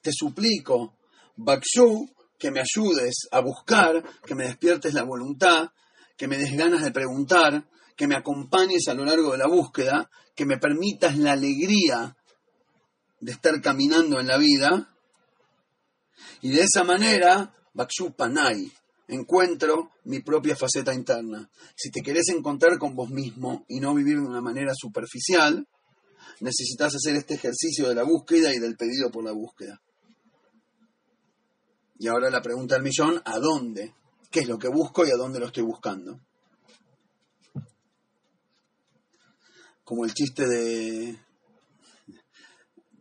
Te 0.00 0.10
suplico, 0.12 0.96
bakshu, 1.36 2.08
que 2.38 2.50
me 2.50 2.60
ayudes 2.60 3.28
a 3.30 3.40
buscar, 3.40 4.02
que 4.24 4.34
me 4.34 4.44
despiertes 4.44 4.94
la 4.94 5.04
voluntad, 5.04 5.70
que 6.16 6.26
me 6.26 6.38
des 6.38 6.56
ganas 6.56 6.82
de 6.82 6.90
preguntar, 6.90 7.68
que 7.96 8.08
me 8.08 8.16
acompañes 8.16 8.88
a 8.88 8.94
lo 8.94 9.04
largo 9.04 9.32
de 9.32 9.38
la 9.38 9.46
búsqueda, 9.46 10.10
que 10.34 10.44
me 10.44 10.58
permitas 10.58 11.16
la 11.18 11.32
alegría 11.32 12.16
de 13.20 13.32
estar 13.32 13.60
caminando 13.60 14.18
en 14.18 14.26
la 14.26 14.38
vida. 14.38 14.92
Y 16.40 16.50
de 16.50 16.62
esa 16.62 16.84
manera, 16.84 17.54
Bakshu 17.74 18.12
Panay, 18.16 18.72
encuentro 19.14 19.90
mi 20.04 20.20
propia 20.20 20.56
faceta 20.56 20.94
interna. 20.94 21.50
Si 21.76 21.90
te 21.90 22.02
querés 22.02 22.28
encontrar 22.28 22.78
con 22.78 22.94
vos 22.94 23.10
mismo 23.10 23.64
y 23.68 23.80
no 23.80 23.94
vivir 23.94 24.16
de 24.16 24.26
una 24.26 24.40
manera 24.40 24.72
superficial, 24.74 25.66
necesitas 26.40 26.94
hacer 26.94 27.16
este 27.16 27.34
ejercicio 27.34 27.88
de 27.88 27.94
la 27.94 28.02
búsqueda 28.02 28.54
y 28.54 28.58
del 28.58 28.76
pedido 28.76 29.10
por 29.10 29.24
la 29.24 29.32
búsqueda. 29.32 29.80
Y 31.98 32.08
ahora 32.08 32.30
la 32.30 32.42
pregunta 32.42 32.74
del 32.74 32.84
millón, 32.84 33.22
¿a 33.24 33.38
dónde? 33.38 33.94
¿Qué 34.30 34.40
es 34.40 34.48
lo 34.48 34.58
que 34.58 34.68
busco 34.68 35.06
y 35.06 35.10
a 35.10 35.16
dónde 35.16 35.38
lo 35.38 35.46
estoy 35.46 35.62
buscando? 35.62 36.20
Como 39.84 40.04
el 40.04 40.14
chiste 40.14 40.46
de, 40.48 41.18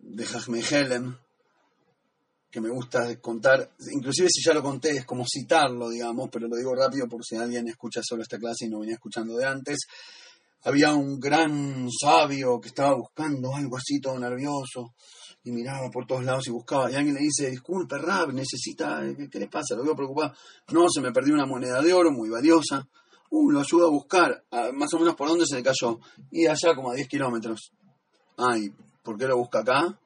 de 0.02 0.26
Helem, 0.70 1.16
que 2.52 2.60
me 2.60 2.70
gusta 2.70 3.16
contar, 3.22 3.72
inclusive 3.94 4.28
si 4.30 4.44
ya 4.46 4.54
lo 4.54 4.62
conté, 4.62 4.92
es 4.92 5.06
como 5.06 5.26
citarlo, 5.26 5.90
digamos, 5.90 6.30
pero 6.30 6.48
lo 6.48 6.58
digo 6.58 6.76
rápido 6.76 7.08
por 7.08 7.24
si 7.24 7.38
alguien 7.38 7.68
escucha 7.70 8.02
solo 8.04 8.24
esta 8.24 8.38
clase 8.38 8.66
y 8.66 8.70
no 8.70 8.80
venía 8.80 8.96
escuchando 8.96 9.38
de 9.38 9.46
antes. 9.46 9.80
Había 10.64 10.94
un 10.94 11.20
gran 11.20 11.90
sabio 11.90 12.60
que 12.60 12.68
estaba 12.68 12.94
buscando 12.94 13.56
algo 13.56 13.78
así 13.78 14.00
todo 14.00 14.20
nervioso 14.20 14.94
y 15.44 15.52
miraba 15.52 15.90
por 15.90 16.06
todos 16.06 16.24
lados 16.24 16.48
y 16.48 16.52
buscaba. 16.52 16.92
Y 16.92 16.96
alguien 16.96 17.16
le 17.16 17.22
dice, 17.22 17.50
disculpe, 17.50 17.98
Rab, 17.98 18.34
necesita, 18.34 19.02
¿qué, 19.32 19.40
le 19.40 19.48
pasa? 19.48 19.76
Lo 19.76 19.84
veo 19.84 19.96
preocupado. 19.96 20.34
No, 20.72 20.88
se 20.90 21.02
me 21.02 21.12
perdió 21.12 21.34
una 21.34 21.48
moneda 21.48 21.82
de 21.82 21.94
oro 21.94 22.12
muy 22.12 22.30
valiosa. 22.30 22.88
Uh, 23.32 23.50
lo 23.50 23.62
ayudo 23.62 23.88
a 23.88 23.90
buscar. 23.90 24.44
Ah, 24.52 24.70
más 24.74 24.94
o 24.94 25.00
menos 25.00 25.16
por 25.16 25.30
dónde 25.30 25.46
se 25.48 25.56
le 25.56 25.64
cayó. 25.64 26.00
Y 26.30 26.46
allá 26.46 26.76
como 26.76 26.92
a 26.92 26.96
10 26.96 27.08
kilómetros. 27.08 27.72
Ay, 28.38 28.72
¿por 29.02 29.18
qué 29.18 29.26
lo 29.26 29.38
busca 29.38 29.60
acá? 29.60 29.98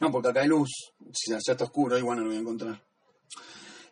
No, 0.00 0.10
porque 0.10 0.28
acá 0.28 0.40
hay 0.40 0.48
luz. 0.48 0.70
Si 1.12 1.32
allá 1.32 1.52
está 1.52 1.64
oscuro, 1.64 1.96
ahí 1.96 2.02
bueno, 2.02 2.22
lo 2.22 2.28
voy 2.28 2.36
a 2.36 2.40
encontrar. 2.40 2.82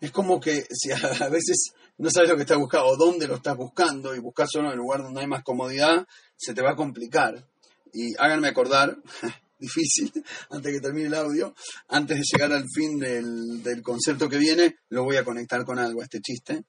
Es 0.01 0.11
como 0.11 0.41
que 0.41 0.65
si 0.71 0.91
a 1.23 1.29
veces 1.29 1.73
no 1.99 2.11
sabes 2.11 2.31
lo 2.31 2.37
que 2.37 2.43
estás 2.43 2.59
buscando 2.59 2.87
o 2.87 2.97
dónde 2.97 3.27
lo 3.27 3.37
estás 3.37 3.57
buscando 3.57 4.15
y 4.15 4.21
buscas 4.21 4.49
solo 4.53 4.69
en 4.69 4.73
el 4.73 4.79
lugar 4.79 5.03
donde 5.03 5.21
hay 5.21 5.27
más 5.27 5.43
comodidad, 5.43 6.07
se 6.37 6.55
te 6.55 6.63
va 6.63 6.73
a 6.73 6.77
complicar. 6.77 7.45
Y 7.93 8.15
háganme 8.19 8.49
acordar, 8.49 8.97
difícil, 9.59 10.13
antes 10.51 10.73
que 10.73 10.81
termine 10.81 11.09
el 11.09 11.15
audio, 11.15 11.55
antes 11.89 12.19
de 12.19 12.23
llegar 12.33 12.53
al 12.53 12.65
fin 12.73 12.99
del, 12.99 13.63
del 13.63 13.83
concepto 13.83 14.29
que 14.29 14.39
viene, 14.39 14.77
lo 14.91 15.05
voy 15.05 15.17
a 15.17 15.25
conectar 15.25 15.65
con 15.65 15.79
algo, 15.79 16.03
este 16.03 16.21
chiste. 16.21 16.65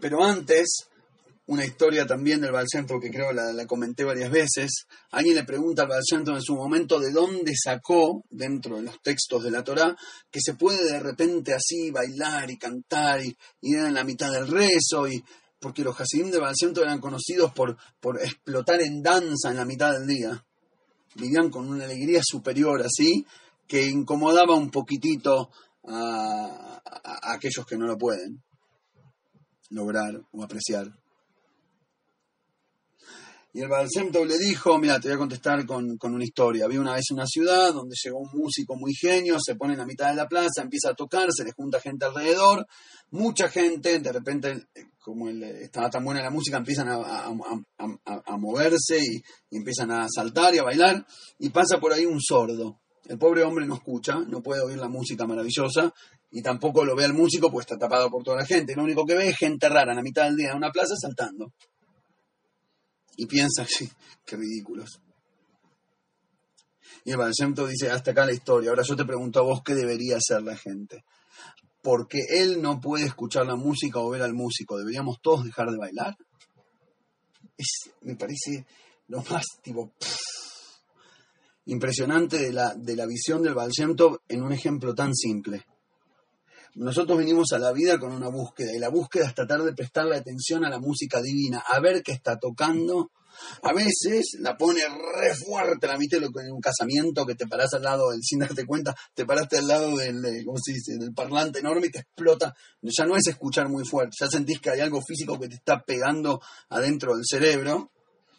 Pero 0.00 0.24
antes, 0.24 0.88
una 1.46 1.64
historia 1.64 2.06
también 2.06 2.40
del 2.40 2.52
Tov, 2.86 3.00
que 3.00 3.10
creo 3.10 3.32
la, 3.32 3.52
la 3.52 3.66
comenté 3.66 4.04
varias 4.04 4.30
veces. 4.30 4.86
Alguien 5.10 5.36
le 5.36 5.44
pregunta 5.44 5.82
al 5.82 6.24
Tov 6.24 6.36
en 6.36 6.42
su 6.42 6.54
momento 6.54 6.98
de 6.98 7.12
dónde 7.12 7.52
sacó, 7.54 8.24
dentro 8.30 8.76
de 8.76 8.82
los 8.82 9.00
textos 9.02 9.42
de 9.42 9.50
la 9.50 9.62
Torá, 9.62 9.94
que 10.30 10.40
se 10.42 10.54
puede 10.54 10.84
de 10.90 11.00
repente 11.00 11.52
así 11.52 11.90
bailar 11.90 12.50
y 12.50 12.56
cantar 12.56 13.22
y, 13.22 13.36
y 13.60 13.74
en 13.74 13.92
la 13.92 14.04
mitad 14.04 14.32
del 14.32 14.48
rezo, 14.48 15.06
y 15.06 15.22
porque 15.60 15.82
los 15.82 15.98
Hasidim 16.00 16.30
de 16.30 16.38
Tov 16.38 16.84
eran 16.84 17.00
conocidos 17.00 17.52
por, 17.52 17.76
por 18.00 18.20
explotar 18.20 18.80
en 18.80 19.02
danza 19.02 19.50
en 19.50 19.56
la 19.56 19.64
mitad 19.64 19.92
del 19.92 20.06
día. 20.06 20.44
Vivían 21.14 21.50
con 21.50 21.68
una 21.68 21.84
alegría 21.84 22.20
superior 22.22 22.82
así, 22.82 23.26
que 23.66 23.86
incomodaba 23.86 24.54
un 24.54 24.70
poquitito 24.70 25.50
a 25.86 26.80
aquellos 27.34 27.66
que 27.66 27.76
no 27.76 27.86
lo 27.86 27.96
pueden 27.98 28.42
lograr 29.70 30.20
o 30.32 30.42
apreciar. 30.42 31.03
Y 33.56 33.60
el 33.60 33.68
Baal 33.68 33.88
le 34.26 34.36
dijo, 34.36 34.76
mira, 34.80 34.98
te 34.98 35.06
voy 35.06 35.14
a 35.14 35.18
contestar 35.18 35.64
con, 35.64 35.96
con 35.96 36.12
una 36.12 36.24
historia. 36.24 36.64
Había 36.64 36.80
una 36.80 36.94
vez 36.94 37.04
una 37.12 37.24
ciudad 37.24 37.72
donde 37.72 37.94
llegó 38.02 38.18
un 38.18 38.30
músico 38.32 38.74
muy 38.74 38.92
genio, 38.94 39.36
se 39.40 39.54
pone 39.54 39.74
en 39.74 39.78
la 39.78 39.86
mitad 39.86 40.08
de 40.08 40.16
la 40.16 40.26
plaza, 40.26 40.62
empieza 40.62 40.90
a 40.90 40.94
tocar, 40.94 41.28
se 41.30 41.44
le 41.44 41.52
junta 41.52 41.78
gente 41.78 42.04
alrededor, 42.04 42.66
mucha 43.12 43.48
gente, 43.48 44.00
de 44.00 44.12
repente, 44.12 44.66
eh, 44.74 44.86
como 44.98 45.28
eh, 45.28 45.62
estaba 45.62 45.88
tan 45.88 46.04
buena 46.04 46.20
la 46.20 46.30
música, 46.30 46.56
empiezan 46.56 46.88
a, 46.88 48.36
moverse 48.38 48.98
y, 48.98 49.56
empiezan 49.56 49.92
a 49.92 50.08
saltar 50.12 50.52
y 50.56 50.58
a 50.58 50.64
bailar, 50.64 51.06
y 51.38 51.50
pasa 51.50 51.78
por 51.78 51.92
ahí 51.92 52.06
un 52.06 52.20
sordo. 52.20 52.80
El 53.06 53.18
pobre 53.18 53.44
hombre 53.44 53.66
no 53.66 53.74
escucha, 53.74 54.18
no 54.18 54.42
puede 54.42 54.62
oír 54.62 54.78
la 54.78 54.88
música 54.88 55.28
maravillosa, 55.28 55.94
y 56.32 56.42
tampoco 56.42 56.84
lo 56.84 56.96
ve 56.96 57.04
al 57.04 57.14
músico, 57.14 57.52
pues 57.52 57.66
está 57.66 57.78
tapado 57.78 58.10
por 58.10 58.24
toda 58.24 58.38
la 58.38 58.46
gente. 58.46 58.74
Lo 58.74 58.82
único 58.82 59.04
que 59.06 59.14
ve 59.14 59.28
es 59.28 59.36
gente 59.36 59.68
rara 59.68 59.92
en 59.92 59.98
la 59.98 60.02
mitad 60.02 60.24
del 60.24 60.34
día 60.34 60.50
en 60.50 60.56
una 60.56 60.72
plaza 60.72 60.96
saltando 61.00 61.52
y 63.16 63.26
piensa, 63.26 63.66
sí, 63.66 63.90
qué 64.24 64.36
ridículos. 64.36 65.00
Y 67.04 67.12
el 67.12 67.54
Tov 67.54 67.68
dice, 67.68 67.90
hasta 67.90 68.12
acá 68.12 68.24
la 68.24 68.32
historia. 68.32 68.70
Ahora 68.70 68.82
yo 68.82 68.96
te 68.96 69.04
pregunto 69.04 69.38
a 69.38 69.42
vos 69.42 69.62
qué 69.62 69.74
debería 69.74 70.16
hacer 70.16 70.42
la 70.42 70.56
gente. 70.56 71.04
Porque 71.82 72.20
él 72.30 72.62
no 72.62 72.80
puede 72.80 73.04
escuchar 73.04 73.46
la 73.46 73.56
música 73.56 73.98
o 73.98 74.08
ver 74.08 74.22
al 74.22 74.32
músico. 74.32 74.78
¿Deberíamos 74.78 75.20
todos 75.20 75.44
dejar 75.44 75.70
de 75.70 75.76
bailar? 75.76 76.16
Es, 77.58 77.90
me 78.00 78.16
parece 78.16 78.64
lo 79.08 79.22
más 79.30 79.44
tipo 79.62 79.92
impresionante 81.66 82.38
de 82.38 82.52
la, 82.52 82.74
de 82.74 82.96
la 82.96 83.06
visión 83.06 83.42
del 83.42 83.54
Tov 83.96 84.20
en 84.28 84.42
un 84.42 84.52
ejemplo 84.52 84.94
tan 84.94 85.14
simple. 85.14 85.66
Nosotros 86.74 87.18
venimos 87.18 87.52
a 87.52 87.58
la 87.58 87.72
vida 87.72 87.98
con 87.98 88.12
una 88.12 88.28
búsqueda 88.28 88.72
y 88.74 88.80
la 88.80 88.88
búsqueda 88.88 89.26
es 89.28 89.34
tratar 89.34 89.62
de 89.62 89.74
prestarle 89.74 90.16
atención 90.16 90.64
a 90.64 90.70
la 90.70 90.80
música 90.80 91.22
divina, 91.22 91.62
a 91.66 91.78
ver 91.80 92.02
qué 92.02 92.12
está 92.12 92.36
tocando. 92.36 93.12
A 93.62 93.72
veces 93.72 94.36
la 94.40 94.56
pone 94.56 94.80
re 94.80 95.34
fuerte, 95.34 95.86
la 95.86 95.96
viste 95.96 96.16
en 96.16 96.24
un 96.24 96.60
casamiento 96.60 97.26
que 97.26 97.34
te 97.34 97.46
parás 97.46 97.74
al 97.74 97.82
lado 97.82 98.10
del, 98.10 98.20
sin 98.22 98.40
darte 98.40 98.64
cuenta, 98.64 98.94
te 99.14 99.24
paraste 99.24 99.58
al 99.58 99.66
lado 99.66 99.96
del, 99.96 100.24
eh, 100.24 100.44
¿cómo 100.44 100.58
se 100.62 100.72
dice? 100.72 100.96
del 100.98 101.12
parlante 101.12 101.60
enorme 101.60 101.88
y 101.88 101.90
te 101.90 102.00
explota. 102.00 102.54
Ya 102.82 103.06
no 103.06 103.16
es 103.16 103.26
escuchar 103.26 103.68
muy 103.68 103.84
fuerte, 103.84 104.16
ya 104.20 104.28
sentís 104.28 104.60
que 104.60 104.70
hay 104.70 104.80
algo 104.80 105.00
físico 105.00 105.38
que 105.38 105.48
te 105.48 105.56
está 105.56 105.82
pegando 105.82 106.40
adentro 106.68 107.14
del 107.14 107.24
cerebro. 107.28 107.90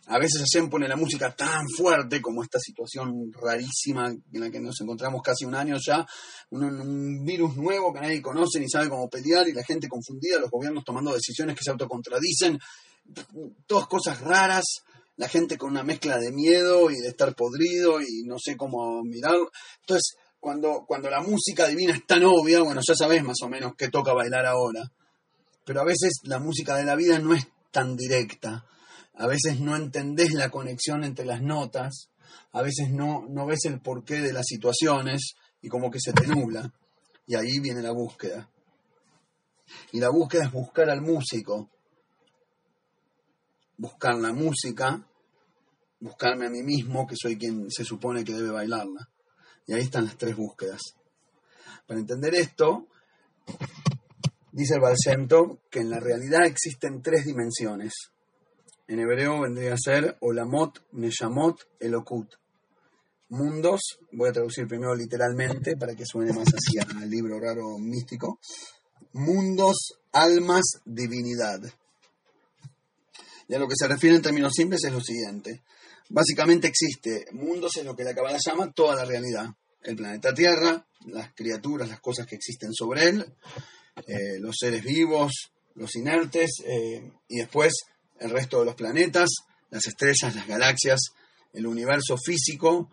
A 0.07 0.19
veces 0.19 0.43
Hashem 0.43 0.69
pone 0.69 0.87
la 0.87 0.95
música 0.95 1.35
tan 1.35 1.67
fuerte 1.67 2.21
como 2.21 2.43
esta 2.43 2.59
situación 2.59 3.31
rarísima 3.33 4.09
en 4.09 4.39
la 4.39 4.51
que 4.51 4.59
nos 4.59 4.79
encontramos 4.81 5.21
casi 5.23 5.45
un 5.45 5.55
año 5.55 5.77
ya, 5.83 6.05
un, 6.51 7.25
virus 7.25 7.55
nuevo 7.55 7.91
que 7.91 8.01
nadie 8.01 8.21
conoce 8.21 8.59
ni 8.59 8.69
sabe 8.69 8.87
cómo 8.87 9.09
pelear 9.09 9.47
y 9.47 9.53
la 9.53 9.63
gente 9.63 9.87
confundida, 9.87 10.39
los 10.39 10.51
gobiernos 10.51 10.83
tomando 10.83 11.11
decisiones 11.11 11.55
que 11.55 11.63
se 11.63 11.71
autocontradicen, 11.71 12.59
todas 13.65 13.87
cosas 13.87 14.21
raras, 14.21 14.65
la 15.17 15.27
gente 15.27 15.57
con 15.57 15.71
una 15.71 15.83
mezcla 15.83 16.19
de 16.19 16.31
miedo 16.31 16.91
y 16.91 16.97
de 16.97 17.07
estar 17.07 17.33
podrido 17.33 17.99
y 17.99 18.23
no 18.25 18.35
sé 18.37 18.55
cómo 18.55 19.01
mirar. 19.03 19.37
Entonces, 19.79 20.17
cuando, 20.39 20.85
cuando 20.87 21.09
la 21.09 21.21
música 21.21 21.67
divina 21.67 21.93
es 21.93 22.05
tan 22.05 22.23
obvia, 22.25 22.61
bueno, 22.61 22.81
ya 22.87 22.93
sabes 22.93 23.23
más 23.23 23.37
o 23.41 23.49
menos 23.49 23.73
qué 23.75 23.89
toca 23.89 24.13
bailar 24.13 24.45
ahora. 24.45 24.83
Pero 25.63 25.81
a 25.81 25.85
veces 25.85 26.19
la 26.23 26.37
música 26.37 26.75
de 26.75 26.85
la 26.85 26.95
vida 26.95 27.17
no 27.17 27.33
es 27.33 27.47
tan 27.71 27.95
directa 27.95 28.65
a 29.17 29.28
veces 29.28 29.60
no 29.60 29.75
entendés 29.75 30.34
la 30.34 30.49
conexión 30.49 31.04
entre 31.04 31.25
las 31.25 31.41
notas, 31.41 32.10
a 32.51 32.62
veces 32.62 32.89
no, 32.89 33.25
no 33.30 33.45
ves 33.45 33.65
el 33.65 33.80
porqué 33.80 34.21
de 34.21 34.34
las 34.34 34.45
situaciones 34.45 35.36
y 35.62 35.69
como 35.69 35.89
que 35.89 35.99
se 35.99 36.13
te 36.13 36.28
nubla. 36.28 36.73
Y 37.25 37.36
ahí 37.36 37.60
viene 37.60 37.82
la 37.82 37.91
búsqueda. 37.91 38.49
Y 39.91 39.99
la 39.99 40.10
búsqueda 40.10 40.45
es 40.45 40.51
buscar 40.51 40.89
al 40.89 41.01
músico, 41.01 41.69
buscar 43.78 44.15
la 44.15 44.32
música, 44.32 45.08
buscarme 45.99 46.47
a 46.47 46.49
mí 46.49 46.62
mismo, 46.62 47.08
que 47.08 47.15
soy 47.17 47.38
quien 47.38 47.71
se 47.71 47.84
supone 47.84 48.23
que 48.23 48.34
debe 48.34 48.51
bailarla. 48.51 49.10
Y 49.65 49.73
ahí 49.73 49.82
están 49.82 50.06
las 50.06 50.17
tres 50.17 50.36
búsquedas. 50.36 50.82
Para 51.88 51.99
entender 51.99 52.36
esto, 52.36 52.88
dice 54.51 54.75
el 54.75 54.82
Balsento 54.82 55.62
que 55.71 55.80
en 55.80 55.89
la 55.89 55.99
realidad 55.99 56.45
existen 56.45 57.01
tres 57.01 57.25
dimensiones 57.25 58.12
en 58.88 59.00
hebreo 59.00 59.41
vendría 59.41 59.74
a 59.74 59.78
ser 59.78 60.17
Olamot, 60.21 60.86
Neshamot, 60.93 61.67
Elokut. 61.80 62.34
Mundos, 63.30 63.82
voy 64.12 64.30
a 64.30 64.34
traducir 64.34 64.67
primero 64.67 64.95
literalmente 64.95 65.76
para 65.76 65.95
que 65.95 66.06
suene 66.06 66.32
más 66.32 66.48
así 66.48 66.78
al 66.78 67.10
libro 67.10 67.39
raro 67.39 67.78
místico. 67.80 68.39
Mundos, 69.13 69.98
almas, 70.12 70.63
divinidad. 70.86 71.60
Y 73.48 73.54
a 73.54 73.60
lo 73.60 73.67
que 73.67 73.76
se 73.76 73.88
refiere 73.88 74.15
en 74.15 74.21
términos 74.21 74.54
simples 74.56 74.84
es 74.84 74.91
lo 74.91 75.02
siguiente. 75.02 75.63
Básicamente 76.10 76.67
existe, 76.67 77.26
mundos 77.32 77.78
es 77.78 77.86
lo 77.86 77.95
que 77.95 78.04
la 78.04 78.13
Kabbalah 78.13 78.38
llama 78.45 78.71
toda 78.71 78.95
la 78.95 79.06
realidad. 79.06 79.48
El 79.82 79.95
planeta 79.95 80.34
Tierra, 80.34 80.86
las 81.08 81.34
criaturas, 81.34 81.89
las 81.89 82.00
cosas 82.00 82.28
que 82.28 82.36
existen 82.36 82.74
sobre 82.74 83.10
él, 83.10 83.26
eh, 84.08 84.39
los 84.39 84.56
seres 84.60 84.84
vivos, 84.84 85.32
los 85.76 85.95
inertes, 85.95 86.52
eh, 86.65 87.12
y 87.28 87.38
después 87.38 87.74
el 88.19 88.30
resto 88.30 88.60
de 88.60 88.65
los 88.65 88.75
planetas, 88.75 89.30
las 89.69 89.86
estrellas, 89.88 90.36
las 90.36 90.47
galaxias, 90.47 90.99
el 91.54 91.67
universo 91.67 92.17
físico 92.17 92.89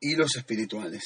y 0.00 0.14
los 0.14 0.36
espirituales. 0.36 1.02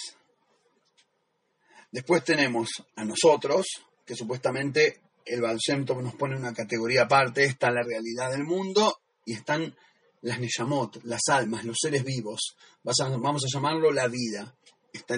Después 1.90 2.24
tenemos 2.24 2.68
a 2.96 3.04
nosotros, 3.04 3.66
que 4.04 4.14
supuestamente 4.14 5.00
el 5.24 5.40
Baal 5.40 5.58
nos 6.02 6.14
pone 6.14 6.36
una 6.36 6.52
categoría 6.52 7.02
aparte, 7.02 7.44
está 7.44 7.70
la 7.70 7.82
realidad 7.82 8.30
del 8.30 8.44
mundo 8.44 9.00
y 9.24 9.34
están 9.34 9.74
las 10.22 10.38
Neyamot, 10.38 11.02
las 11.04 11.22
almas, 11.28 11.64
los 11.64 11.78
seres 11.80 12.04
vivos. 12.04 12.56
Vamos 12.82 13.44
a 13.44 13.52
llamarlo 13.52 13.92
la 13.92 14.08
vida. 14.08 14.54
Está 14.92 15.16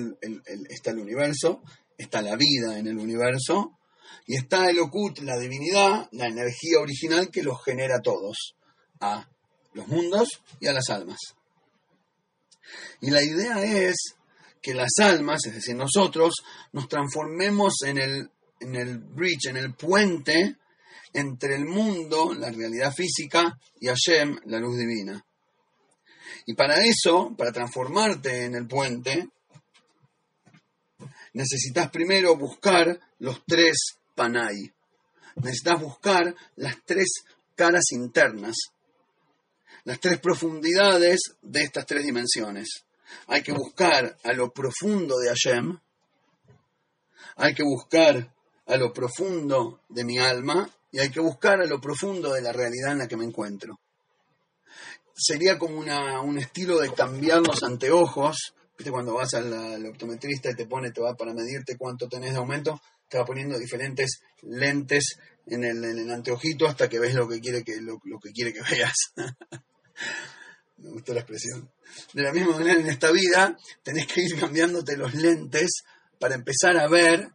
está 0.68 0.90
el 0.90 0.98
universo, 0.98 1.62
está 1.96 2.22
la 2.22 2.36
vida 2.36 2.78
en 2.78 2.86
el 2.86 2.98
universo 2.98 3.78
y 4.26 4.36
está 4.36 4.70
el 4.70 4.78
Okut, 4.78 5.20
la 5.20 5.38
divinidad, 5.38 6.08
la 6.12 6.26
energía 6.26 6.78
original 6.80 7.30
que 7.30 7.42
los 7.42 7.62
genera 7.64 7.96
a 7.96 8.02
todos, 8.02 8.54
a 9.00 9.28
los 9.74 9.88
mundos 9.88 10.42
y 10.60 10.66
a 10.66 10.72
las 10.72 10.90
almas. 10.90 11.18
Y 13.00 13.10
la 13.10 13.22
idea 13.22 13.62
es 13.62 14.14
que 14.60 14.74
las 14.74 14.92
almas, 15.00 15.44
es 15.46 15.54
decir, 15.54 15.74
nosotros, 15.74 16.34
nos 16.72 16.88
transformemos 16.88 17.82
en 17.84 17.98
el, 17.98 18.30
en 18.60 18.76
el 18.76 18.98
bridge, 18.98 19.46
en 19.46 19.56
el 19.56 19.74
puente 19.74 20.56
entre 21.12 21.56
el 21.56 21.66
mundo, 21.66 22.32
la 22.34 22.50
realidad 22.50 22.92
física, 22.92 23.58
y 23.80 23.88
Hashem, 23.88 24.38
la 24.46 24.58
luz 24.58 24.78
divina. 24.78 25.24
Y 26.46 26.54
para 26.54 26.82
eso, 26.84 27.34
para 27.36 27.52
transformarte 27.52 28.44
en 28.44 28.54
el 28.54 28.66
puente, 28.66 29.28
necesitas 31.34 31.90
primero 31.90 32.36
buscar 32.36 32.98
los 33.18 33.42
tres 33.46 33.76
panay. 34.14 34.72
Necesitas 35.36 35.80
buscar 35.80 36.34
las 36.56 36.76
tres 36.84 37.24
caras 37.54 37.92
internas, 37.92 38.56
las 39.84 40.00
tres 40.00 40.20
profundidades 40.20 41.20
de 41.42 41.62
estas 41.62 41.86
tres 41.86 42.04
dimensiones. 42.04 42.84
Hay 43.26 43.42
que 43.42 43.52
buscar 43.52 44.16
a 44.24 44.32
lo 44.32 44.52
profundo 44.52 45.18
de 45.18 45.28
Hashem, 45.28 45.78
hay 47.36 47.54
que 47.54 47.62
buscar 47.62 48.32
a 48.66 48.76
lo 48.76 48.92
profundo 48.92 49.80
de 49.88 50.04
mi 50.04 50.18
alma 50.18 50.68
y 50.90 50.98
hay 50.98 51.10
que 51.10 51.20
buscar 51.20 51.60
a 51.60 51.66
lo 51.66 51.80
profundo 51.80 52.32
de 52.32 52.42
la 52.42 52.52
realidad 52.52 52.92
en 52.92 52.98
la 52.98 53.08
que 53.08 53.16
me 53.16 53.24
encuentro. 53.24 53.78
Sería 55.14 55.58
como 55.58 55.78
un 55.78 56.38
estilo 56.38 56.78
de 56.78 56.92
cambiar 56.92 57.40
los 57.40 57.62
anteojos, 57.62 58.54
¿viste? 58.76 58.90
cuando 58.90 59.14
vas 59.14 59.34
al, 59.34 59.52
al 59.52 59.86
optometrista 59.86 60.50
y 60.50 60.54
te 60.54 60.66
pone, 60.66 60.90
te 60.90 61.02
va 61.02 61.14
para 61.14 61.34
medirte 61.34 61.76
cuánto 61.76 62.08
tenés 62.08 62.32
de 62.32 62.38
aumento, 62.38 62.80
va 63.18 63.24
poniendo 63.24 63.58
diferentes 63.58 64.22
lentes 64.42 65.18
en 65.46 65.64
el, 65.64 66.10
anteojito 66.10 66.66
hasta 66.66 66.88
que 66.88 66.98
ves 66.98 67.14
lo 67.14 67.28
que 67.28 67.40
quiere 67.40 67.64
que, 67.64 67.80
lo, 67.80 67.98
que, 67.98 68.32
quiere 68.32 68.52
que 68.52 68.62
veas. 68.62 68.94
Me 70.78 70.90
gustó 70.90 71.14
la 71.14 71.20
expresión. 71.20 71.70
De 72.12 72.22
la 72.22 72.32
misma 72.32 72.58
manera, 72.58 72.80
en 72.80 72.88
esta 72.88 73.10
vida 73.10 73.56
tenés 73.82 74.06
que 74.06 74.22
ir 74.22 74.38
cambiándote 74.38 74.96
los 74.96 75.14
lentes 75.14 75.82
para 76.18 76.34
empezar 76.34 76.76
a 76.76 76.88
ver 76.88 77.28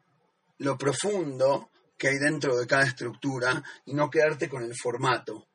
lo 0.59 0.77
profundo 0.77 1.69
que 1.97 2.09
hay 2.09 2.17
dentro 2.17 2.57
de 2.57 2.67
cada 2.67 2.83
estructura 2.83 3.63
y 3.85 3.93
no 3.93 4.09
quedarte 4.09 4.49
con 4.49 4.63
el 4.63 4.73
formato. 4.75 5.47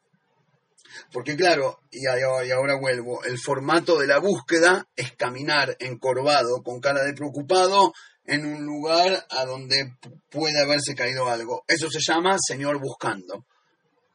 Porque 1.10 1.36
claro, 1.36 1.80
y 1.90 2.06
ahora 2.06 2.78
vuelvo, 2.78 3.24
el 3.24 3.38
formato 3.38 3.98
de 3.98 4.06
la 4.06 4.18
búsqueda 4.18 4.86
es 4.94 5.12
caminar 5.12 5.76
encorvado, 5.80 6.62
con 6.62 6.80
cara 6.80 7.02
de 7.02 7.14
preocupado, 7.14 7.92
en 8.24 8.46
un 8.46 8.64
lugar 8.64 9.26
a 9.30 9.44
donde 9.44 9.96
puede 10.30 10.60
haberse 10.60 10.94
caído 10.94 11.28
algo. 11.28 11.64
Eso 11.66 11.90
se 11.90 12.00
llama 12.00 12.36
Señor 12.38 12.80
buscando. 12.80 13.46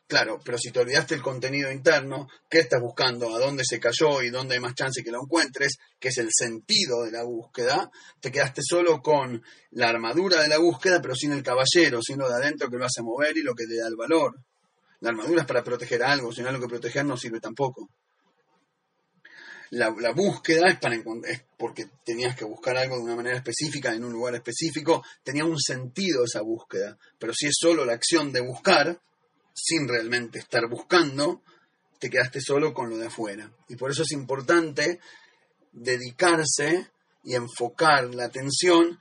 Claro, 0.07 0.39
pero 0.43 0.57
si 0.57 0.71
te 0.71 0.79
olvidaste 0.79 1.15
el 1.15 1.21
contenido 1.21 1.69
interno, 1.69 2.29
¿qué 2.49 2.59
estás 2.59 2.79
buscando? 2.81 3.35
¿A 3.35 3.39
dónde 3.39 3.63
se 3.65 3.77
cayó 3.77 4.21
y 4.21 4.29
dónde 4.29 4.53
hay 4.55 4.61
más 4.61 4.73
chance 4.73 5.03
que 5.03 5.11
lo 5.11 5.21
encuentres? 5.21 5.75
Que 5.99 6.07
es 6.07 6.17
el 6.17 6.29
sentido 6.31 7.03
de 7.03 7.11
la 7.11 7.23
búsqueda. 7.23 7.91
Te 8.21 8.31
quedaste 8.31 8.61
solo 8.63 9.01
con 9.01 9.43
la 9.71 9.89
armadura 9.89 10.41
de 10.41 10.47
la 10.47 10.59
búsqueda, 10.59 11.01
pero 11.01 11.13
sin 11.13 11.33
el 11.33 11.43
caballero, 11.43 12.01
sin 12.01 12.19
lo 12.19 12.29
de 12.29 12.35
adentro 12.35 12.69
que 12.69 12.77
lo 12.77 12.85
hace 12.85 13.01
mover 13.01 13.35
y 13.35 13.43
lo 13.43 13.53
que 13.53 13.65
te 13.65 13.75
da 13.75 13.87
el 13.89 13.97
valor. 13.97 14.39
La 15.01 15.09
armadura 15.09 15.41
es 15.41 15.47
para 15.47 15.61
proteger 15.61 16.01
algo, 16.01 16.31
si 16.31 16.41
no 16.41 16.53
lo 16.53 16.61
que 16.61 16.67
proteger 16.67 17.03
no 17.03 17.17
sirve 17.17 17.41
tampoco 17.41 17.89
la, 19.71 20.11
búsqueda 20.13 20.69
es, 20.69 20.79
para, 20.79 20.95
es 20.95 21.43
porque 21.57 21.87
tenías 22.03 22.35
que 22.35 22.45
buscar 22.45 22.77
algo 22.77 22.97
de 22.97 23.03
una 23.03 23.15
manera 23.15 23.37
específica, 23.37 23.93
en 23.93 24.03
un 24.03 24.13
lugar 24.13 24.35
específico, 24.35 25.03
tenía 25.23 25.45
un 25.45 25.59
sentido 25.59 26.23
esa 26.23 26.41
búsqueda. 26.41 26.97
Pero 27.19 27.33
si 27.33 27.47
es 27.47 27.55
solo 27.59 27.85
la 27.85 27.93
acción 27.93 28.31
de 28.31 28.41
buscar, 28.41 29.01
sin 29.53 29.87
realmente 29.87 30.39
estar 30.39 30.67
buscando, 30.69 31.41
te 31.99 32.09
quedaste 32.09 32.39
solo 32.41 32.73
con 32.73 32.89
lo 32.89 32.97
de 32.97 33.07
afuera. 33.07 33.51
Y 33.67 33.75
por 33.75 33.91
eso 33.91 34.03
es 34.03 34.11
importante 34.11 34.99
dedicarse 35.71 36.87
y 37.23 37.35
enfocar 37.35 38.13
la 38.13 38.25
atención 38.25 38.99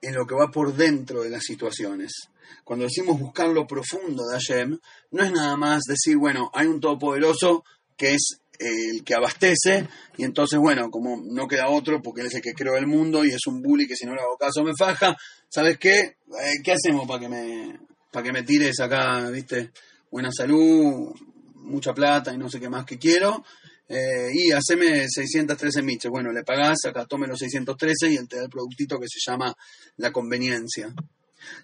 en 0.00 0.14
lo 0.14 0.26
que 0.26 0.34
va 0.34 0.50
por 0.50 0.74
dentro 0.74 1.22
de 1.22 1.30
las 1.30 1.44
situaciones. 1.44 2.28
Cuando 2.64 2.84
decimos 2.84 3.18
buscar 3.18 3.48
lo 3.48 3.66
profundo 3.66 4.24
de 4.26 4.34
Hashem, 4.34 4.78
no 5.12 5.22
es 5.22 5.32
nada 5.32 5.56
más 5.56 5.84
decir, 5.84 6.16
bueno, 6.16 6.50
hay 6.52 6.66
un 6.66 6.80
todopoderoso 6.80 7.64
que 7.96 8.14
es 8.14 8.41
el 8.58 9.02
que 9.04 9.14
abastece, 9.14 9.88
y 10.16 10.24
entonces, 10.24 10.58
bueno, 10.58 10.90
como 10.90 11.20
no 11.24 11.48
queda 11.48 11.68
otro, 11.68 12.00
porque 12.02 12.20
él 12.20 12.28
es 12.28 12.34
el 12.34 12.42
que 12.42 12.52
creó 12.52 12.76
el 12.76 12.86
mundo 12.86 13.24
y 13.24 13.30
es 13.30 13.46
un 13.46 13.62
bully 13.62 13.86
que 13.86 13.96
si 13.96 14.06
no 14.06 14.14
le 14.14 14.20
hago 14.20 14.36
caso 14.36 14.62
me 14.62 14.72
faja, 14.76 15.16
¿sabes 15.48 15.78
qué? 15.78 15.98
Eh, 15.98 16.60
¿Qué 16.62 16.72
hacemos 16.72 17.06
para 17.06 17.20
que 17.20 17.28
me 17.28 17.80
para 18.12 18.24
que 18.24 18.32
me 18.32 18.42
tires 18.42 18.78
acá, 18.80 19.30
viste? 19.30 19.72
Buena 20.10 20.30
salud, 20.30 21.14
mucha 21.54 21.94
plata 21.94 22.32
y 22.32 22.38
no 22.38 22.48
sé 22.50 22.60
qué 22.60 22.68
más 22.68 22.84
que 22.84 22.98
quiero. 22.98 23.42
Eh, 23.88 24.30
y 24.32 24.52
haceme 24.52 25.06
613 25.08 25.82
miches. 25.82 26.10
Bueno, 26.10 26.30
le 26.30 26.44
pagás, 26.44 26.84
acá 26.84 27.06
tome 27.06 27.26
los 27.26 27.38
613 27.38 28.10
y 28.10 28.16
él 28.16 28.28
te 28.28 28.36
da 28.36 28.44
el 28.44 28.50
productito 28.50 28.98
que 28.98 29.08
se 29.08 29.18
llama 29.18 29.54
la 29.96 30.12
conveniencia. 30.12 30.94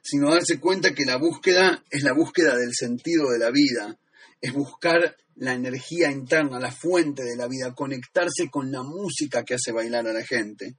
Sino 0.03 0.31
darse 0.31 0.59
cuenta 0.59 0.94
que 0.94 1.05
la 1.05 1.16
búsqueda 1.16 1.85
es 1.90 2.03
la 2.03 2.12
búsqueda 2.12 2.57
del 2.57 2.72
sentido 2.72 3.31
de 3.31 3.38
la 3.38 3.51
vida, 3.51 3.96
es 4.40 4.53
buscar 4.53 5.16
la 5.38 5.55
energía 5.55 6.11
interna, 6.11 6.59
la 6.59 6.72
fuente 6.72 7.22
de 7.22 7.37
la 7.37 7.46
vida, 7.46 7.74
conectarse 7.74 8.48
con 8.51 8.72
la 8.72 8.83
música 8.83 9.44
que 9.44 9.55
hace 9.55 9.72
bailar 9.72 10.07
a 10.09 10.12
la 10.12 10.24
gente. 10.24 10.77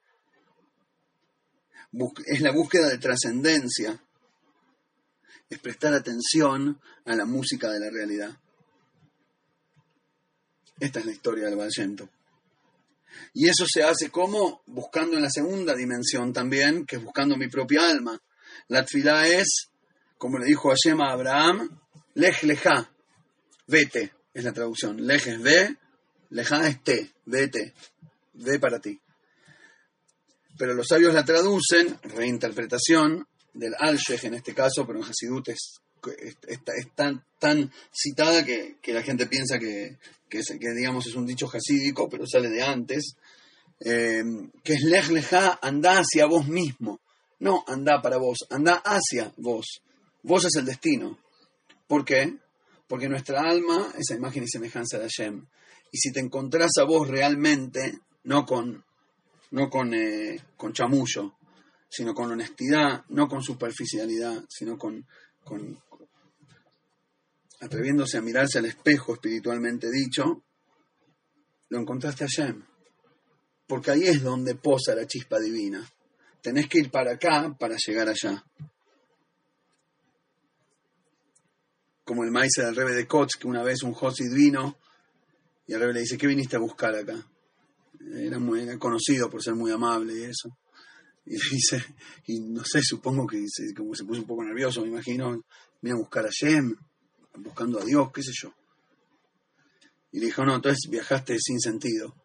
Es 2.25 2.41
la 2.41 2.51
búsqueda 2.51 2.89
de 2.89 2.97
trascendencia, 2.97 4.03
es 5.49 5.59
prestar 5.59 5.93
atención 5.93 6.79
a 7.05 7.15
la 7.15 7.25
música 7.25 7.71
de 7.71 7.79
la 7.79 7.89
realidad. 7.89 8.37
Esta 10.79 10.99
es 10.99 11.05
la 11.05 11.11
historia 11.11 11.45
del 11.45 11.55
Baal 11.55 11.71
Y 13.33 13.49
eso 13.49 13.65
se 13.67 13.83
hace 13.83 14.09
como 14.09 14.61
buscando 14.67 15.15
en 15.15 15.23
la 15.23 15.29
segunda 15.29 15.73
dimensión 15.73 16.31
también, 16.33 16.85
que 16.85 16.97
es 16.97 17.03
buscando 17.03 17.37
mi 17.37 17.47
propia 17.47 17.89
alma. 17.89 18.21
La 18.67 18.85
tfilá 18.85 19.27
es, 19.27 19.69
como 20.17 20.37
le 20.37 20.45
dijo 20.45 20.69
Hashem 20.69 21.01
a 21.01 21.11
Abraham, 21.11 21.81
lej 22.13 22.43
leja, 22.43 22.93
vete, 23.67 24.18
es 24.33 24.43
la 24.43 24.53
traducción. 24.53 25.05
Lej 25.05 25.27
es 25.27 25.41
ve, 25.41 25.77
leja 26.29 26.67
es 26.67 26.83
te, 26.83 27.11
vete, 27.25 27.73
ve 28.33 28.59
para 28.59 28.79
ti. 28.79 28.99
Pero 30.57 30.73
los 30.73 30.87
sabios 30.87 31.13
la 31.13 31.23
traducen, 31.23 31.97
reinterpretación, 32.03 33.25
del 33.53 33.73
al 33.79 33.99
en 34.23 34.33
este 34.33 34.53
caso, 34.53 34.85
pero 34.85 34.99
en 34.99 35.05
Hasidut 35.05 35.49
es, 35.49 35.81
tan, 36.95 37.23
tan, 37.39 37.71
citada 37.91 38.45
que, 38.45 38.77
la 38.87 39.01
gente 39.01 39.25
piensa 39.27 39.57
que, 39.59 39.97
que, 40.29 40.41
digamos, 40.75 41.07
es 41.07 41.15
un 41.15 41.25
dicho 41.25 41.49
hasídico, 41.51 42.09
pero 42.09 42.25
sale 42.27 42.49
de 42.49 42.61
antes, 42.61 43.15
eh, 43.79 44.23
que 44.63 44.73
es 44.73 44.83
lej 44.83 45.09
leja, 45.09 45.59
anda 45.61 45.99
hacia 45.99 46.25
vos 46.25 46.47
mismo. 46.47 46.99
No 47.39 47.63
anda 47.67 48.01
para 48.01 48.17
vos, 48.17 48.39
anda 48.49 48.81
hacia 48.83 49.33
vos. 49.37 49.81
Vos 50.23 50.45
es 50.45 50.55
el 50.55 50.65
destino. 50.65 51.17
¿Por 51.87 52.03
qué? 52.03 52.37
Porque 52.89 53.07
nuestra 53.07 53.41
alma 53.41 53.93
es 53.95 54.09
imagen 54.09 54.43
y 54.43 54.47
semejanza 54.47 54.97
de 54.97 55.03
Hashem. 55.07 55.45
Y 55.91 55.97
si 55.99 56.11
te 56.11 56.19
encontrás 56.19 56.71
a 56.79 56.85
vos 56.85 57.07
realmente, 57.07 57.99
no 58.23 58.47
con, 58.47 58.83
no 59.51 59.69
con, 59.69 59.93
eh, 59.93 60.41
con 60.57 60.73
chamullo, 60.73 61.37
sino 61.87 62.15
con 62.15 62.31
honestidad, 62.31 63.05
no 63.09 63.27
con 63.27 63.43
superficialidad, 63.43 64.43
sino 64.49 64.75
con, 64.75 65.05
con 65.43 65.79
atreviéndose 67.59 68.17
a 68.17 68.21
mirarse 68.21 68.57
al 68.57 68.65
espejo 68.65 69.13
espiritualmente 69.13 69.91
dicho, 69.91 70.43
lo 71.69 71.79
encontraste 71.79 72.23
a 72.23 72.27
Hashem. 72.27 72.63
Porque 73.67 73.91
ahí 73.91 74.07
es 74.07 74.23
donde 74.23 74.55
posa 74.55 74.95
la 74.95 75.05
chispa 75.05 75.39
divina. 75.39 75.87
Tenés 76.41 76.67
que 76.67 76.79
ir 76.79 76.89
para 76.89 77.13
acá 77.13 77.55
para 77.59 77.75
llegar 77.75 78.09
allá. 78.09 78.43
Como 82.09 82.23
el 82.23 82.31
maíz 82.31 82.53
del 82.57 82.75
Rebe 82.75 82.95
de 82.95 83.05
Kotz, 83.05 83.35
que 83.39 83.45
una 83.45 83.61
vez 83.61 83.83
un 83.83 83.93
Josid 83.93 84.33
vino 84.33 84.79
y 85.67 85.73
el 85.73 85.79
Rebe 85.79 85.93
le 85.93 85.99
dice, 85.99 86.17
¿qué 86.17 86.25
viniste 86.25 86.55
a 86.55 86.59
buscar 86.59 86.95
acá? 86.95 87.23
Era, 88.15 88.39
muy, 88.39 88.65
conocido 88.79 89.29
por 89.29 89.43
ser 89.43 89.53
muy 89.53 89.71
amable 89.71 90.17
y 90.17 90.23
eso. 90.23 90.49
Y 91.27 91.33
dice, 91.33 91.85
y 92.25 92.39
no 92.39 92.63
sé, 92.65 92.81
supongo 92.81 93.27
que 93.27 93.45
se, 93.47 93.75
como 93.75 93.93
se 93.93 94.05
puso 94.05 94.21
un 94.21 94.25
poco 94.25 94.43
nervioso, 94.43 94.81
me 94.81 94.87
imagino, 94.87 95.45
vine 95.79 95.93
a 95.93 95.99
buscar 95.99 96.25
a 96.25 96.31
Shem, 96.31 96.75
buscando 97.35 97.79
a 97.79 97.85
Dios, 97.85 98.09
qué 98.11 98.23
sé 98.23 98.31
yo. 98.33 98.55
Y 100.11 100.19
le 100.19 100.25
dijo, 100.25 100.43
no, 100.43 100.55
entonces 100.55 100.89
viajaste 100.89 101.37
sin 101.37 101.59
sentido, 101.59 102.15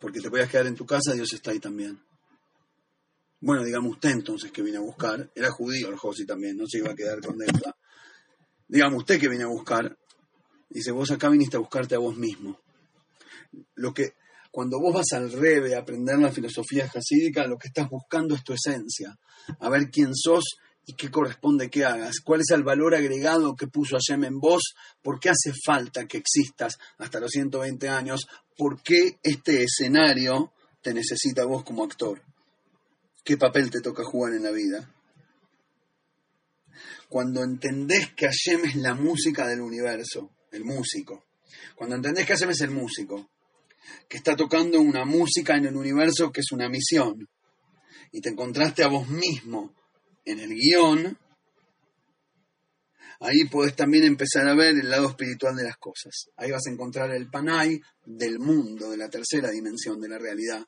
porque 0.00 0.20
te 0.20 0.28
podías 0.28 0.50
quedar 0.50 0.66
en 0.66 0.74
tu 0.74 0.84
casa, 0.84 1.14
Dios 1.14 1.32
está 1.32 1.50
ahí 1.50 1.60
también. 1.60 1.98
Bueno, 3.40 3.64
digamos 3.64 3.92
usted 3.92 4.10
entonces 4.10 4.52
que 4.52 4.60
viene 4.60 4.76
a 4.76 4.82
buscar, 4.82 5.32
era 5.34 5.50
judío 5.50 5.88
el 5.88 5.96
Josi 5.96 6.26
también, 6.26 6.58
no 6.58 6.66
se 6.66 6.76
iba 6.76 6.90
a 6.90 6.94
quedar 6.94 7.22
con 7.22 7.38
deuda. 7.38 7.74
Digamos 8.68 8.98
usted 8.98 9.20
que 9.20 9.28
viene 9.28 9.44
a 9.44 9.48
buscar, 9.48 9.96
dice, 10.68 10.90
vos 10.90 11.10
acá 11.10 11.28
viniste 11.28 11.56
a 11.56 11.60
buscarte 11.60 11.94
a 11.94 11.98
vos 11.98 12.16
mismo. 12.16 12.58
Lo 13.74 13.92
que, 13.92 14.14
cuando 14.50 14.80
vos 14.80 14.94
vas 14.94 15.12
al 15.12 15.32
Rebe 15.32 15.74
a 15.74 15.80
aprender 15.80 16.18
la 16.18 16.32
filosofía 16.32 16.88
jasídica, 16.88 17.46
lo 17.46 17.56
que 17.56 17.68
estás 17.68 17.88
buscando 17.88 18.34
es 18.34 18.42
tu 18.42 18.52
esencia, 18.52 19.16
a 19.60 19.68
ver 19.68 19.90
quién 19.90 20.14
sos 20.14 20.44
y 20.86 20.94
qué 20.94 21.10
corresponde 21.10 21.70
que 21.70 21.84
hagas, 21.84 22.20
cuál 22.20 22.40
es 22.40 22.50
el 22.50 22.62
valor 22.62 22.94
agregado 22.94 23.54
que 23.54 23.68
puso 23.68 23.96
Hashem 23.96 24.24
en 24.24 24.38
vos, 24.38 24.74
por 25.02 25.18
qué 25.18 25.30
hace 25.30 25.52
falta 25.64 26.06
que 26.06 26.18
existas 26.18 26.78
hasta 26.98 27.20
los 27.20 27.30
120 27.30 27.88
años, 27.88 28.26
por 28.56 28.82
qué 28.82 29.18
este 29.22 29.62
escenario 29.62 30.52
te 30.82 30.92
necesita 30.92 31.44
vos 31.44 31.64
como 31.64 31.84
actor 31.84 32.20
qué 33.24 33.38
papel 33.38 33.70
te 33.70 33.80
toca 33.80 34.04
jugar 34.04 34.34
en 34.34 34.42
la 34.44 34.50
vida. 34.50 34.93
Cuando 37.14 37.44
entendés 37.44 38.12
que 38.16 38.26
Hashem 38.26 38.64
es 38.64 38.74
la 38.74 38.96
música 38.96 39.46
del 39.46 39.60
universo, 39.60 40.34
el 40.50 40.64
músico, 40.64 41.26
cuando 41.76 41.94
entendés 41.94 42.26
que 42.26 42.32
Hashem 42.32 42.50
es 42.50 42.60
el 42.62 42.72
músico, 42.72 43.30
que 44.08 44.16
está 44.16 44.34
tocando 44.34 44.80
una 44.80 45.04
música 45.04 45.56
en 45.56 45.66
el 45.66 45.76
universo 45.76 46.32
que 46.32 46.40
es 46.40 46.50
una 46.50 46.68
misión, 46.68 47.28
y 48.10 48.20
te 48.20 48.30
encontraste 48.30 48.82
a 48.82 48.88
vos 48.88 49.08
mismo 49.08 49.76
en 50.24 50.40
el 50.40 50.56
guion, 50.56 51.16
ahí 53.20 53.44
podés 53.44 53.76
también 53.76 54.02
empezar 54.02 54.48
a 54.48 54.56
ver 54.56 54.74
el 54.74 54.90
lado 54.90 55.10
espiritual 55.10 55.54
de 55.54 55.62
las 55.62 55.76
cosas. 55.76 56.30
Ahí 56.36 56.50
vas 56.50 56.66
a 56.66 56.72
encontrar 56.72 57.12
el 57.12 57.30
panay 57.30 57.80
del 58.04 58.40
mundo, 58.40 58.90
de 58.90 58.96
la 58.96 59.08
tercera 59.08 59.52
dimensión 59.52 60.00
de 60.00 60.08
la 60.08 60.18
realidad. 60.18 60.66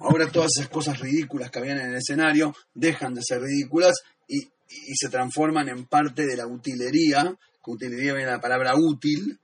Ahora 0.00 0.30
todas 0.30 0.50
esas 0.58 0.68
cosas 0.68 1.00
ridículas 1.00 1.50
que 1.50 1.60
habían 1.60 1.78
en 1.78 1.92
el 1.92 1.96
escenario 1.96 2.54
dejan 2.74 3.14
de 3.14 3.22
ser 3.22 3.40
ridículas 3.40 4.02
y, 4.28 4.50
se 4.94 5.08
transforman 5.08 5.68
en 5.68 5.86
parte 5.86 6.26
de 6.26 6.36
la 6.36 6.46
utilería, 6.46 7.36
que 7.64 7.70
utilería 7.70 8.14
viene 8.14 8.30
la 8.30 8.40
palabra 8.40 8.74
útil, 8.76 9.38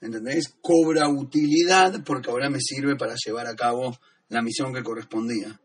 ¿entendéis? 0.00 0.54
Cobra 0.60 1.08
utilidad 1.08 2.02
porque 2.04 2.30
ahora 2.30 2.50
me 2.50 2.60
sirve 2.60 2.96
para 2.96 3.14
llevar 3.14 3.46
a 3.46 3.54
cabo 3.54 3.96
la 4.28 4.42
misión 4.42 4.74
que 4.74 4.82
correspondía. 4.82 5.60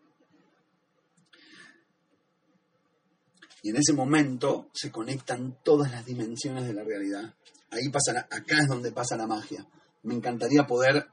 Y 3.63 3.69
en 3.71 3.77
ese 3.77 3.93
momento 3.93 4.69
se 4.73 4.91
conectan 4.91 5.58
todas 5.63 5.91
las 5.91 6.06
dimensiones 6.06 6.67
de 6.67 6.73
la 6.73 6.84
realidad. 6.84 7.34
Ahí 7.71 7.89
pasa, 7.89 8.27
acá 8.30 8.62
es 8.62 8.67
donde 8.67 8.91
pasa 8.91 9.17
la 9.17 9.27
magia. 9.27 9.67
Me 10.03 10.13
encantaría 10.13 10.65
poder 10.65 11.08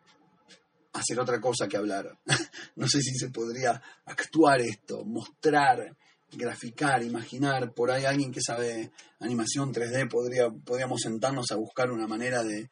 hacer 0.92 1.18
otra 1.18 1.40
cosa 1.40 1.66
que 1.66 1.76
hablar. 1.76 2.18
no 2.76 2.86
sé 2.86 3.00
si 3.00 3.14
se 3.14 3.30
podría 3.30 3.82
actuar 4.04 4.60
esto, 4.60 5.04
mostrar, 5.04 5.96
graficar, 6.36 7.02
imaginar. 7.02 7.72
Por 7.72 7.90
ahí 7.90 8.04
alguien 8.04 8.32
que 8.32 8.40
sabe 8.40 8.90
animación 9.20 9.72
3D 9.72 10.08
podría, 10.08 10.50
podríamos 10.50 11.00
sentarnos 11.02 11.50
a 11.50 11.56
buscar 11.56 11.90
una 11.90 12.06
manera 12.06 12.42
de, 12.42 12.70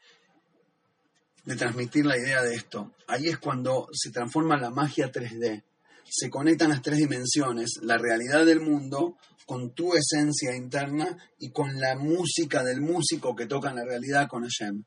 de 1.45 1.57
transmitir 1.57 2.07
la 2.07 2.19
idea 2.19 2.43
de 2.43 2.55
esto. 2.55 2.95
Ahí 3.07 3.29
es 3.29 3.39
cuando 3.39 3.89
se 3.93 4.11
transforma 4.11 4.57
la 4.57 4.71
magia 4.71 5.11
3D. 5.11 5.63
Se 6.09 6.31
conectan 6.31 6.71
las 6.71 6.83
tres 6.83 6.99
dimensiones, 6.99 7.79
la 7.83 7.97
realidad 7.97 8.45
del 8.45 8.61
mundo 8.61 9.17
con 9.47 9.75
tu 9.75 9.95
esencia 9.95 10.55
interna 10.55 11.17
y 11.39 11.51
con 11.51 11.81
la 11.81 11.97
música 11.97 12.63
del 12.63 12.81
músico 12.81 13.35
que 13.35 13.47
toca 13.47 13.71
en 13.71 13.77
la 13.77 13.85
realidad 13.85 14.29
con 14.29 14.43
Hashem 14.43 14.85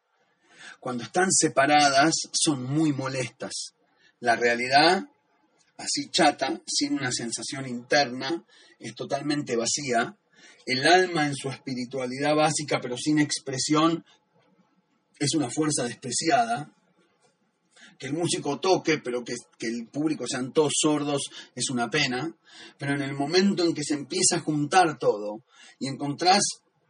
cuando 0.80 1.04
están 1.04 1.32
separadas, 1.32 2.14
son 2.32 2.64
muy 2.64 2.94
molestas. 2.94 3.74
La 4.20 4.36
realidad, 4.36 5.04
así 5.78 6.10
chata, 6.10 6.62
sin 6.66 6.94
una 6.94 7.12
sensación 7.12 7.68
interna, 7.68 8.44
es 8.80 8.96
totalmente 8.96 9.56
vacía. 9.56 10.16
El 10.66 10.86
alma 10.88 11.28
en 11.28 11.36
su 11.36 11.50
espiritualidad 11.50 12.36
básica, 12.36 12.80
pero 12.82 12.98
sin 12.98 13.20
expresión, 13.20 14.04
es 15.20 15.34
una 15.36 15.50
fuerza 15.50 15.84
despreciada. 15.84 16.72
Que 17.98 18.08
el 18.08 18.14
músico 18.14 18.60
toque, 18.60 18.98
pero 18.98 19.24
que, 19.24 19.36
el 19.62 19.88
público 19.88 20.26
sean 20.28 20.52
todos 20.52 20.74
sordos, 20.76 21.22
es 21.54 21.70
una 21.70 21.90
pena. 21.90 22.36
Pero 22.78 22.94
en 22.94 23.02
el 23.02 23.14
momento 23.14 23.64
en 23.64 23.74
que 23.74 23.84
se 23.84 23.94
empieza 23.94 24.38
a 24.38 24.42
juntar 24.42 24.98
todo 24.98 25.44
y 25.80 25.88
encontrás 25.88 26.42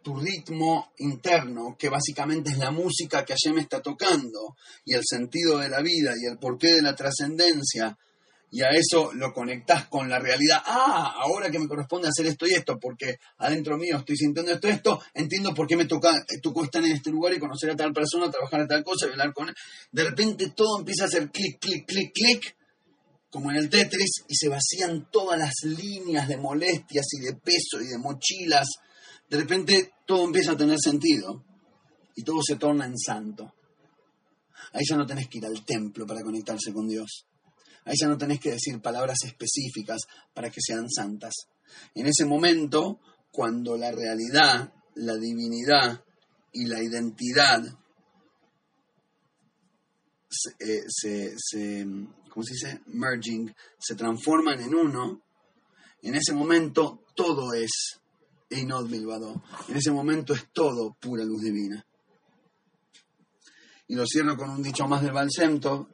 tu 0.02 0.16
ritmo 0.16 0.92
interno, 1.00 1.76
que 1.78 1.90
básicamente 1.90 2.52
es 2.52 2.58
la 2.60 2.72
música 2.72 3.26
que 3.26 3.36
me 3.52 3.62
está 3.62 3.82
tocando, 3.82 4.56
y 4.86 4.94
el 4.94 5.02
sentido 5.04 5.58
de 5.58 5.70
la 5.70 5.82
vida, 5.82 6.14
y 6.16 6.28
el 6.28 6.38
porqué 6.38 6.74
de 6.74 6.84
la 6.84 6.96
trascendencia, 6.96 7.98
y 8.56 8.62
a 8.62 8.70
eso 8.70 9.12
lo 9.14 9.34
conectás 9.34 9.88
con 9.88 10.10
la 10.10 10.18
realidad. 10.18 10.62
Ah, 10.66 11.16
ahora 11.18 11.52
que 11.52 11.60
me 11.60 11.68
corresponde 11.68 12.08
hacer 12.08 12.26
esto 12.28 12.48
y 12.48 12.54
esto, 12.54 12.80
porque 12.80 13.18
adentro 13.40 13.78
mío 13.78 13.98
estoy 13.98 14.16
sintiendo 14.16 14.54
esto 14.54 14.70
y 14.70 14.72
esto, 14.72 15.02
entiendo 15.14 15.54
por 15.54 15.68
qué 15.68 15.76
me 15.76 15.86
toca, 15.86 16.14
tocó 16.42 16.64
estar 16.64 16.82
en 16.84 16.94
este 16.94 17.12
lugar 17.12 17.34
y 17.34 17.40
conocer 17.40 17.72
a 17.72 17.76
tal 17.76 17.92
persona, 17.92 18.32
trabajar 18.32 18.62
a 18.62 18.68
tal 18.68 18.84
cosa, 18.84 19.08
hablar 19.08 19.34
con 19.34 19.50
él. 19.50 19.56
De 19.92 20.06
repente 20.06 20.52
todo 20.56 20.80
empieza 20.80 21.04
a 21.04 21.08
hacer 21.08 21.32
clic, 21.32 21.60
clic, 21.60 21.86
clic, 21.86 22.14
clic, 22.14 22.56
como 23.30 23.52
en 23.52 23.58
el 23.58 23.70
Tetris, 23.70 24.24
y 24.30 24.36
se 24.36 24.48
vacían 24.48 25.10
todas 25.12 25.38
las 25.38 25.54
líneas 25.64 26.30
de 26.30 26.38
molestias 26.38 27.06
y 27.20 27.26
de 27.26 27.34
peso 27.34 27.82
y 27.82 27.88
de 27.88 27.98
mochilas 27.98 28.70
de 29.30 29.38
repente 29.38 29.94
todo 30.06 30.24
empieza 30.26 30.52
a 30.52 30.58
tener 30.58 30.78
sentido 30.80 31.44
y 32.16 32.24
todo 32.24 32.40
se 32.42 32.56
torna 32.56 32.86
en 32.86 32.98
santo. 32.98 33.54
Ahí 34.72 34.84
ya 34.88 34.96
no 34.96 35.06
tenés 35.06 35.28
que 35.28 35.40
ir 35.40 35.46
al 35.46 35.66
templo 35.66 36.06
para 36.06 36.22
conectarse 36.22 36.72
con 36.72 36.88
Dios. 36.88 37.26
Ahí 37.86 37.96
ya 38.00 38.08
no 38.08 38.18
tenés 38.18 38.40
que 38.40 38.52
decir 38.52 38.82
palabras 38.82 39.20
específicas 39.24 40.02
para 40.34 40.50
que 40.50 40.60
sean 40.62 40.90
santas. 40.90 41.34
En 41.94 42.08
ese 42.08 42.26
momento, 42.26 43.00
cuando 43.32 43.78
la 43.78 43.92
realidad, 43.92 44.74
la 44.96 45.16
divinidad 45.16 46.04
y 46.52 46.66
la 46.66 46.82
identidad 46.82 47.64
se, 50.30 50.52
eh, 50.60 50.84
se, 51.38 51.86
¿cómo 52.30 52.44
se 52.44 52.54
dice? 52.54 52.82
Merging, 52.88 53.54
se 53.80 53.96
transforman 53.96 54.60
en 54.60 54.76
uno, 54.76 55.22
en 56.02 56.16
ese 56.16 56.34
momento 56.34 57.06
todo 57.16 57.54
es 57.54 58.00
en 58.50 59.78
ese 59.78 59.92
momento 59.92 60.34
es 60.34 60.52
todo 60.52 60.96
pura 61.00 61.24
luz 61.24 61.42
divina. 61.42 61.86
y 63.88 63.96
lo 63.96 64.06
cierro 64.08 64.36
con 64.36 64.50
un 64.50 64.64
dicho 64.64 64.88
más 64.88 65.04
del 65.04 65.12
Balsemto, 65.12 65.90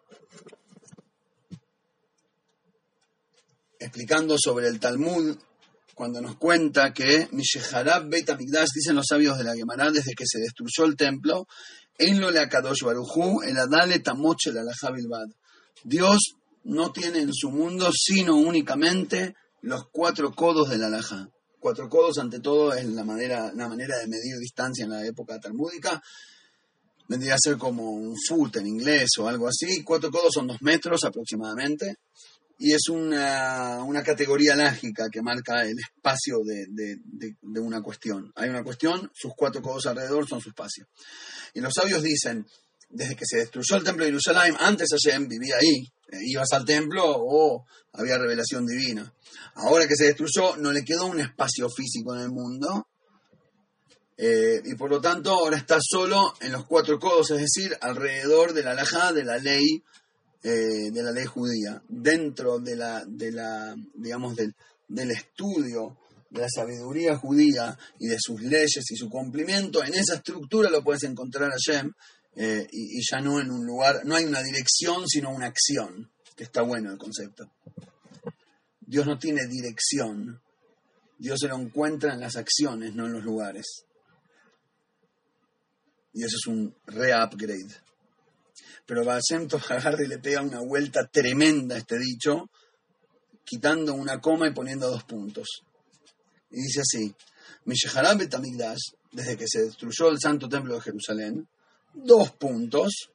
explicando 3.81 4.35
sobre 4.37 4.67
el 4.67 4.79
Talmud, 4.79 5.35
cuando 5.95 6.21
nos 6.21 6.37
cuenta 6.37 6.93
que 6.93 7.27
Misheharab 7.31 8.07
Beit 8.09 8.29
Amigdash, 8.29 8.69
dicen 8.73 8.95
los 8.95 9.07
sabios 9.09 9.37
de 9.37 9.43
la 9.43 9.55
Gemara, 9.55 9.91
desde 9.91 10.13
que 10.13 10.25
se 10.25 10.39
destruyó 10.39 10.85
el 10.85 10.95
templo, 10.95 11.47
en 11.97 12.21
lo 12.21 12.31
le 12.31 12.39
akadosh 12.39 12.83
barujú, 12.83 13.41
el 13.41 13.57
adale 13.57 13.99
tamoche 13.99 14.51
el 14.51 15.07
bad. 15.07 15.27
Dios 15.83 16.35
no 16.63 16.91
tiene 16.91 17.19
en 17.19 17.33
su 17.33 17.49
mundo 17.49 17.91
sino 17.91 18.35
únicamente 18.35 19.35
los 19.61 19.85
cuatro 19.91 20.31
codos 20.33 20.69
del 20.69 20.83
alajá. 20.83 21.27
Cuatro 21.59 21.89
codos, 21.89 22.17
ante 22.17 22.39
todo, 22.39 22.73
es 22.73 22.85
la 22.85 23.03
manera, 23.03 23.51
la 23.53 23.67
manera 23.67 23.97
de 23.99 24.07
medir 24.07 24.37
distancia 24.39 24.85
en 24.85 24.91
la 24.91 25.05
época 25.05 25.39
talmúdica. 25.39 26.01
Vendría 27.07 27.35
a 27.35 27.39
ser 27.39 27.57
como 27.57 27.91
un 27.91 28.15
foot 28.27 28.55
en 28.57 28.67
inglés 28.67 29.09
o 29.19 29.27
algo 29.27 29.47
así. 29.47 29.83
Cuatro 29.83 30.09
codos 30.09 30.33
son 30.33 30.47
dos 30.47 30.57
metros 30.61 31.03
aproximadamente. 31.03 31.97
Y 32.63 32.73
es 32.73 32.89
una, 32.89 33.83
una 33.83 34.03
categoría 34.03 34.55
lógica 34.55 35.09
que 35.11 35.23
marca 35.23 35.63
el 35.63 35.79
espacio 35.79 36.41
de, 36.45 36.67
de, 36.69 37.59
una 37.59 37.81
cuestión. 37.81 38.31
Hay 38.35 38.49
una 38.49 38.63
cuestión, 38.63 39.09
sus 39.15 39.33
cuatro 39.35 39.63
codos 39.63 39.87
alrededor 39.87 40.27
son 40.27 40.39
su 40.39 40.49
espacio. 40.49 40.85
Y 41.55 41.59
los 41.59 41.73
sabios 41.73 42.03
dicen, 42.03 42.45
desde 42.87 43.15
que 43.15 43.25
se 43.25 43.37
destruyó 43.37 43.77
el 43.77 43.83
templo 43.83 44.05
de 44.05 44.11
Jerusalén, 44.11 44.55
antes 44.59 44.89
Hashem 44.91 45.27
vivía 45.27 45.55
ahí, 45.55 45.91
eh, 46.11 46.17
ibas 46.27 46.53
al 46.53 46.63
templo 46.63 47.03
o 47.03 47.65
había 47.93 48.19
revelación 48.19 48.67
divina. 48.67 49.11
Ahora 49.55 49.87
que 49.87 49.95
se 49.95 50.05
destruyó, 50.05 50.55
no 50.57 50.71
le 50.71 50.85
quedó 50.85 51.07
un 51.07 51.19
espacio 51.19 51.67
físico 51.67 52.13
en 52.13 52.21
el 52.21 52.29
mundo. 52.29 52.89
Eh, 54.17 54.61
y 54.65 54.75
por 54.75 54.91
lo 54.91 55.01
tanto 55.01 55.31
ahora 55.31 55.57
está 55.57 55.79
solo 55.81 56.35
en 56.41 56.51
los 56.51 56.67
cuatro 56.67 56.99
codos, 56.99 57.31
es 57.31 57.39
decir, 57.39 57.75
alrededor 57.81 58.53
de 58.53 58.61
la 58.61 58.71
alajá 58.73 59.13
de 59.13 59.23
la 59.23 59.39
ley, 59.39 59.83
eh, 60.43 60.91
de 60.91 61.03
la 61.03 61.11
ley 61.11 61.25
judía, 61.25 61.81
dentro 61.87 62.59
de 62.59 62.75
la, 62.75 63.03
de 63.05 63.31
la 63.31 63.75
digamos, 63.95 64.35
del, 64.35 64.55
del 64.87 65.11
estudio 65.11 65.97
de 66.31 66.41
la 66.41 66.47
sabiduría 66.49 67.17
judía 67.17 67.77
y 67.99 68.07
de 68.07 68.17
sus 68.19 68.41
leyes 68.41 68.89
y 68.89 68.95
su 68.95 69.09
cumplimiento, 69.09 69.83
en 69.83 69.93
esa 69.93 70.15
estructura 70.15 70.69
lo 70.69 70.83
puedes 70.83 71.03
encontrar 71.03 71.49
a 71.51 71.57
Shem 71.57 71.91
eh, 72.35 72.65
y, 72.71 73.01
ya 73.01 73.19
no 73.19 73.41
en 73.41 73.51
un 73.51 73.65
lugar, 73.65 74.05
no 74.05 74.15
hay 74.15 74.23
una 74.23 74.41
dirección, 74.41 75.07
sino 75.07 75.29
una 75.29 75.47
acción, 75.47 76.09
que 76.35 76.45
está 76.45 76.61
bueno 76.61 76.89
el 76.89 76.97
concepto. 76.97 77.51
Dios 78.79 79.05
no 79.05 79.19
tiene 79.19 79.45
dirección, 79.47 80.41
Dios 81.17 81.37
se 81.39 81.49
lo 81.49 81.57
encuentra 81.57 82.13
en 82.13 82.21
las 82.21 82.37
acciones, 82.37 82.95
no 82.95 83.07
en 83.07 83.13
los 83.13 83.23
lugares. 83.23 83.85
Y 86.13 86.23
eso 86.23 86.35
es 86.37 86.47
un 86.47 86.73
re-upgrade. 86.87 87.75
Pero 88.85 89.05
Basento 89.05 89.59
agarra 89.69 90.03
y 90.03 90.07
le 90.07 90.19
pega 90.19 90.41
una 90.41 90.59
vuelta 90.59 91.07
tremenda 91.07 91.75
a 91.75 91.79
este 91.79 91.97
dicho, 91.97 92.49
quitando 93.43 93.93
una 93.93 94.19
coma 94.19 94.47
y 94.47 94.53
poniendo 94.53 94.89
dos 94.89 95.03
puntos. 95.03 95.63
Y 96.51 96.61
dice 96.61 96.81
así, 96.81 97.15
desde 99.11 99.37
que 99.37 99.45
se 99.47 99.63
destruyó 99.63 100.09
el 100.09 100.19
santo 100.19 100.47
templo 100.47 100.75
de 100.75 100.81
Jerusalén, 100.81 101.47
dos 101.93 102.31
puntos. 102.31 103.09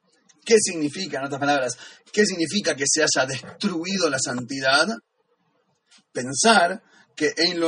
¿Qué 0.45 0.55
significa, 0.59 1.19
en 1.19 1.25
otras 1.25 1.39
palabras, 1.39 1.77
qué 2.11 2.25
significa 2.25 2.75
que 2.75 2.85
se 2.87 3.03
haya 3.03 3.25
destruido 3.25 4.09
la 4.09 4.19
santidad? 4.19 4.87
Pensar 6.11 6.81
que 7.15 7.33
en 7.35 7.59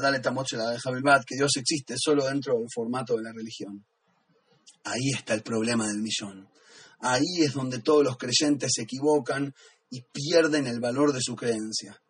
dale 0.00 0.20
la 0.56 0.70
de 0.70 0.78
que 1.24 1.36
Dios 1.36 1.52
existe 1.56 1.94
solo 1.98 2.24
dentro 2.24 2.54
del 2.54 2.66
formato 2.74 3.14
de 3.16 3.22
la 3.22 3.32
religión. 3.32 3.84
Ahí 4.84 5.10
está 5.14 5.34
el 5.34 5.42
problema 5.42 5.86
del 5.86 5.98
millón. 5.98 6.48
Ahí 7.00 7.42
es 7.44 7.54
donde 7.54 7.80
todos 7.80 8.04
los 8.04 8.16
creyentes 8.16 8.72
se 8.74 8.82
equivocan 8.82 9.54
y 9.90 10.02
pierden 10.02 10.66
el 10.66 10.80
valor 10.80 11.12
de 11.12 11.20
su 11.22 11.36
creencia. 11.36 12.00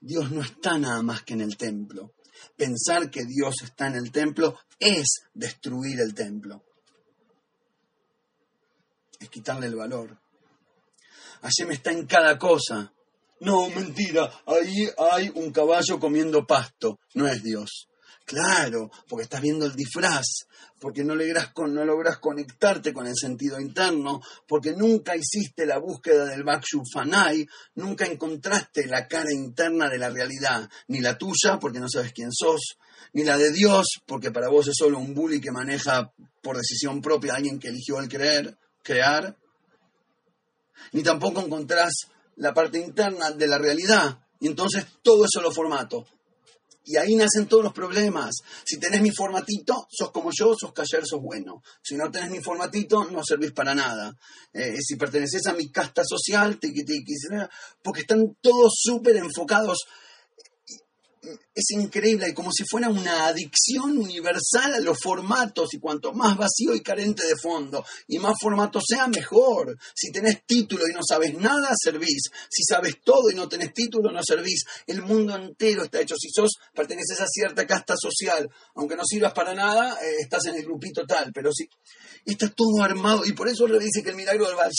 Dios 0.00 0.30
no 0.30 0.42
está 0.42 0.78
nada 0.78 1.02
más 1.02 1.22
que 1.22 1.34
en 1.34 1.40
el 1.40 1.56
templo. 1.56 2.12
Pensar 2.56 3.10
que 3.10 3.24
Dios 3.24 3.54
está 3.62 3.86
en 3.86 3.96
el 3.96 4.12
templo 4.12 4.58
es 4.78 5.22
destruir 5.34 6.00
el 6.00 6.14
templo 6.14 6.62
es 9.18 9.30
quitarle 9.30 9.66
el 9.66 9.76
valor. 9.76 10.18
Hashem 11.42 11.70
está 11.72 11.92
en 11.92 12.06
cada 12.06 12.38
cosa. 12.38 12.92
No, 13.40 13.68
mentira, 13.68 14.30
ahí 14.46 14.88
hay 14.96 15.30
un 15.34 15.52
caballo 15.52 16.00
comiendo 16.00 16.46
pasto, 16.46 16.98
no 17.14 17.28
es 17.28 17.42
Dios. 17.42 17.88
Claro, 18.24 18.90
porque 19.08 19.24
estás 19.24 19.40
viendo 19.40 19.66
el 19.66 19.74
disfraz, 19.74 20.46
porque 20.80 21.04
no 21.04 21.14
logras, 21.14 21.52
no 21.56 21.84
logras 21.84 22.18
conectarte 22.18 22.92
con 22.92 23.06
el 23.06 23.14
sentido 23.16 23.60
interno, 23.60 24.20
porque 24.48 24.72
nunca 24.72 25.14
hiciste 25.16 25.64
la 25.64 25.78
búsqueda 25.78 26.24
del 26.24 26.42
Bakshu 26.42 26.82
Fanai, 26.92 27.46
nunca 27.76 28.04
encontraste 28.06 28.86
la 28.86 29.06
cara 29.06 29.32
interna 29.32 29.88
de 29.88 29.98
la 29.98 30.10
realidad, 30.10 30.68
ni 30.88 31.00
la 31.00 31.16
tuya, 31.16 31.58
porque 31.60 31.80
no 31.80 31.88
sabes 31.88 32.12
quién 32.12 32.32
sos, 32.32 32.78
ni 33.12 33.22
la 33.22 33.38
de 33.38 33.52
Dios, 33.52 33.86
porque 34.06 34.32
para 34.32 34.48
vos 34.48 34.68
es 34.68 34.74
solo 34.76 34.98
un 34.98 35.14
bully 35.14 35.40
que 35.40 35.52
maneja 35.52 36.12
por 36.42 36.56
decisión 36.56 37.00
propia 37.00 37.34
a 37.34 37.36
alguien 37.36 37.58
que 37.58 37.68
eligió 37.68 38.00
el 38.00 38.08
creer 38.08 38.58
crear, 38.86 39.36
ni 40.92 41.02
tampoco 41.02 41.40
encontrás 41.40 41.92
la 42.36 42.54
parte 42.54 42.78
interna 42.78 43.32
de 43.32 43.48
la 43.48 43.58
realidad. 43.58 44.18
Y 44.38 44.46
entonces 44.46 44.86
todo 45.02 45.24
es 45.24 45.30
solo 45.32 45.50
formato. 45.50 46.06
Y 46.88 46.96
ahí 46.96 47.16
nacen 47.16 47.46
todos 47.46 47.64
los 47.64 47.72
problemas. 47.72 48.36
Si 48.64 48.78
tenés 48.78 49.02
mi 49.02 49.10
formatito, 49.10 49.88
sos 49.90 50.12
como 50.12 50.30
yo, 50.32 50.54
sos 50.58 50.72
cayer, 50.72 51.04
sos 51.04 51.20
bueno. 51.20 51.60
Si 51.82 51.96
no 51.96 52.10
tenés 52.10 52.30
mi 52.30 52.40
formatito, 52.40 53.04
no 53.10 53.24
servís 53.24 53.50
para 53.50 53.74
nada. 53.74 54.14
Eh, 54.52 54.76
si 54.80 54.94
perteneces 54.94 55.46
a 55.46 55.52
mi 55.52 55.68
casta 55.70 56.02
social, 56.04 56.58
tiqui, 56.60 56.84
tiqui, 56.84 57.14
porque 57.82 58.02
están 58.02 58.36
todos 58.40 58.72
súper 58.76 59.16
enfocados 59.16 59.84
es 61.54 61.70
increíble, 61.70 62.34
como 62.34 62.50
si 62.52 62.64
fuera 62.64 62.88
una 62.88 63.26
adicción 63.26 63.98
universal 63.98 64.74
a 64.74 64.80
los 64.80 64.98
formatos 64.98 65.74
y 65.74 65.78
cuanto 65.78 66.12
más 66.12 66.36
vacío 66.36 66.74
y 66.74 66.80
carente 66.80 67.26
de 67.26 67.36
fondo 67.36 67.84
y 68.08 68.18
más 68.18 68.34
formato 68.40 68.80
sea, 68.86 69.08
mejor. 69.08 69.76
Si 69.94 70.10
tenés 70.12 70.44
título 70.46 70.84
y 70.88 70.92
no 70.92 71.00
sabes 71.06 71.34
nada, 71.34 71.70
servís. 71.74 72.30
Si 72.48 72.62
sabes 72.62 72.96
todo 73.02 73.30
y 73.30 73.34
no 73.34 73.48
tenés 73.48 73.72
título, 73.72 74.10
no 74.10 74.20
servís. 74.22 74.64
El 74.86 75.02
mundo 75.02 75.34
entero 75.36 75.84
está 75.84 76.00
hecho. 76.00 76.16
Si 76.16 76.28
sos, 76.30 76.52
perteneces 76.74 77.20
a 77.20 77.26
cierta 77.26 77.66
casta 77.66 77.94
social, 77.96 78.48
aunque 78.74 78.96
no 78.96 79.04
sirvas 79.04 79.32
para 79.32 79.54
nada, 79.54 79.98
eh, 80.02 80.16
estás 80.20 80.46
en 80.46 80.56
el 80.56 80.64
grupito 80.64 81.06
tal, 81.06 81.32
pero 81.32 81.50
sí, 81.52 81.68
está 82.24 82.48
todo 82.48 82.82
armado 82.82 83.24
y 83.24 83.32
por 83.32 83.48
eso 83.48 83.66
le 83.66 83.78
dice 83.78 84.02
que 84.02 84.10
el 84.10 84.16
milagro 84.16 84.46
del 84.46 84.56
Baal 84.56 84.72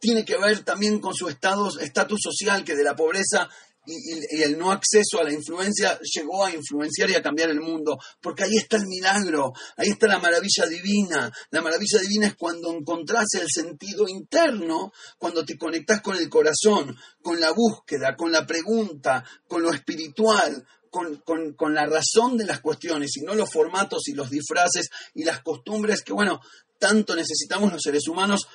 tiene 0.00 0.24
que 0.24 0.38
ver 0.38 0.64
también 0.64 0.98
con 0.98 1.14
su 1.14 1.28
estatus 1.28 2.20
social, 2.22 2.64
que 2.64 2.74
de 2.74 2.84
la 2.84 2.96
pobreza 2.96 3.48
y, 3.86 4.42
el 4.42 4.58
no 4.58 4.70
acceso 4.70 5.20
a 5.20 5.24
la 5.24 5.32
influencia 5.32 5.98
llegó 6.00 6.44
a 6.44 6.52
influenciar 6.52 7.10
y 7.10 7.14
a 7.14 7.22
cambiar 7.22 7.50
el 7.50 7.60
mundo, 7.60 7.98
porque 8.20 8.44
ahí 8.44 8.56
está 8.56 8.76
el 8.76 8.86
milagro, 8.86 9.52
ahí 9.76 9.88
está 9.88 10.06
la 10.06 10.18
maravilla 10.18 10.66
divina. 10.66 11.32
La 11.50 11.62
maravilla 11.62 11.98
divina 12.00 12.26
es 12.26 12.36
cuando 12.36 12.72
encontrás 12.72 13.26
el 13.34 13.46
sentido 13.48 14.06
interno, 14.08 14.92
cuando 15.18 15.44
te 15.44 15.56
conectás 15.56 16.00
con 16.02 16.16
el 16.16 16.28
corazón, 16.28 16.96
con 17.22 17.40
la 17.40 17.52
búsqueda, 17.52 18.16
con 18.16 18.30
la 18.30 18.46
pregunta, 18.46 19.24
con 19.48 19.62
lo 19.62 19.72
espiritual, 19.72 20.66
con, 20.90 21.22
con, 21.22 21.74
la 21.74 21.86
razón 21.86 22.36
de 22.36 22.44
las 22.44 22.60
cuestiones 22.60 23.16
y 23.16 23.22
no 23.22 23.34
los 23.34 23.50
formatos 23.50 24.08
y 24.08 24.12
los 24.12 24.28
disfraces 24.28 24.88
y 25.14 25.22
las 25.22 25.40
costumbres 25.40 26.02
que, 26.02 26.12
bueno, 26.12 26.40
tanto 26.78 27.14
necesitamos 27.14 27.72
los 27.72 27.82
seres 27.82 28.08
humanos 28.08 28.48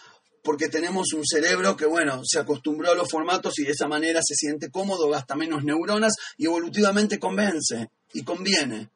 porque 0.45 0.69
tenemos 0.69 1.11
un 1.13 1.25
cerebro 1.25 1.75
que, 1.75 1.87
bueno, 1.87 2.21
se 2.23 2.39
acostumbró 2.39 2.91
a 2.91 2.95
los 2.95 3.09
formatos 3.09 3.57
y 3.57 3.63
de 3.63 3.71
esa 3.71 3.87
manera 3.87 4.21
se 4.23 4.35
siente 4.35 4.69
cómodo, 4.69 5.09
gasta 5.09 5.35
menos 5.35 5.63
neuronas 5.63 6.13
y 6.37 6.45
evolutivamente 6.45 7.19
convence 7.19 7.89
y 8.13 8.23
conviene. 8.23 8.87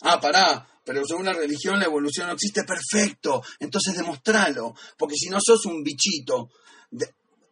Ah, 0.00 0.18
pará, 0.18 0.66
pero 0.84 1.04
según 1.06 1.26
la 1.26 1.34
religión 1.34 1.78
la 1.78 1.84
evolución 1.84 2.28
no 2.28 2.32
existe, 2.32 2.64
perfecto, 2.64 3.42
entonces 3.60 3.94
demostralo, 3.94 4.74
porque 4.96 5.16
si 5.16 5.28
no 5.28 5.38
sos 5.38 5.66
un 5.66 5.84
bichito 5.84 6.48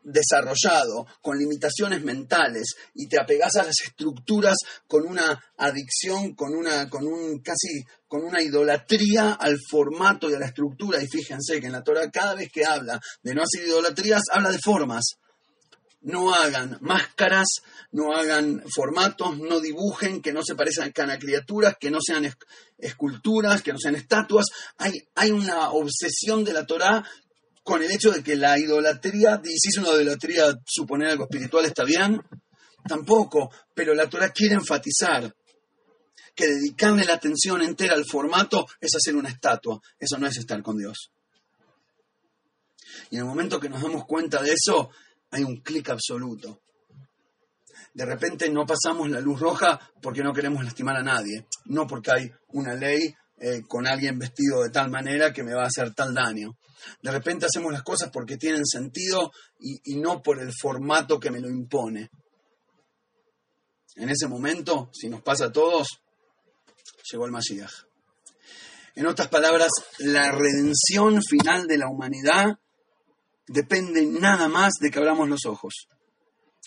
desarrollado, 0.03 1.07
con 1.21 1.39
limitaciones 1.39 2.03
mentales, 2.03 2.75
y 2.95 3.09
te 3.09 3.21
apegas 3.21 3.57
a 3.57 3.65
las 3.65 3.81
estructuras 3.85 4.57
con 4.87 5.07
una 5.07 5.43
adicción, 5.57 6.35
con 6.35 6.55
una, 6.55 6.89
con 6.89 7.07
un 7.07 7.41
casi 7.41 7.85
con 8.13 8.25
una 8.25 8.43
idolatría 8.43 9.33
al 9.33 9.57
formato 9.71 10.29
y 10.29 10.35
a 10.35 10.39
la 10.39 10.45
estructura. 10.45 11.03
Y 11.03 11.07
fíjense 11.07 11.59
que 11.61 11.67
en 11.67 11.73
la 11.73 11.83
Torah 11.83 12.11
cada 12.11 12.35
vez 12.35 12.51
que 12.53 12.63
habla 12.63 13.01
de 13.23 13.35
no 13.35 13.43
hacer 13.43 13.67
idolatrías, 13.67 14.25
habla 14.31 14.51
de 14.51 14.59
formas. 14.59 15.17
No 16.03 16.35
hagan 16.35 16.77
máscaras, 16.83 17.47
no 17.93 18.15
hagan 18.15 18.63
formatos, 18.75 19.39
no 19.39 19.61
dibujen 19.61 20.21
que 20.21 20.33
no 20.33 20.43
se 20.45 20.57
parezcan 20.57 21.11
a 21.11 21.19
criaturas, 21.19 21.77
que 21.81 21.91
no 21.91 22.01
sean 22.05 22.31
esculturas, 22.77 23.63
que 23.63 23.73
no 23.73 23.79
sean 23.79 23.95
estatuas. 23.95 24.45
Hay, 24.77 24.93
hay 25.15 25.31
una 25.31 25.71
obsesión 25.71 26.45
de 26.45 26.53
la 26.53 26.67
Torah 26.67 27.03
con 27.63 27.83
el 27.83 27.91
hecho 27.91 28.11
de 28.11 28.23
que 28.23 28.37
la 28.37 28.59
idolatría, 28.59 29.41
si 29.45 29.79
una 29.79 29.91
idolatría 29.91 30.55
suponer 30.67 31.11
algo 31.11 31.25
espiritual 31.25 31.65
está 31.65 31.85
bien, 31.85 32.21
tampoco, 32.87 33.51
pero 33.75 33.95
la 33.95 34.09
Torah 34.09 34.31
quiere 34.31 34.55
enfatizar 34.55 35.33
que 36.35 36.47
dedicarle 36.47 37.05
la 37.05 37.15
atención 37.15 37.63
entera 37.63 37.95
al 37.95 38.05
formato 38.05 38.67
es 38.81 38.91
hacer 38.95 39.15
una 39.15 39.29
estatua. 39.29 39.81
Eso 39.99 40.19
no 40.19 40.27
es 40.27 40.37
estar 40.39 40.63
con 40.63 40.79
Dios. 40.79 41.13
Y 43.11 43.17
en 43.17 43.23
el 43.23 43.29
momento 43.29 43.61
que 43.61 43.69
nos 43.69 43.83
damos 43.83 44.07
cuenta 44.07 44.43
de 44.43 44.53
eso, 44.53 44.91
hay 45.31 45.43
un 45.45 45.61
clic 45.61 45.91
absoluto. 45.91 46.63
De 47.95 48.07
repente 48.07 48.49
no 48.49 48.65
pasamos 48.65 49.11
la 49.11 49.21
luz 49.21 49.39
roja 49.39 49.79
porque 50.01 50.23
no 50.23 50.33
queremos 50.33 50.65
lastimar 50.65 50.97
a 50.97 51.03
nadie, 51.03 51.47
no 51.67 51.87
porque 51.87 52.11
hay 52.11 52.31
una 52.49 52.75
ley 52.75 53.15
eh, 53.45 53.63
con 53.67 53.89
alguien 53.89 54.21
vestido 54.21 54.63
de 54.63 54.71
tal 54.71 54.89
manera 54.89 55.33
que 55.33 55.43
me 55.43 55.53
va 55.53 55.65
a 55.65 55.67
hacer 55.67 55.93
tal 55.95 56.15
daño. 56.15 56.57
De 57.03 57.11
repente 57.11 57.47
hacemos 57.47 57.73
las 57.73 57.83
cosas 57.83 58.09
porque 58.13 58.37
tienen 58.37 58.65
sentido 58.65 59.33
y, 59.59 59.97
no 59.97 60.23
por 60.23 60.41
el 60.41 60.53
formato 60.53 61.19
que 61.19 61.33
me 61.33 61.41
lo 61.41 61.49
impone. 61.49 62.09
En 63.97 64.11
ese 64.11 64.29
momento, 64.29 64.91
si 64.93 65.09
nos 65.09 65.23
pasa 65.23 65.47
a 65.47 65.53
todos, 65.53 65.89
llegó 67.11 67.27
el 67.27 67.33
Mashiach. 67.33 67.73
En 68.95 69.07
otras 69.07 69.27
palabras, 69.27 69.73
la 69.99 70.31
redención 70.31 71.21
final 71.21 71.67
de 71.67 71.79
la 71.79 71.89
humanidad 71.89 72.61
depende 73.49 74.07
nada 74.07 74.47
más 74.47 74.75
de 74.81 74.93
que 74.93 75.01
abramos 75.01 75.29
los 75.29 75.47
ojos. 75.47 75.89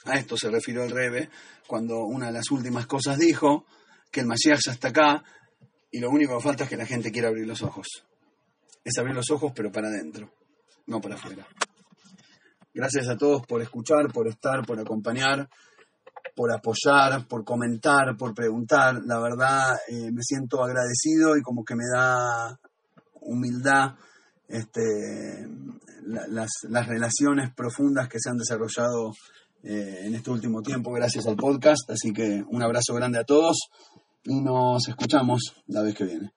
A 0.03 0.17
esto 0.17 0.35
se 0.35 0.49
refirió 0.49 0.83
el 0.83 0.91
Rebe 0.91 1.29
cuando 1.67 1.99
una 1.99 2.25
de 2.25 2.33
las 2.33 2.51
últimas 2.51 2.85
cosas 2.85 3.17
dijo 3.17 3.65
que 4.11 4.19
el 4.19 4.27
Mashiach 4.27 4.59
ya 4.65 4.73
está 4.73 4.89
acá 4.89 5.23
y 5.95 5.99
lo 5.99 6.09
único 6.09 6.35
que 6.35 6.43
falta 6.43 6.65
es 6.65 6.69
que 6.69 6.75
la 6.75 6.85
gente 6.85 7.09
quiera 7.09 7.29
abrir 7.29 7.47
los 7.47 7.61
ojos. 7.61 7.87
Es 8.83 8.97
abrir 8.97 9.15
los 9.15 9.31
ojos, 9.31 9.53
pero 9.55 9.71
para 9.71 9.87
adentro, 9.87 10.29
no 10.87 10.99
para 10.99 11.15
afuera. 11.15 11.47
Gracias 12.73 13.07
a 13.07 13.15
todos 13.15 13.47
por 13.47 13.61
escuchar, 13.61 14.11
por 14.11 14.27
estar, 14.27 14.65
por 14.65 14.77
acompañar, 14.77 15.47
por 16.35 16.51
apoyar, 16.51 17.25
por 17.29 17.45
comentar, 17.45 18.17
por 18.17 18.33
preguntar. 18.33 19.03
La 19.05 19.21
verdad, 19.21 19.77
eh, 19.87 20.11
me 20.11 20.21
siento 20.21 20.61
agradecido 20.61 21.37
y 21.37 21.41
como 21.41 21.63
que 21.63 21.75
me 21.75 21.85
da 21.95 22.59
humildad 23.21 23.95
este, 24.49 25.47
las, 26.03 26.49
las, 26.63 26.87
relaciones 26.87 27.53
profundas 27.55 28.09
que 28.09 28.19
se 28.19 28.29
han 28.29 28.37
desarrollado 28.37 29.13
eh, 29.63 30.01
en 30.07 30.13
este 30.13 30.29
último 30.29 30.61
tiempo 30.61 30.91
gracias 30.91 31.25
al 31.25 31.37
podcast. 31.37 31.89
Así 31.89 32.11
que 32.11 32.43
un 32.49 32.61
abrazo 32.61 32.93
grande 32.95 33.19
a 33.19 33.23
todos 33.23 33.69
y 34.25 34.41
nos 34.41 34.87
escuchamos 34.87 35.63
la 35.67 35.81
vez 35.81 35.95
que 35.95 36.03
viene. 36.03 36.31